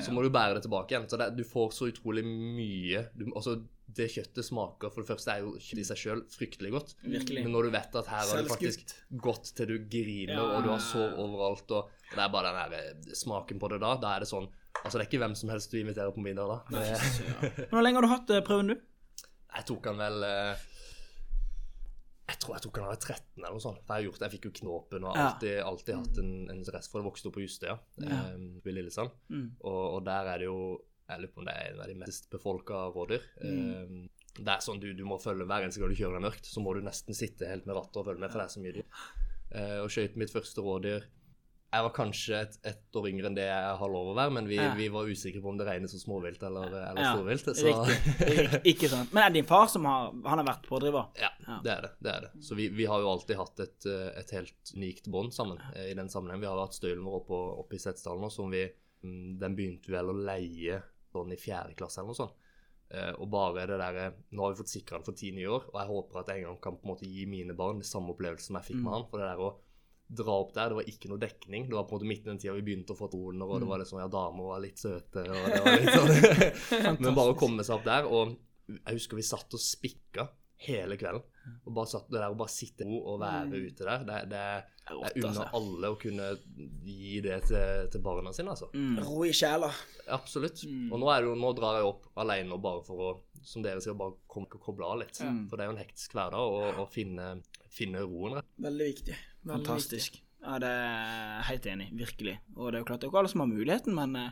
Så 0.00 0.12
må 0.12 0.22
du 0.24 0.30
bære 0.32 0.54
det 0.56 0.62
tilbake 0.64 0.94
igjen. 0.94 1.08
Så 1.08 1.18
det, 1.20 1.30
du 1.36 1.42
får 1.44 1.72
så 1.76 1.88
utrolig 1.90 2.22
mye 2.24 3.02
du, 3.14 3.26
Altså, 3.36 3.58
det 3.96 4.06
kjøttet 4.10 4.44
smaker 4.44 4.90
For 4.90 5.02
det 5.04 5.08
første 5.10 5.30
er 5.34 5.42
jo 5.44 5.50
kjøttet 5.56 5.82
i 5.82 5.86
seg 5.88 6.00
sjøl 6.00 6.22
fryktelig 6.32 6.70
godt. 6.74 6.94
Virkelig. 7.04 7.42
Men 7.46 7.52
når 7.54 7.68
du 7.68 7.74
vet 7.76 7.98
at 8.00 8.08
her 8.12 8.22
har 8.30 8.40
det 8.42 8.52
faktisk 8.52 8.94
gått 9.22 9.52
til 9.56 9.66
du 9.72 9.76
griner, 9.92 10.34
Ja. 10.36 10.46
og 10.56 10.64
du 10.66 10.70
har 10.72 10.80
sår 10.82 11.16
overalt, 11.22 11.70
og 11.76 11.90
det 12.14 12.22
er 12.24 12.32
bare 12.32 12.52
den 12.52 12.72
der 12.72 12.78
eh, 13.10 13.14
smaken 13.20 13.60
på 13.62 13.68
det 13.72 13.80
da, 13.84 13.94
da 14.02 14.14
er 14.16 14.24
det 14.26 14.30
sånn 14.32 14.48
Altså, 14.84 14.98
det 14.98 15.06
er 15.06 15.08
ikke 15.08 15.22
hvem 15.24 15.34
som 15.40 15.48
helst 15.50 15.70
du 15.72 15.78
inviterer 15.80 16.12
på 16.12 16.20
middag 16.20 16.50
da. 16.52 16.58
Men 16.70 17.68
Hvor 17.72 17.80
lenge 17.84 17.96
har 17.96 18.04
du 18.04 18.12
hatt 18.12 18.30
eh, 18.36 18.42
prøven, 18.44 18.74
du? 18.74 18.80
jeg 19.56 19.64
tok 19.70 19.86
han 19.88 19.96
vel 20.02 20.24
eh, 20.26 20.64
Jeg 22.26 22.40
tror 22.42 22.56
jeg 22.56 22.64
tok 22.64 22.78
han 22.78 22.84
da 22.84 22.88
jeg 22.88 22.96
var 22.96 23.04
13 23.14 23.38
eller 23.38 23.54
noe 23.54 23.62
sånt. 23.62 23.82
Jeg, 23.84 23.92
har 23.92 24.04
gjort, 24.08 24.24
jeg 24.24 24.34
fikk 24.34 24.48
jo 24.48 24.52
knåpen 24.60 25.06
og 25.06 25.14
har 25.14 25.28
alltid, 25.28 25.54
alltid 25.62 25.94
hatt 25.94 26.20
en, 26.22 26.32
en 26.48 26.58
interesse 26.58 26.90
for 26.90 26.98
det. 26.98 27.06
Vokste 27.06 27.30
opp 27.30 27.36
på 27.36 27.44
Justøya 27.44 27.76
ja. 28.02 28.20
ved 28.64 28.74
Lillesand. 28.74 29.14
Mm. 29.30 29.48
Og, 29.60 29.82
og 29.96 30.00
der 30.08 30.32
er 30.32 30.42
det 30.42 30.48
jo 30.48 30.58
Jeg 31.06 31.22
lurer 31.22 31.34
på 31.36 31.42
om 31.42 31.46
det 31.46 31.54
er 31.54 31.68
en 31.70 31.82
av 31.84 31.90
de 31.92 31.98
mest 32.00 32.26
befolka 32.32 32.80
rådyr. 32.96 33.28
Eh, 33.46 33.92
det 34.36 34.52
er 34.52 34.64
sånn 34.64 34.82
du, 34.82 34.90
du 34.96 35.04
må 35.08 35.20
følge 35.22 35.46
hver 35.46 35.64
eneste 35.64 35.80
gang 35.80 35.92
du 35.92 35.98
kjører 36.00 36.18
deg 36.18 36.26
mørkt, 36.26 36.48
så 36.50 36.62
må 36.64 36.74
du 36.74 36.82
nesten 36.84 37.16
sitte 37.16 37.48
helt 37.48 37.68
med 37.68 37.78
rattet 37.78 38.00
og 38.02 38.08
følge 38.10 38.24
med, 38.24 38.32
for 38.32 38.42
det 38.42 38.48
er 38.48 38.56
så 38.56 38.64
mye 38.64 38.74
dyr. 38.76 39.04
Uh, 39.46 39.78
og 39.84 39.92
skjøt 39.94 40.18
mitt 40.18 40.32
første 40.34 40.64
rådyr 40.66 41.06
jeg 41.76 41.84
var 41.86 41.92
kanskje 41.96 42.38
et, 42.40 42.56
et 42.72 42.96
år 42.98 43.06
yngre 43.10 43.28
enn 43.30 43.36
det 43.36 43.44
jeg 43.46 43.76
har 43.80 43.90
lov 43.92 44.08
å 44.10 44.14
være, 44.16 44.32
men 44.36 44.48
vi, 44.50 44.56
Ja. 44.58 44.72
vi 44.78 44.88
var 44.92 45.06
usikre 45.10 45.42
på 45.44 45.50
om 45.52 45.58
det 45.60 45.66
regnes 45.68 45.92
som 45.94 46.00
småvilt 46.02 46.42
eller, 46.48 46.66
eller 46.72 47.02
Ja, 47.02 47.12
storvilt. 47.14 47.50
Så 47.52 47.66
Riktig. 47.68 48.60
Ikke 48.72 48.88
sant. 48.92 49.12
Men 49.12 49.22
er 49.24 49.30
det 49.34 49.40
din 49.42 49.48
far 49.48 49.66
som 49.72 49.84
har 49.88 50.10
Han 50.24 50.40
har 50.42 50.46
vært 50.48 50.66
pådriver? 50.68 51.08
ja, 51.20 51.30
Ja. 51.46 51.60
det 51.64 51.72
er 51.76 51.82
det. 51.86 51.90
det 52.02 52.12
er 52.14 52.20
det. 52.26 52.32
Så 52.42 52.54
vi, 52.58 52.68
vi 52.68 52.84
har 52.90 53.00
jo 53.04 53.10
alltid 53.12 53.36
hatt 53.36 53.60
et, 53.60 53.86
eh, 53.86 54.08
et 54.20 54.30
helt 54.36 54.72
unikt 54.76 55.06
bånd 55.12 55.32
sammen 55.36 55.60
eh, 55.74 55.90
i 55.92 55.94
den 55.94 56.08
sammenhengen. 56.08 56.40
Vi 56.42 56.50
har 56.50 56.58
hatt 56.64 56.74
støylen 56.74 57.04
vår 57.04 57.20
oppe, 57.22 57.42
oppe 57.62 57.76
i 57.76 57.78
Setesdal 57.78 58.18
nå, 58.20 58.30
som 58.32 58.50
vi 58.50 58.64
mm, 59.04 59.38
Den 59.38 59.54
begynte 59.58 59.92
vel 59.92 60.10
å 60.10 60.16
leie 60.16 60.82
sånn 61.12 61.32
i 61.32 61.38
fjerde 61.40 61.76
klasse 61.78 62.00
eller 62.02 62.12
noe 62.12 62.20
sånt. 62.22 62.34
Eh, 62.90 63.12
og 63.18 63.26
bare 63.32 63.64
det 63.66 63.78
der, 63.80 64.12
Nå 64.30 64.44
har 64.44 64.52
vi 64.52 64.60
fått 64.60 64.70
sikra 64.70 64.98
den 65.00 65.04
for 65.08 65.16
ti 65.18 65.32
nye 65.34 65.48
år, 65.50 65.64
og 65.72 65.78
jeg 65.80 65.88
håper 65.90 66.20
at 66.20 66.28
jeg 66.30 66.38
en 66.44 66.50
gang 66.52 66.58
kan 66.62 66.76
på 66.78 66.86
en 66.86 66.92
måte 66.92 67.08
gi 67.10 67.24
mine 67.26 67.54
barn 67.58 67.80
den 67.80 67.88
samme 67.88 68.12
opplevelse 68.14 68.46
som 68.46 68.58
jeg 68.60 68.68
fikk 68.68 68.82
med 68.84 68.92
han. 68.94 69.06
For 69.10 69.18
det 69.18 69.26
der 69.32 69.42
å 69.42 69.48
dra 70.06 70.38
opp 70.38 70.54
der, 70.54 70.70
det 70.70 70.78
var 70.78 70.88
ikke 70.90 71.10
noe 71.10 71.20
dekning. 71.22 71.68
Det 71.68 71.76
var 71.76 71.86
på 71.88 71.96
en 71.96 71.98
måte 71.98 72.08
midt 72.10 72.24
i 72.26 72.30
den 72.30 72.40
tida 72.42 72.54
vi 72.56 72.64
begynte 72.66 72.94
å 72.94 72.98
få 72.98 73.08
toner, 73.12 73.46
og 73.46 73.62
det 73.62 73.68
var 73.70 73.82
liksom, 73.82 74.00
ja, 74.02 74.08
damer 74.10 74.50
var 74.52 74.62
litt 74.62 74.80
søte, 74.80 75.24
og 75.26 75.46
det 75.50 75.62
var 75.64 75.78
litt 75.82 75.96
sånn 75.96 76.98
Men 77.02 77.16
bare 77.16 77.34
å 77.34 77.38
komme 77.38 77.66
seg 77.66 77.78
opp 77.78 77.86
der, 77.88 78.06
og 78.06 78.36
jeg 78.70 78.98
husker 78.98 79.18
vi 79.18 79.26
satt 79.26 79.56
og 79.56 79.62
spikka 79.62 80.28
hele 80.66 80.96
kvelden. 80.98 81.24
Og 81.66 81.74
bare 81.76 81.90
satt 81.90 82.08
der 82.10 82.26
og 82.30 82.38
bare 82.40 82.50
sitte 82.50 82.86
og 82.86 83.20
være 83.22 83.60
ute 83.68 83.86
der, 83.86 84.06
det, 84.06 84.22
det 84.32 84.40
er 84.40 84.64
jeg 84.86 85.24
unner 85.24 85.28
altså. 85.28 85.46
alle 85.58 85.90
å 85.90 85.98
kunne 85.98 86.28
gi 86.86 87.20
det 87.24 87.40
til, 87.48 87.88
til 87.90 88.02
barna 88.02 88.32
sine, 88.34 88.54
altså. 88.54 88.70
Mm. 88.74 89.00
Ro 89.06 89.24
i 89.26 89.32
sjela. 89.34 89.70
Absolutt. 90.14 90.62
Og 90.66 91.00
nå, 91.02 91.08
er 91.10 91.22
det 91.22 91.30
jo, 91.30 91.36
nå 91.42 91.52
drar 91.58 91.80
jeg 91.80 91.88
opp 91.90 92.06
alene 92.22 92.58
bare 92.62 92.82
for 92.86 93.02
å, 93.02 93.10
som 93.46 93.62
dere 93.64 93.80
sier, 93.84 93.94
bare 93.98 94.16
komme 94.30 94.48
og 94.50 94.60
koble 94.66 94.86
av 94.88 94.98
litt. 95.04 95.18
For 95.48 95.56
det 95.56 95.64
er 95.64 95.70
jo 95.70 95.74
en 95.76 95.82
hektisk 95.84 96.16
hverdag 96.18 96.42
å, 96.56 96.62
å 96.82 96.86
finne, 96.92 97.28
finne 97.72 98.02
roen. 98.04 98.38
rett. 98.40 98.50
Veldig 98.66 98.88
viktig. 98.92 99.16
Veldig 99.46 99.52
Fantastisk. 99.54 100.20
Ja, 100.46 100.58
det 100.62 100.68
er 100.68 100.84
jeg 100.90 101.46
helt 101.52 101.66
enig. 101.72 101.88
Virkelig. 101.98 102.36
Og 102.56 102.68
det 102.70 102.78
er 102.78 102.82
jo 102.84 102.88
klart 102.90 103.00
det 103.02 103.06
er 103.08 103.10
ikke 103.14 103.22
alle 103.24 103.32
som 103.32 103.42
har 103.44 103.50
muligheten, 103.50 103.94
men 103.96 104.16
eh, 104.20 104.30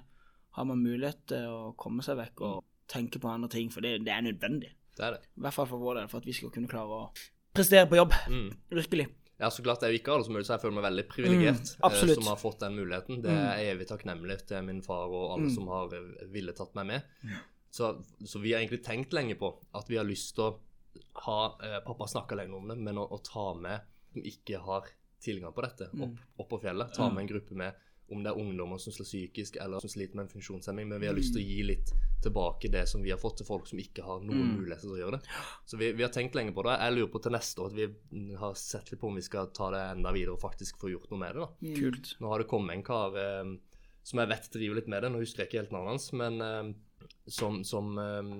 har 0.59 0.69
man 0.69 0.83
mulighet 0.85 1.25
til 1.33 1.49
å 1.51 1.73
komme 1.81 2.05
seg 2.07 2.19
vekk 2.21 2.45
og 2.47 2.63
tenke 2.91 3.19
på 3.23 3.31
andre 3.33 3.49
ting, 3.51 3.71
for 3.73 3.81
det, 3.83 3.97
det 4.07 4.13
er 4.13 4.23
nødvendig. 4.27 4.75
Det 4.95 5.03
er 5.09 5.17
det. 5.17 5.25
I 5.39 5.43
hvert 5.47 5.57
fall 5.57 5.67
for 5.71 5.83
vår 5.83 6.03
del, 6.03 6.09
for 6.13 6.21
at 6.23 6.27
vi 6.29 6.35
skal 6.37 6.53
kunne 6.55 6.71
klare 6.71 7.01
å 7.01 7.05
prestere 7.55 7.89
på 7.91 7.97
jobb. 7.99 8.13
Mm. 8.31 8.51
Virkelig. 8.79 9.09
Ja, 9.41 9.49
så 9.51 9.65
klart 9.67 9.81
det 9.83 9.89
er 9.89 9.97
jo 9.97 9.99
ikke 9.99 10.13
alle 10.15 10.27
som 10.29 10.37
mulig, 10.37 10.45
så 10.47 10.55
jeg 10.55 10.63
føler 10.63 10.77
meg 10.77 10.85
veldig 10.87 11.05
privilegert 11.11 11.73
Mm, 11.75 11.89
eh, 11.89 12.13
som 12.15 12.29
har 12.31 12.39
fått 12.39 12.61
den 12.63 12.77
muligheten. 12.79 13.19
Det 13.25 13.33
er 13.35 13.57
jeg 13.59 13.73
evig 13.75 13.89
takknemlig 13.91 14.37
til 14.47 14.63
min 14.69 14.79
far 14.87 15.09
og 15.11 15.33
alle 15.35 15.49
Mm. 15.49 15.55
som 15.57 15.67
har 15.73 15.89
villet 15.91 16.31
ville 16.37 16.55
tatt 16.55 16.75
meg 16.79 16.87
med. 16.93 17.03
Så, 17.75 17.89
så 18.25 18.39
vi 18.43 18.53
har 18.55 18.61
egentlig 18.63 18.85
tenkt 18.87 19.15
lenge 19.17 19.35
på 19.41 19.49
at 19.75 19.89
vi 19.91 19.97
har 19.99 20.07
lyst 20.07 20.35
til 20.37 20.45
å 20.45 20.51
ha 21.27 21.39
eh, 21.65 21.81
Pappa 21.87 22.07
snakka 22.07 22.37
lenge 22.39 22.55
om 22.55 22.69
det, 22.71 22.77
men 22.79 23.01
å, 23.03 23.09
å 23.11 23.19
ta 23.27 23.49
med 23.59 23.81
som 24.15 24.23
ikke 24.31 24.61
har 24.63 24.87
tilgang 25.25 25.55
på 25.57 25.65
dette, 25.65 25.89
Mm. 25.91 26.05
opp, 26.07 26.21
opp 26.45 26.49
på 26.53 26.61
fjellet. 26.69 26.93
Ta 26.95 27.09
med 27.11 27.25
en 27.25 27.31
gruppe 27.33 27.57
med 27.59 27.81
om 28.13 28.21
det 28.23 28.31
er 28.31 28.39
ungdommer 28.39 28.79
som 28.79 28.93
slår 28.93 29.07
psykisk, 29.09 29.57
eller 29.65 29.81
som 29.81 29.89
sliter 29.91 30.19
med 30.19 30.27
en 30.27 30.33
funksjonshemming. 30.35 30.87
Men 30.91 31.01
vi 31.01 31.09
har 31.09 31.17
lyst 31.17 31.33
til 31.35 31.41
å 31.43 31.47
gi 31.49 31.63
litt 31.65 31.91
tilbake 32.23 32.69
det 32.71 32.83
som 32.91 33.03
vi 33.03 33.11
har 33.11 33.19
fått 33.19 33.39
til 33.41 33.47
folk 33.49 33.67
som 33.67 33.81
ikke 33.81 34.05
har 34.05 34.21
noen 34.21 34.45
Mm. 34.45 34.55
muligheter 34.61 34.85
til 34.85 34.95
å 34.95 35.01
gjøre 35.01 35.17
det. 35.19 35.33
Så 35.67 35.81
vi, 35.81 35.89
vi 35.97 36.05
har 36.05 36.13
tenkt 36.15 36.37
lenge 36.37 36.53
på 36.55 36.63
det. 36.69 36.77
Jeg 36.79 36.95
lurer 36.99 37.11
på 37.17 37.23
til 37.25 37.33
neste 37.35 37.65
år 37.65 37.73
at 37.73 37.79
vi 37.81 37.87
mm, 37.89 38.37
har 38.45 38.55
sett 38.61 38.93
litt 38.93 39.01
på 39.01 39.09
om 39.09 39.17
vi 39.19 39.25
skal 39.25 39.49
ta 39.57 39.71
det 39.75 39.81
enda 39.97 40.13
videre 40.15 40.37
og 40.37 40.43
faktisk 40.45 40.79
få 40.85 40.93
gjort 40.93 41.11
noe 41.11 41.23
med 41.25 41.35
det. 41.35 41.41
da. 41.49 41.75
Kult. 41.81 42.15
Nå 42.21 42.29
har 42.35 42.39
det 42.45 42.51
kommet 42.53 42.77
en 42.77 42.85
kar 42.87 43.17
eh, 43.19 43.55
som 44.05 44.21
jeg 44.21 44.29
vet 44.37 44.51
driver 44.53 44.77
litt 44.83 44.93
med 44.93 45.03
det, 45.03 45.11
nå 45.17 45.25
husker 45.25 45.43
jeg 45.43 45.49
ikke 45.51 45.63
helt 45.65 45.73
navnet 45.75 45.95
hans, 45.97 46.13
men 46.13 46.41
eh, 46.45 46.75
som, 47.29 47.63
som 47.65 47.99
eh, 47.99 48.31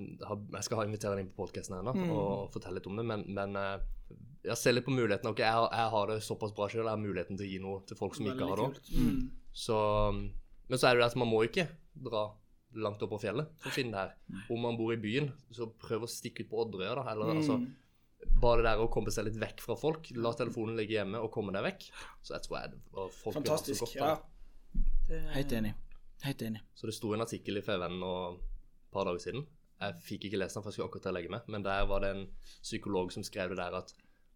Jeg 0.53 0.63
skal 0.67 0.79
ha 0.81 0.85
invitere 0.87 1.15
deg 1.17 1.25
inn 1.25 1.33
på 1.33 1.43
podkasten 1.47 1.79
ennå 1.79 1.95
Mm. 1.95 2.11
og 2.13 2.53
fortelle 2.53 2.79
litt 2.81 2.87
om 2.91 2.97
det, 3.01 3.05
men, 3.09 3.25
men 3.35 3.57
eh, 3.57 3.79
jeg 4.45 4.57
ser 4.61 4.73
litt 4.77 4.85
på 4.85 4.93
muligheten. 4.93 5.31
Ok, 5.31 5.39
jeg, 5.41 5.53
har- 5.53 5.73
jeg 5.73 5.91
har 5.97 6.07
det 6.13 6.19
såpass 6.23 6.53
bra 6.55 6.69
selv, 6.69 6.85
jeg 6.85 6.93
har 6.97 7.01
muligheten 7.01 7.37
til 7.39 7.47
å 7.47 7.51
gi 7.53 7.59
noe 7.65 7.83
til 7.89 7.97
folk 7.97 8.15
som 8.19 8.27
ikke 8.29 8.49
har 8.51 8.57
det. 8.61 8.81
Mm. 8.99 9.31
Så, 9.53 9.77
men 10.69 10.79
så 10.79 10.89
er 10.91 10.95
det 10.97 11.05
det 11.05 11.11
at 11.13 11.17
man 11.23 11.31
må 11.31 11.45
ikke 11.47 11.69
dra 11.95 12.27
langt 12.75 13.01
opp 13.07 13.13
på 13.15 13.21
fjellet 13.23 13.47
for 13.63 13.71
å 13.71 13.75
finne 13.77 13.95
det 13.95 14.03
her. 14.03 14.45
Om 14.51 14.61
man 14.67 14.77
bor 14.77 14.93
i 14.93 14.99
byen, 15.01 15.31
så 15.55 15.69
prøv 15.79 16.05
å 16.05 16.11
stikke 16.11 16.43
ut 16.45 16.51
på 16.51 16.61
Odderøya, 16.65 16.95
da. 16.99 17.05
Eller 17.15 17.35
altså 17.37 17.61
Bare 18.41 18.63
det 18.63 18.71
der 18.71 18.81
å 18.81 18.89
komme 18.91 19.13
seg 19.13 19.27
litt 19.29 19.37
vekk 19.37 19.61
fra 19.61 19.75
folk. 19.77 20.09
La 20.17 20.31
telefonen 20.33 20.77
ligge 20.81 20.97
hjemme 20.97 21.19
og 21.21 21.31
komme 21.35 21.53
deg 21.53 21.63
vekk. 21.67 21.83
Så 22.25 22.33
jeg 22.35 22.43
tror 22.47 22.57
jeg 22.63 22.79
og 22.97 23.11
folk 23.13 23.35
Fantastisk. 23.37 23.85
godt 23.85 23.95
Ja. 23.99 24.15
det. 25.09 25.21
Helt 25.35 25.53
enig. 25.53 25.75
Helt 26.25 26.43
enig. 26.43 26.61
Så 26.75 26.87
det 26.89 26.95
sto 26.97 27.13
en 27.15 27.21
artikkel 27.21 27.59
i 27.61 27.63
Fevennen 27.63 28.01
nå 28.01 28.13
et 28.33 28.54
par 28.95 29.09
dager 29.11 29.23
siden. 29.27 29.45
Jeg 29.83 30.01
fikk 30.07 30.25
ikke 30.29 30.39
lest 30.41 30.57
den, 30.57 30.63
for 30.65 30.71
jeg 30.71 30.79
skulle 30.79 30.89
akkurat 30.93 31.05
til 31.09 31.13
å 31.13 31.17
legge 31.19 31.33
meg. 31.35 31.49
Men 31.51 31.65
der 31.67 31.85
var 31.91 32.05
det 32.05 32.11
en 32.15 32.25
psykolog 32.63 33.13
som 33.13 33.27
skrev 33.27 33.53
det 33.53 33.59
der 33.61 33.77
at 33.83 33.93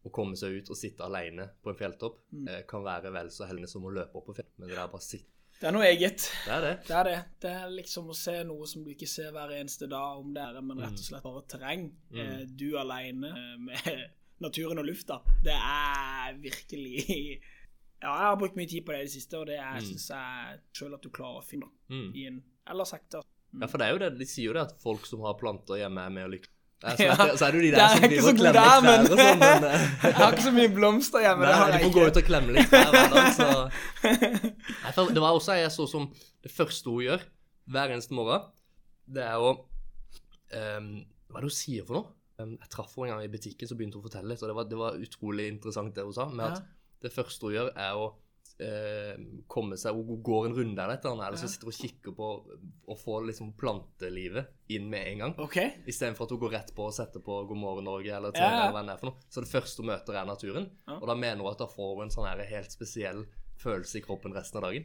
å 0.07 0.11
komme 0.15 0.37
seg 0.39 0.59
ut 0.61 0.69
og 0.71 0.79
sitte 0.79 1.03
alene 1.07 1.49
på 1.63 1.73
en 1.73 1.79
fjelltopp 1.79 2.19
eh, 2.47 2.61
kan 2.71 2.85
være 2.87 3.11
vel 3.15 3.31
så 3.35 3.49
heldig 3.51 3.69
som 3.71 3.87
å 3.89 3.91
løpe 3.95 4.19
opp 4.21 4.29
på 4.31 4.35
fjell. 4.39 4.51
Men 4.59 4.71
det 4.71 4.79
er 4.79 4.91
bare 4.93 5.05
sitt. 5.07 5.27
Det 5.59 5.67
er 5.67 5.75
noe 5.75 5.89
eget. 5.89 6.23
Det 6.47 6.53
er 6.55 6.63
det. 6.63 6.75
Det 6.87 6.95
er 6.95 7.09
det. 7.09 7.17
Det 7.43 7.51
er 7.63 7.73
liksom 7.75 8.11
å 8.13 8.15
se 8.15 8.37
noe 8.47 8.67
som 8.71 8.85
du 8.87 8.93
ikke 8.93 9.09
ser 9.11 9.33
hver 9.35 9.51
eneste 9.57 9.89
dag, 9.91 10.21
om 10.23 10.31
det 10.37 10.45
er 10.45 10.61
men 10.63 10.79
rett 10.85 11.01
og 11.01 11.03
slett 11.03 11.25
bare 11.27 11.43
terreng. 11.51 11.89
Mm. 12.15 12.45
Du 12.61 12.69
aleine 12.79 13.33
eh, 13.35 13.57
med 13.59 13.89
naturen 14.45 14.79
og 14.83 14.87
lufta. 14.87 15.19
Det 15.43 15.57
er 15.59 16.39
virkelig 16.45 16.93
Ja, 17.99 18.13
jeg 18.15 18.29
har 18.31 18.37
brukt 18.39 18.55
mye 18.55 18.71
tid 18.71 18.85
på 18.87 18.95
det 18.95 19.01
i 19.01 19.07
det 19.09 19.11
siste, 19.17 19.41
og 19.41 19.49
det 19.51 19.57
syns 19.83 20.05
jeg 20.15 20.59
sjøl 20.79 20.93
at 20.95 21.03
du 21.03 21.11
klarer 21.11 21.41
å 21.41 21.47
finne 21.47 21.67
Mm. 21.91 22.11
i 22.15 22.27
en 22.29 22.37
ellers 22.71 22.91
sektor. 22.95 23.25
Ja, 23.61 23.67
for 23.67 23.79
det 23.81 23.87
er 23.89 23.93
jo 23.97 23.99
det. 24.03 24.09
De 24.19 24.27
sier 24.29 24.51
jo 24.51 24.53
det 24.59 24.63
at 24.69 24.75
folk 24.83 25.07
som 25.09 25.23
har 25.25 25.35
planter 25.41 25.81
hjemme, 25.81 26.03
er 26.05 26.11
med 26.13 26.25
og 26.29 26.33
lykkelig. 26.37 26.53
Ja, 26.79 26.93
så, 26.95 27.03
Ja. 27.03 27.13
er 27.15 27.27
det- 27.33 27.39
så 27.41 27.45
er 27.47 27.51
det 27.53 27.59
jo 27.59 27.63
de 27.65 27.71
der 27.75 27.81
er 27.83 27.89
som 27.89 28.03
blir 28.03 28.09
driver 28.09 28.35
klemme 28.39 28.39
og 28.39 28.39
klemmer 28.39 28.53
der, 28.53 28.69
trær 28.69 28.83
men- 28.83 29.01
og 29.01 29.19
sånn, 29.19 29.39
men 29.39 29.65
eh, 29.73 30.05
Jeg 30.05 30.15
har 30.15 30.33
ikke 30.33 30.45
så 30.49 30.53
mye 30.59 30.75
blomster 30.77 31.19
hjemme. 31.25 31.43
Nei, 31.49 31.53
har 31.59 31.73
de 31.73 31.79
får 31.85 31.93
gå 31.97 32.05
ut 32.07 32.17
og 32.21 32.27
klemme 32.29 32.53
litt 32.55 32.69
hver 32.71 32.93
dag, 32.93 33.33
så 33.35 33.49
Nei, 34.85 34.93
for 34.95 35.11
Det 35.17 35.23
var 35.25 35.33
også 35.41 35.57
jeg 35.59 35.73
så 35.75 35.89
som 35.91 36.07
det 36.45 36.53
første 36.55 36.87
hun 36.93 37.03
gjør 37.09 37.25
hver 37.69 37.91
eneste 37.97 38.15
morgen, 38.17 38.47
det 39.11 39.25
er 39.25 39.37
å 39.43 39.51
um, 40.55 41.05
Hva 41.29 41.37
er 41.37 41.43
det 41.43 41.51
hun 41.51 41.57
sier 41.59 41.85
for 41.89 41.99
noe? 41.99 42.07
Ehm, 42.39 42.55
jeg 42.63 42.71
traff 42.71 42.95
henne 42.95 43.09
en 43.11 43.17
gang 43.19 43.25
i 43.27 43.33
butikken, 43.35 43.69
så 43.69 43.75
begynte 43.77 43.99
hun 43.99 44.05
å 44.05 44.09
fortelle 44.09 44.31
litt, 44.31 44.43
og 44.45 44.49
det 44.49 44.55
var, 44.57 44.65
det 44.71 44.79
var 44.79 44.93
utrolig 45.03 45.49
interessant 45.51 45.93
det 45.97 46.05
hun 46.07 46.15
sa. 46.15 46.29
Med 46.31 46.47
at 46.55 46.63
det 47.03 47.11
første 47.13 47.43
hun 47.49 47.57
gjør, 47.57 47.73
er 47.75 47.99
å 47.99 48.13
ehm, 48.65 49.25
komme 49.51 49.77
seg 49.79 49.95
Hun 49.95 50.23
går 50.25 50.47
en 50.49 50.55
runde 50.57 50.83
eller 50.83 50.95
et 50.99 51.05
eller 51.05 51.15
annet, 51.17 51.27
eller 51.29 51.41
så 51.41 51.49
sitter 51.51 51.69
hun 51.69 51.75
og 51.75 51.79
kikker 51.79 52.15
på 52.19 52.29
og 52.89 52.99
får 53.01 53.27
liksom 53.29 53.53
plantelivet 53.61 54.49
inn 54.75 54.89
med 54.91 55.07
en 55.13 55.19
gang. 55.25 55.35
Okay. 55.47 55.71
Istedenfor 55.87 56.25
at 56.29 56.35
hun 56.35 56.43
går 56.45 56.55
rett 56.59 56.75
på 56.77 56.87
og 56.89 56.95
setter 56.97 57.21
på 57.25 57.41
God 57.51 57.61
morgen 57.61 57.85
Norge 57.89 58.13
eller 58.17 58.31
til, 58.35 58.43
Ja, 58.43 58.51
ja. 58.51 58.61
eller 58.69 58.77
hva 58.79 58.85
det 58.87 58.95
er 58.97 59.03
for 59.03 59.11
noe. 59.13 59.19
Så 59.31 59.45
det 59.45 59.51
første 59.53 59.83
hun 59.83 59.91
møter, 59.93 60.13
er 60.19 60.27
naturen. 60.29 60.71
Og 60.99 61.07
da 61.11 61.15
mener 61.19 61.43
hun 61.43 61.53
at 61.53 61.61
da 61.63 61.69
får 61.71 61.95
hun 61.97 62.07
en 62.09 62.15
sånn 62.15 62.29
her 62.29 62.43
helt 62.51 62.73
spesiell 62.75 63.25
følelse 63.59 63.99
i 63.99 64.05
kroppen 64.05 64.35
resten 64.37 64.59
av 64.61 64.69
dagen. 64.71 64.85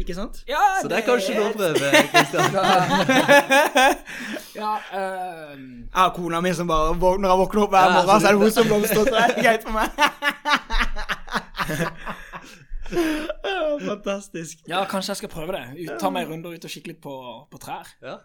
Ikke 0.00 0.14
sant? 0.16 0.38
Ja, 0.48 0.56
Så 0.80 0.88
det 0.88 1.02
er 1.02 1.04
kanskje 1.04 1.34
noe 1.36 1.50
å 1.50 1.52
prøve, 1.52 1.90
Kristian. 2.14 2.48
Ja, 4.52 4.76
uh, 4.92 5.56
Jeg 5.56 5.96
har 5.96 6.10
kona 6.16 6.40
mi 6.44 6.52
som 6.56 6.68
bare 6.68 6.92
våkner, 6.96 7.22
når 7.24 7.30
jeg 7.32 7.40
våkner 7.42 7.62
opp 7.62 7.72
hver 7.72 7.86
Ja, 7.88 7.92
morgen, 7.98 8.20
så 8.20 8.26
er 8.28 8.32
det 8.32 8.40
hun 8.40 8.52
som 8.56 8.66
blomstrer. 8.68 9.04
Det 9.04 9.20
er 9.20 9.32
greit 9.42 9.62
for 9.64 9.72
meg. 9.76 9.88
Fantastisk. 13.82 14.62
ja, 14.68 14.82
kanskje 14.90 15.12
jeg 15.12 15.20
skal 15.22 15.30
prøve 15.32 15.56
det. 15.56 15.62
Ut, 15.82 15.92
ta 16.00 16.10
meg 16.12 16.26
en 16.26 16.34
runde 16.34 16.52
ut 16.54 16.66
og 16.68 16.72
kikke 16.72 16.92
litt 16.92 17.00
på, 17.04 17.12
på 17.50 17.60
trær. 17.62 17.92
Ja. 18.04 18.18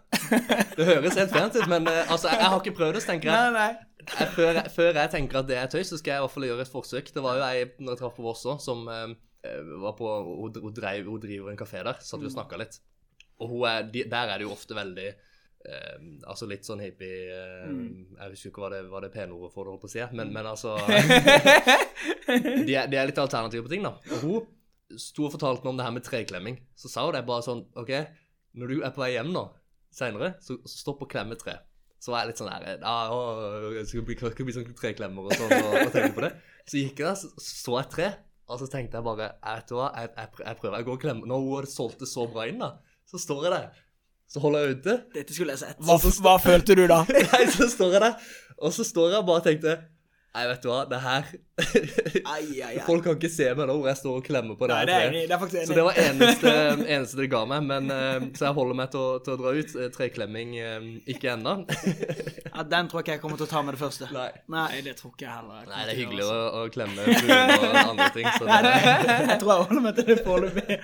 Det 0.76 0.86
høres 0.86 1.16
helt 1.18 1.32
fint 1.32 1.56
ut, 1.56 1.68
men 1.70 1.88
uh, 1.88 2.02
altså, 2.12 2.28
jeg, 2.30 2.40
jeg 2.42 2.52
har 2.52 2.58
ikke 2.62 2.76
prøvd 2.80 2.98
det, 2.98 3.04
så 3.04 3.12
tenker 3.12 3.30
jeg. 3.30 3.54
Nei, 3.54 3.68
nei. 3.68 4.02
jeg 4.12 4.34
før, 4.36 4.60
før 4.74 5.00
jeg 5.02 5.12
tenker 5.14 5.40
at 5.40 5.48
det 5.48 5.56
er 5.60 5.72
tøys, 5.72 5.92
så 5.92 6.00
skal 6.00 6.14
jeg 6.14 6.22
i 6.22 6.26
hvert 6.26 6.34
fall 6.34 6.48
gjøre 6.50 6.66
et 6.66 6.74
forsøk. 6.74 7.14
Det 7.14 7.24
var 7.24 7.40
jo 7.40 7.46
ei 7.48 7.64
når 7.78 7.94
jeg 7.94 8.02
traff 8.02 8.18
på 8.18 8.26
Voss 8.26 8.44
òg, 8.50 8.60
som 8.64 8.84
uh, 8.90 9.08
var 9.84 9.96
på 9.98 10.12
Hun, 10.28 10.60
hun, 10.60 10.76
dreiv, 10.76 11.08
hun 11.08 11.22
driver 11.22 11.52
en 11.52 11.60
kafé 11.60 11.82
der, 11.86 11.98
så 12.04 12.20
vi 12.20 12.28
og 12.28 12.36
snakka 12.36 12.60
litt. 12.60 12.80
Og 13.38 13.54
hun 13.54 13.66
er, 13.70 13.88
de, 13.88 14.04
der 14.10 14.34
er 14.34 14.40
det 14.40 14.48
jo 14.48 14.54
ofte 14.54 14.76
veldig 14.78 15.10
Um, 15.58 16.20
altså 16.30 16.46
litt 16.46 16.62
sånn 16.62 16.78
hippie 16.78 17.34
eh, 17.34 17.70
Jeg 18.14 18.30
husker 18.30 18.52
ikke 18.52 18.60
hva 18.62 18.68
det, 18.70 18.78
hva 18.92 19.00
det 19.02 19.08
penordet 19.10 19.50
for 19.50 19.66
det, 19.66 19.72
holdt 19.74 19.82
på 19.82 19.88
å 19.88 19.90
si, 19.90 20.04
men, 20.14 20.30
men 20.30 20.46
altså 20.46 20.76
de, 22.68 22.76
er, 22.78 22.86
de 22.86 22.94
er 22.94 23.10
litt 23.10 23.18
alternative 23.18 23.66
på 23.66 23.72
ting, 23.72 23.82
da. 23.82 23.90
Og 24.14 24.22
hun 24.22 24.46
sto 24.96 25.26
og 25.26 25.34
fortalte 25.34 25.64
meg 25.64 25.72
om 25.72 25.80
det 25.80 25.86
her 25.86 25.94
med 25.96 26.06
treklemming. 26.06 26.60
Så 26.78 26.90
sa 26.92 27.04
hun 27.06 27.16
det 27.16 27.24
bare 27.28 27.44
sånn 27.44 27.64
OK, 27.78 27.92
når 28.58 28.72
du 28.72 28.76
er 28.80 28.94
på 28.94 29.02
vei 29.04 29.12
hjem 29.14 29.32
nå, 29.34 29.44
seinere, 29.94 30.34
så 30.44 30.58
stopp 30.68 31.04
og 31.04 31.10
klem 31.12 31.34
et 31.34 31.42
tre. 31.42 31.58
Så 31.98 32.12
var 32.12 32.22
jeg 32.22 32.30
litt 32.30 32.40
sånn 32.40 32.50
der 32.52 32.78
ja, 32.78 32.94
å, 33.10 33.82
skal 33.88 34.06
bli, 34.06 34.16
skal 34.20 34.46
bli 34.46 34.54
sånn 34.54 34.70
treklemmer 34.78 35.26
og 35.26 35.34
sånn, 35.34 35.50
og, 35.58 35.76
og 35.82 35.92
tenke 35.94 36.14
på 36.14 36.24
det. 36.24 36.32
Så 36.68 36.78
gikk 36.78 37.02
jeg 37.02 37.08
der, 37.08 37.18
så 37.18 37.32
så 37.42 37.74
jeg 37.74 37.88
et 37.88 37.92
tre, 37.96 38.08
og 38.48 38.62
så 38.62 38.68
tenkte 38.70 38.96
jeg 38.96 39.04
bare 39.04 39.26
Vet 39.42 39.68
du 39.68 39.74
hva, 39.76 39.90
jeg, 39.98 40.12
jeg, 40.14 40.30
jeg 40.44 40.60
prøver. 40.60 40.78
Jeg 40.78 40.86
går 40.86 40.94
og 40.94 41.02
klemmer. 41.02 41.28
Når 41.28 41.42
hun 41.42 41.50
hadde 41.58 41.72
solgt 41.72 42.00
det 42.00 42.08
så 42.08 42.24
bra 42.30 42.46
inn, 42.48 42.62
da, 42.62 42.70
så 43.08 43.20
står 43.20 43.44
jeg 43.44 43.54
der. 43.56 43.82
Så 44.28 44.40
holder 44.44 44.64
jeg 44.64 44.78
ute. 44.78 44.94
Dette 45.16 45.36
skulle 45.36 45.56
jeg 45.56 45.62
sett. 45.64 45.82
Hva, 45.84 45.98
hva 46.24 46.34
følte 46.40 46.76
du 46.78 46.84
da? 46.88 47.02
Nei, 47.32 47.42
så 47.52 47.68
står 47.72 47.96
jeg 47.96 48.04
der, 48.04 48.32
og 48.60 48.74
så 48.76 48.86
står 48.86 49.14
jeg 49.14 49.22
og 49.22 49.28
bare 49.28 49.44
tenkte 49.44 49.76
Nei, 50.36 50.44
vet 50.50 50.60
du 50.62 50.68
hva, 50.68 50.82
det 50.86 50.98
her 51.00 51.28
Ai, 52.28 52.60
ai, 52.60 52.74
ai. 52.76 52.82
Folk 52.86 53.02
kan 53.06 53.16
ikke 53.16 53.30
se 53.32 53.46
meg 53.56 53.66
nå 53.66 53.74
hvor 53.78 53.88
jeg 53.88 53.98
står 53.98 54.18
og 54.20 54.26
klemmer 54.26 54.58
på 54.60 54.68
det 54.68 54.76
Nei, 54.76 54.84
det 54.86 54.96
er. 54.98 55.14
Det 55.16 55.38
er. 55.38 55.64
Så 55.66 55.74
det 55.74 55.84
var 55.86 56.00
eneste, 56.02 56.52
eneste 56.84 57.18
det 57.18 57.28
ga 57.32 57.40
meg, 57.48 57.64
men 57.66 57.88
eh, 57.94 58.26
så 58.36 58.46
jeg 58.50 58.56
holder 58.58 58.78
meg 58.78 58.92
til 58.92 59.00
å, 59.02 59.16
til 59.24 59.34
å 59.34 59.38
dra 59.40 59.54
ut. 59.56 59.74
Eh, 59.74 59.88
Treklemming 59.94 60.54
eh, 60.60 60.86
ikke 61.14 61.32
ennå. 61.34 61.56
Ja, 62.58 62.64
den 62.66 62.88
tror 62.90 63.00
jeg 63.00 63.04
ikke 63.04 63.12
jeg 63.14 63.22
kommer 63.22 63.38
til 63.38 63.46
å 63.46 63.50
ta 63.50 63.60
med 63.62 63.76
det 63.76 63.80
første. 63.80 64.08
Nei. 64.10 64.30
Nei. 64.50 64.80
Det 64.82 64.96
tror 64.98 65.12
ikke 65.12 65.26
jeg 65.26 65.34
heller. 65.34 65.58
jeg 65.62 65.68
Nei, 65.70 65.82
det 65.86 65.92
er 65.92 65.98
hyggelig 66.00 66.24
å, 66.26 66.38
å 66.58 66.62
klemme 66.74 67.04
fugler 67.04 67.52
og 67.58 67.76
andre 67.82 68.08
ting. 68.16 68.30
Så 68.34 68.48
det, 68.48 68.72
Jeg 69.30 69.36
tror 69.42 69.52
jeg 69.52 69.68
holder 69.68 69.84
meg 69.84 69.98
til 69.98 70.08
det 70.08 70.16
foreløpig. 70.26 70.78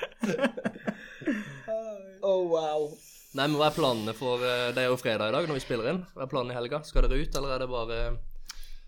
oh, 2.30 2.44
wow. 2.52 2.87
nei, 3.35 3.48
men 3.48 3.59
hva 3.59 3.70
er 3.72 3.74
planene 3.78 4.14
for 4.18 4.44
Det 4.44 4.85
er 4.85 4.92
jo 4.92 5.00
fredag 5.00 5.33
i 5.33 5.35
dag 5.35 5.50
når 5.50 5.59
vi 5.59 5.66
spiller 5.66 5.90
inn. 5.94 6.04
Hva 6.14 6.28
er 6.28 6.30
planene 6.30 6.54
i 6.54 6.61
helga? 6.61 6.85
Skal 6.87 7.09
dere 7.09 7.18
ut, 7.24 7.40
eller 7.40 7.57
er 7.57 7.64
det 7.64 7.74
bare 7.74 8.00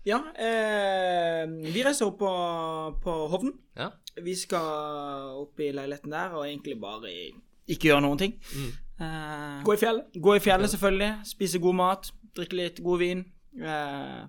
Ja, 0.07 0.21
eh, 0.39 1.43
vi 1.67 1.81
reiser 1.83 2.07
opp 2.07 2.19
på, 2.21 2.31
på 3.03 3.15
Hovden. 3.33 3.51
Ja? 3.75 3.89
Vi 4.23 4.33
skal 4.39 5.33
opp 5.43 5.59
i 5.59 5.71
leiligheten 5.75 6.13
der 6.15 6.35
og 6.37 6.45
egentlig 6.47 6.77
bare 6.81 7.11
i- 7.11 7.33
ikke 7.67 7.89
gjøre 7.91 8.01
noen 8.05 8.17
ting. 8.21 8.37
Eh, 8.99 9.57
Gå 9.67 9.73
i 9.75 9.81
fjellet. 9.81 10.15
gå 10.23 10.35
i 10.37 10.39
fjellet, 10.39 10.71
selvfølgelig. 10.71 11.11
Spise 11.27 11.59
god 11.59 11.75
mat. 11.75 12.11
Drikke 12.37 12.55
litt 12.61 12.79
god 12.85 12.99
vin. 13.03 13.25
Eh, 13.59 14.23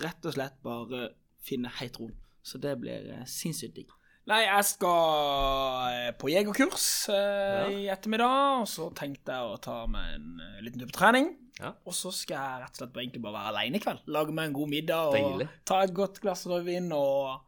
rett 0.00 0.24
og 0.26 0.32
slett 0.34 0.56
bare 0.64 1.10
finne 1.44 1.68
helt 1.78 2.00
ro. 2.00 2.08
Så 2.42 2.58
det 2.62 2.78
blir 2.80 3.12
eh, 3.18 3.24
sinnssykt 3.28 3.74
digg. 3.76 3.92
Nei, 4.28 4.42
jeg 4.44 4.64
skal 4.64 5.92
eh, 5.92 6.10
på 6.20 6.28
jegerkurs 6.32 6.86
eh, 7.12 7.68
i 7.72 7.86
ettermiddag, 7.92 8.60
og 8.62 8.66
så 8.68 8.88
tenkte 8.96 9.32
jeg 9.36 9.52
å 9.54 9.60
ta 9.64 9.86
meg 9.88 10.14
en 10.18 10.40
eh, 10.44 10.58
liten 10.64 10.80
tur 10.82 10.88
på 10.90 10.98
trening. 10.98 11.30
Ja. 11.58 11.72
Og 11.86 11.94
så 11.96 12.12
skal 12.14 12.36
jeg 12.38 12.62
rett 12.62 12.76
og 12.76 12.80
slett 12.84 12.98
egentlig 13.02 13.22
bare 13.24 13.34
være 13.40 13.52
alene 13.54 13.78
i 13.80 13.82
kveld. 13.82 14.02
Lage 14.14 14.34
meg 14.34 14.50
en 14.50 14.56
god 14.60 14.68
middag 14.72 15.08
og 15.10 15.16
Deilig. 15.18 15.48
ta 15.66 15.80
et 15.82 15.94
godt 15.96 16.20
glass 16.22 16.46
rødvin 16.46 16.92
og 16.94 17.40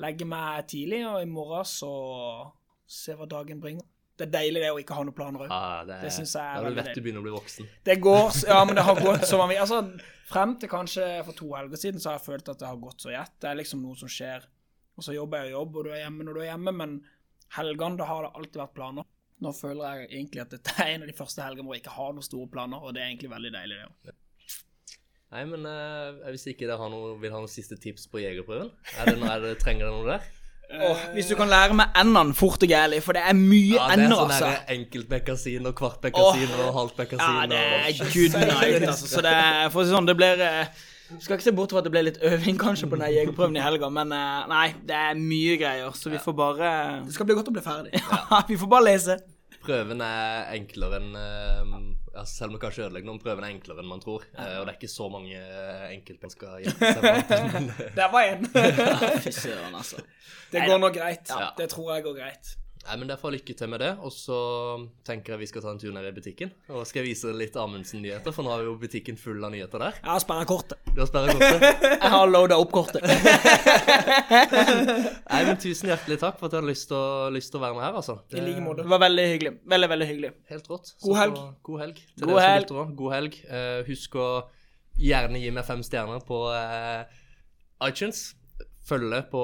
legge 0.00 0.24
meg 0.24 0.66
tidlig, 0.72 1.02
og 1.08 1.18
i 1.20 1.28
morgen 1.28 1.66
så 1.68 1.90
se 2.88 3.16
hva 3.16 3.26
dagen 3.28 3.60
bringer. 3.60 3.84
Det 4.16 4.26
er 4.28 4.32
deilig 4.34 4.60
det 4.62 4.70
å 4.70 4.78
ikke 4.80 4.94
ha 4.96 5.02
noen 5.04 5.16
planer 5.16 5.44
òg. 5.46 5.52
ah, 5.52 5.84
det, 5.88 5.96
Det 6.04 6.10
synes 6.12 6.34
jeg 6.36 6.44
er 6.44 6.62
ja, 6.62 6.70
Du 6.70 6.76
vet 6.76 6.90
du 6.94 7.00
begynner 7.04 7.22
å 7.22 7.26
bli 7.26 7.32
voksen. 7.32 7.68
Det 7.84 7.96
går 8.04 8.42
Ja, 8.46 8.58
men 8.68 8.76
det 8.76 8.84
har 8.84 9.00
gått 9.00 9.24
så 9.26 9.38
vanvittig 9.40 9.62
Altså, 9.64 9.78
frem 10.28 10.52
til 10.60 10.68
kanskje 10.68 11.06
for 11.24 11.32
to 11.38 11.48
helger 11.56 11.80
siden 11.80 12.00
så 12.00 12.10
har 12.12 12.18
jeg 12.20 12.26
følt 12.28 12.50
at 12.52 12.60
det 12.60 12.68
har 12.68 12.76
gått 12.80 13.00
så 13.04 13.10
i 13.10 13.16
ett. 13.18 13.32
Det 13.40 13.48
er 13.50 13.58
liksom 13.58 13.82
noe 13.82 13.96
som 13.98 14.08
skjer. 14.12 14.44
Og 14.96 15.04
så 15.06 15.16
jobber 15.16 15.42
jeg 15.42 15.52
og 15.54 15.58
jobber, 15.62 15.78
og 15.80 15.84
du 15.88 15.96
er 15.96 16.02
hjemme 16.04 16.24
når 16.28 16.36
du 16.36 16.40
er 16.44 16.50
hjemme, 16.52 16.74
men 16.76 16.94
helgene, 17.56 17.96
da 18.00 18.04
har 18.12 18.26
det 18.26 18.32
alltid 18.36 18.60
vært 18.62 18.74
planer. 18.76 19.08
Nå 19.42 19.50
føler 19.56 19.96
jeg 19.96 20.10
egentlig 20.12 20.42
at 20.44 20.52
dette 20.54 20.74
er 20.78 20.92
en 20.94 21.04
av 21.04 21.08
de 21.10 21.16
første 21.18 21.42
helgene 21.42 21.66
hvor 21.66 21.74
jeg 21.74 21.82
ikke 21.82 21.96
har 21.96 22.12
noen 22.14 22.26
store 22.26 22.50
planer, 22.52 22.82
og 22.82 22.94
det 22.94 23.02
er 23.02 23.08
egentlig 23.10 23.32
veldig 23.32 23.50
deilig, 23.56 23.80
det. 24.06 24.14
Nei, 25.32 25.42
men 25.48 25.64
uh, 25.64 26.28
hvis 26.28 26.44
ikke 26.52 26.66
dere 26.68 26.76
har 26.78 26.92
noe, 26.92 27.14
vil 27.22 27.32
ha 27.32 27.40
noen 27.40 27.50
siste 27.50 27.78
tips 27.80 28.04
på 28.12 28.20
jegerprøven, 28.20 28.68
er 29.00 29.08
det, 29.08 29.16
noe- 29.18 29.32
er 29.32 29.42
det, 29.46 29.52
trenger 29.62 29.88
dere 29.88 29.96
noe 29.96 30.08
der? 30.12 30.30
Oh, 30.72 31.00
hvis 31.12 31.26
du 31.28 31.34
kan 31.36 31.50
lære 31.52 31.74
meg 31.76 31.96
endene 32.00 32.32
fort 32.36 32.62
og 32.64 32.70
gærlig, 32.70 33.02
for 33.04 33.16
det 33.16 33.24
er 33.28 33.34
mye 33.36 33.74
Ja, 33.74 33.88
det 33.92 34.06
er 34.06 34.12
sånn 34.14 34.30
altså. 34.32 34.52
enkeltbekkasin 34.72 35.68
og 35.68 35.74
kvartbekkasin 35.76 36.54
og 36.62 36.70
halvbekkasin. 36.78 37.40
Ja, 37.40 37.42
det 37.50 37.58
er 37.60 37.90
og... 37.90 38.14
good 38.14 38.38
night, 38.52 38.86
altså. 38.88 39.10
Så 39.10 39.24
det 39.26 39.34
er, 39.36 39.66
for 39.74 39.82
å 39.82 39.84
si 39.84 39.92
sånn, 39.92 40.08
det 40.08 40.14
blir 40.16 40.40
eh, 40.46 40.86
Skal 41.20 41.36
ikke 41.36 41.44
se 41.44 41.52
bort 41.56 41.72
fra 41.74 41.82
at 41.82 41.86
det 41.86 41.92
ble 41.94 42.02
litt 42.06 42.18
øving 42.24 42.58
kanskje 42.60 42.88
på 42.90 42.98
den 42.98 43.12
jegerprøven 43.12 43.56
i 43.58 43.62
helga, 43.64 43.90
men 43.92 44.12
eh, 44.16 44.46
nei, 44.50 44.66
det 44.88 44.96
er 44.96 45.18
mye 45.18 45.58
greier, 45.60 45.92
så 45.98 46.12
vi 46.12 46.20
får 46.22 46.36
bare 46.38 46.72
Det 47.06 47.14
skal 47.16 47.28
bli 47.28 47.36
godt 47.38 47.50
å 47.52 47.56
bli 47.58 47.64
ferdig. 47.64 47.94
Ja, 48.32 48.42
vi 48.48 48.58
får 48.60 48.70
bare 48.72 48.88
lese. 48.88 49.18
Prøven 49.62 50.00
er 50.02 50.48
enklere 50.56 50.98
enn 50.98 51.12
eh, 51.18 51.74
altså 52.16 52.32
Selv 52.32 52.50
om 52.50 52.56
det 52.56 52.62
kanskje 52.64 52.86
ødelegger 52.88 53.08
noen, 53.10 53.20
prøven 53.22 53.46
er 53.46 53.52
enklere 53.54 53.84
enn 53.84 53.90
man 53.92 54.02
tror. 54.02 54.24
Eh, 54.34 54.56
og 54.60 54.66
det 54.66 54.72
er 54.74 54.78
ikke 54.80 54.90
så 54.90 55.06
mange 55.12 55.42
enkeltmenn 55.92 56.34
skal 56.34 56.64
hjelpe 56.64 56.90
seg 56.96 57.06
eh, 57.10 57.94
Der 57.98 58.10
var 58.12 58.32
en. 58.32 58.48
Fy 59.24 59.34
søren, 59.36 59.76
altså. 59.78 60.02
Det 60.52 60.66
går 60.66 60.82
nok 60.82 60.96
greit. 60.98 61.30
Ja. 61.30 61.52
Det 61.58 61.70
tror 61.72 61.94
jeg 61.94 62.04
går 62.08 62.18
greit. 62.18 62.56
Nei, 62.82 62.96
men 62.98 63.10
Derfor 63.12 63.30
lykke 63.34 63.54
til 63.56 63.68
med 63.70 63.80
det. 63.82 63.90
Og 64.02 64.12
så 64.14 64.38
tenker 65.06 65.34
jeg 65.34 65.40
vi 65.42 65.48
skal 65.50 65.62
ta 65.64 65.70
en 65.72 65.80
tur 65.80 65.92
ned 65.94 66.04
i 66.08 66.14
butikken. 66.16 66.50
Og 66.72 66.86
skal 66.88 67.00
jeg 67.02 67.08
vise 67.12 67.26
litt 67.36 67.56
Amundsen-nyheter, 67.58 68.32
for 68.34 68.42
nå 68.46 68.50
har 68.52 68.58
vi 68.62 68.68
jo 68.70 68.74
butikken 68.80 69.16
full 69.20 69.40
av 69.44 69.50
nyheter 69.54 69.78
der. 69.82 69.92
Jeg 70.00 70.10
har 70.10 70.22
sperra 70.24 70.44
kortet. 70.48 70.78
Du 70.92 70.98
har 71.00 71.08
sperret 71.08 71.38
kortet? 71.38 71.60
Jeg 72.02 72.10
har 72.12 72.26
loada 72.28 72.56
opp 72.60 72.72
kortet. 72.74 73.02
Nei, 75.32 75.40
men 75.46 75.56
tusen 75.62 75.88
hjertelig 75.92 76.18
takk 76.20 76.36
for 76.40 76.46
at 76.48 76.52
du 76.52 76.56
hadde 76.58 76.68
lyst 76.68 76.86
til 76.90 76.98
å, 76.98 77.60
være 77.62 77.74
med 77.78 77.84
her, 77.86 77.94
altså. 78.02 78.14
I 78.34 78.36
like 78.44 78.64
måte. 78.64 78.84
Det 78.84 78.92
var 78.92 79.02
veldig 79.06 79.26
hyggelig. 79.30 79.52
Veldig, 79.72 79.88
veldig 79.94 80.08
hyggelig. 80.10 80.30
Helt 80.52 80.66
rått. 80.72 80.86
God 81.06 81.16
helg. 81.20 81.34
Så, 81.38 81.42
god 81.70 81.78
helg. 81.84 81.96
Til 82.02 82.26
God 82.26 82.34
dere 82.34 82.44
som 82.44 82.52
lytter. 82.66 82.92
God 83.00 83.10
helg. 83.16 83.32
Uh, 83.48 83.78
husk 83.88 84.10
å 84.20 84.28
gjerne 85.00 85.40
gi 85.40 85.50
meg 85.54 85.64
fem 85.68 85.82
stjerner 85.86 86.20
på 86.28 86.38
uh, 86.52 87.02
iTunes. 87.88 88.18
Følge 88.82 89.20
på 89.30 89.42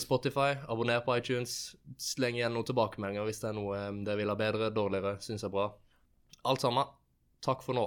Spotify, 0.00 0.54
abonner 0.64 1.02
på 1.04 1.18
iTunes. 1.20 1.76
Sleng 2.00 2.38
igjen 2.38 2.54
noen 2.56 2.66
tilbakemeldinger 2.68 3.26
hvis 3.28 3.42
det 3.42 3.50
er 3.50 3.58
noe 3.58 3.76
eh, 3.76 3.90
dere 4.06 4.22
vil 4.22 4.32
ha 4.32 4.36
bedre, 4.38 4.70
dårligere, 4.72 5.18
syns 5.24 5.44
er 5.44 5.52
bra. 5.52 5.68
Alt 6.48 6.64
sammen. 6.64 6.88
Takk 7.44 7.64
for 7.66 7.76
nå. 7.76 7.84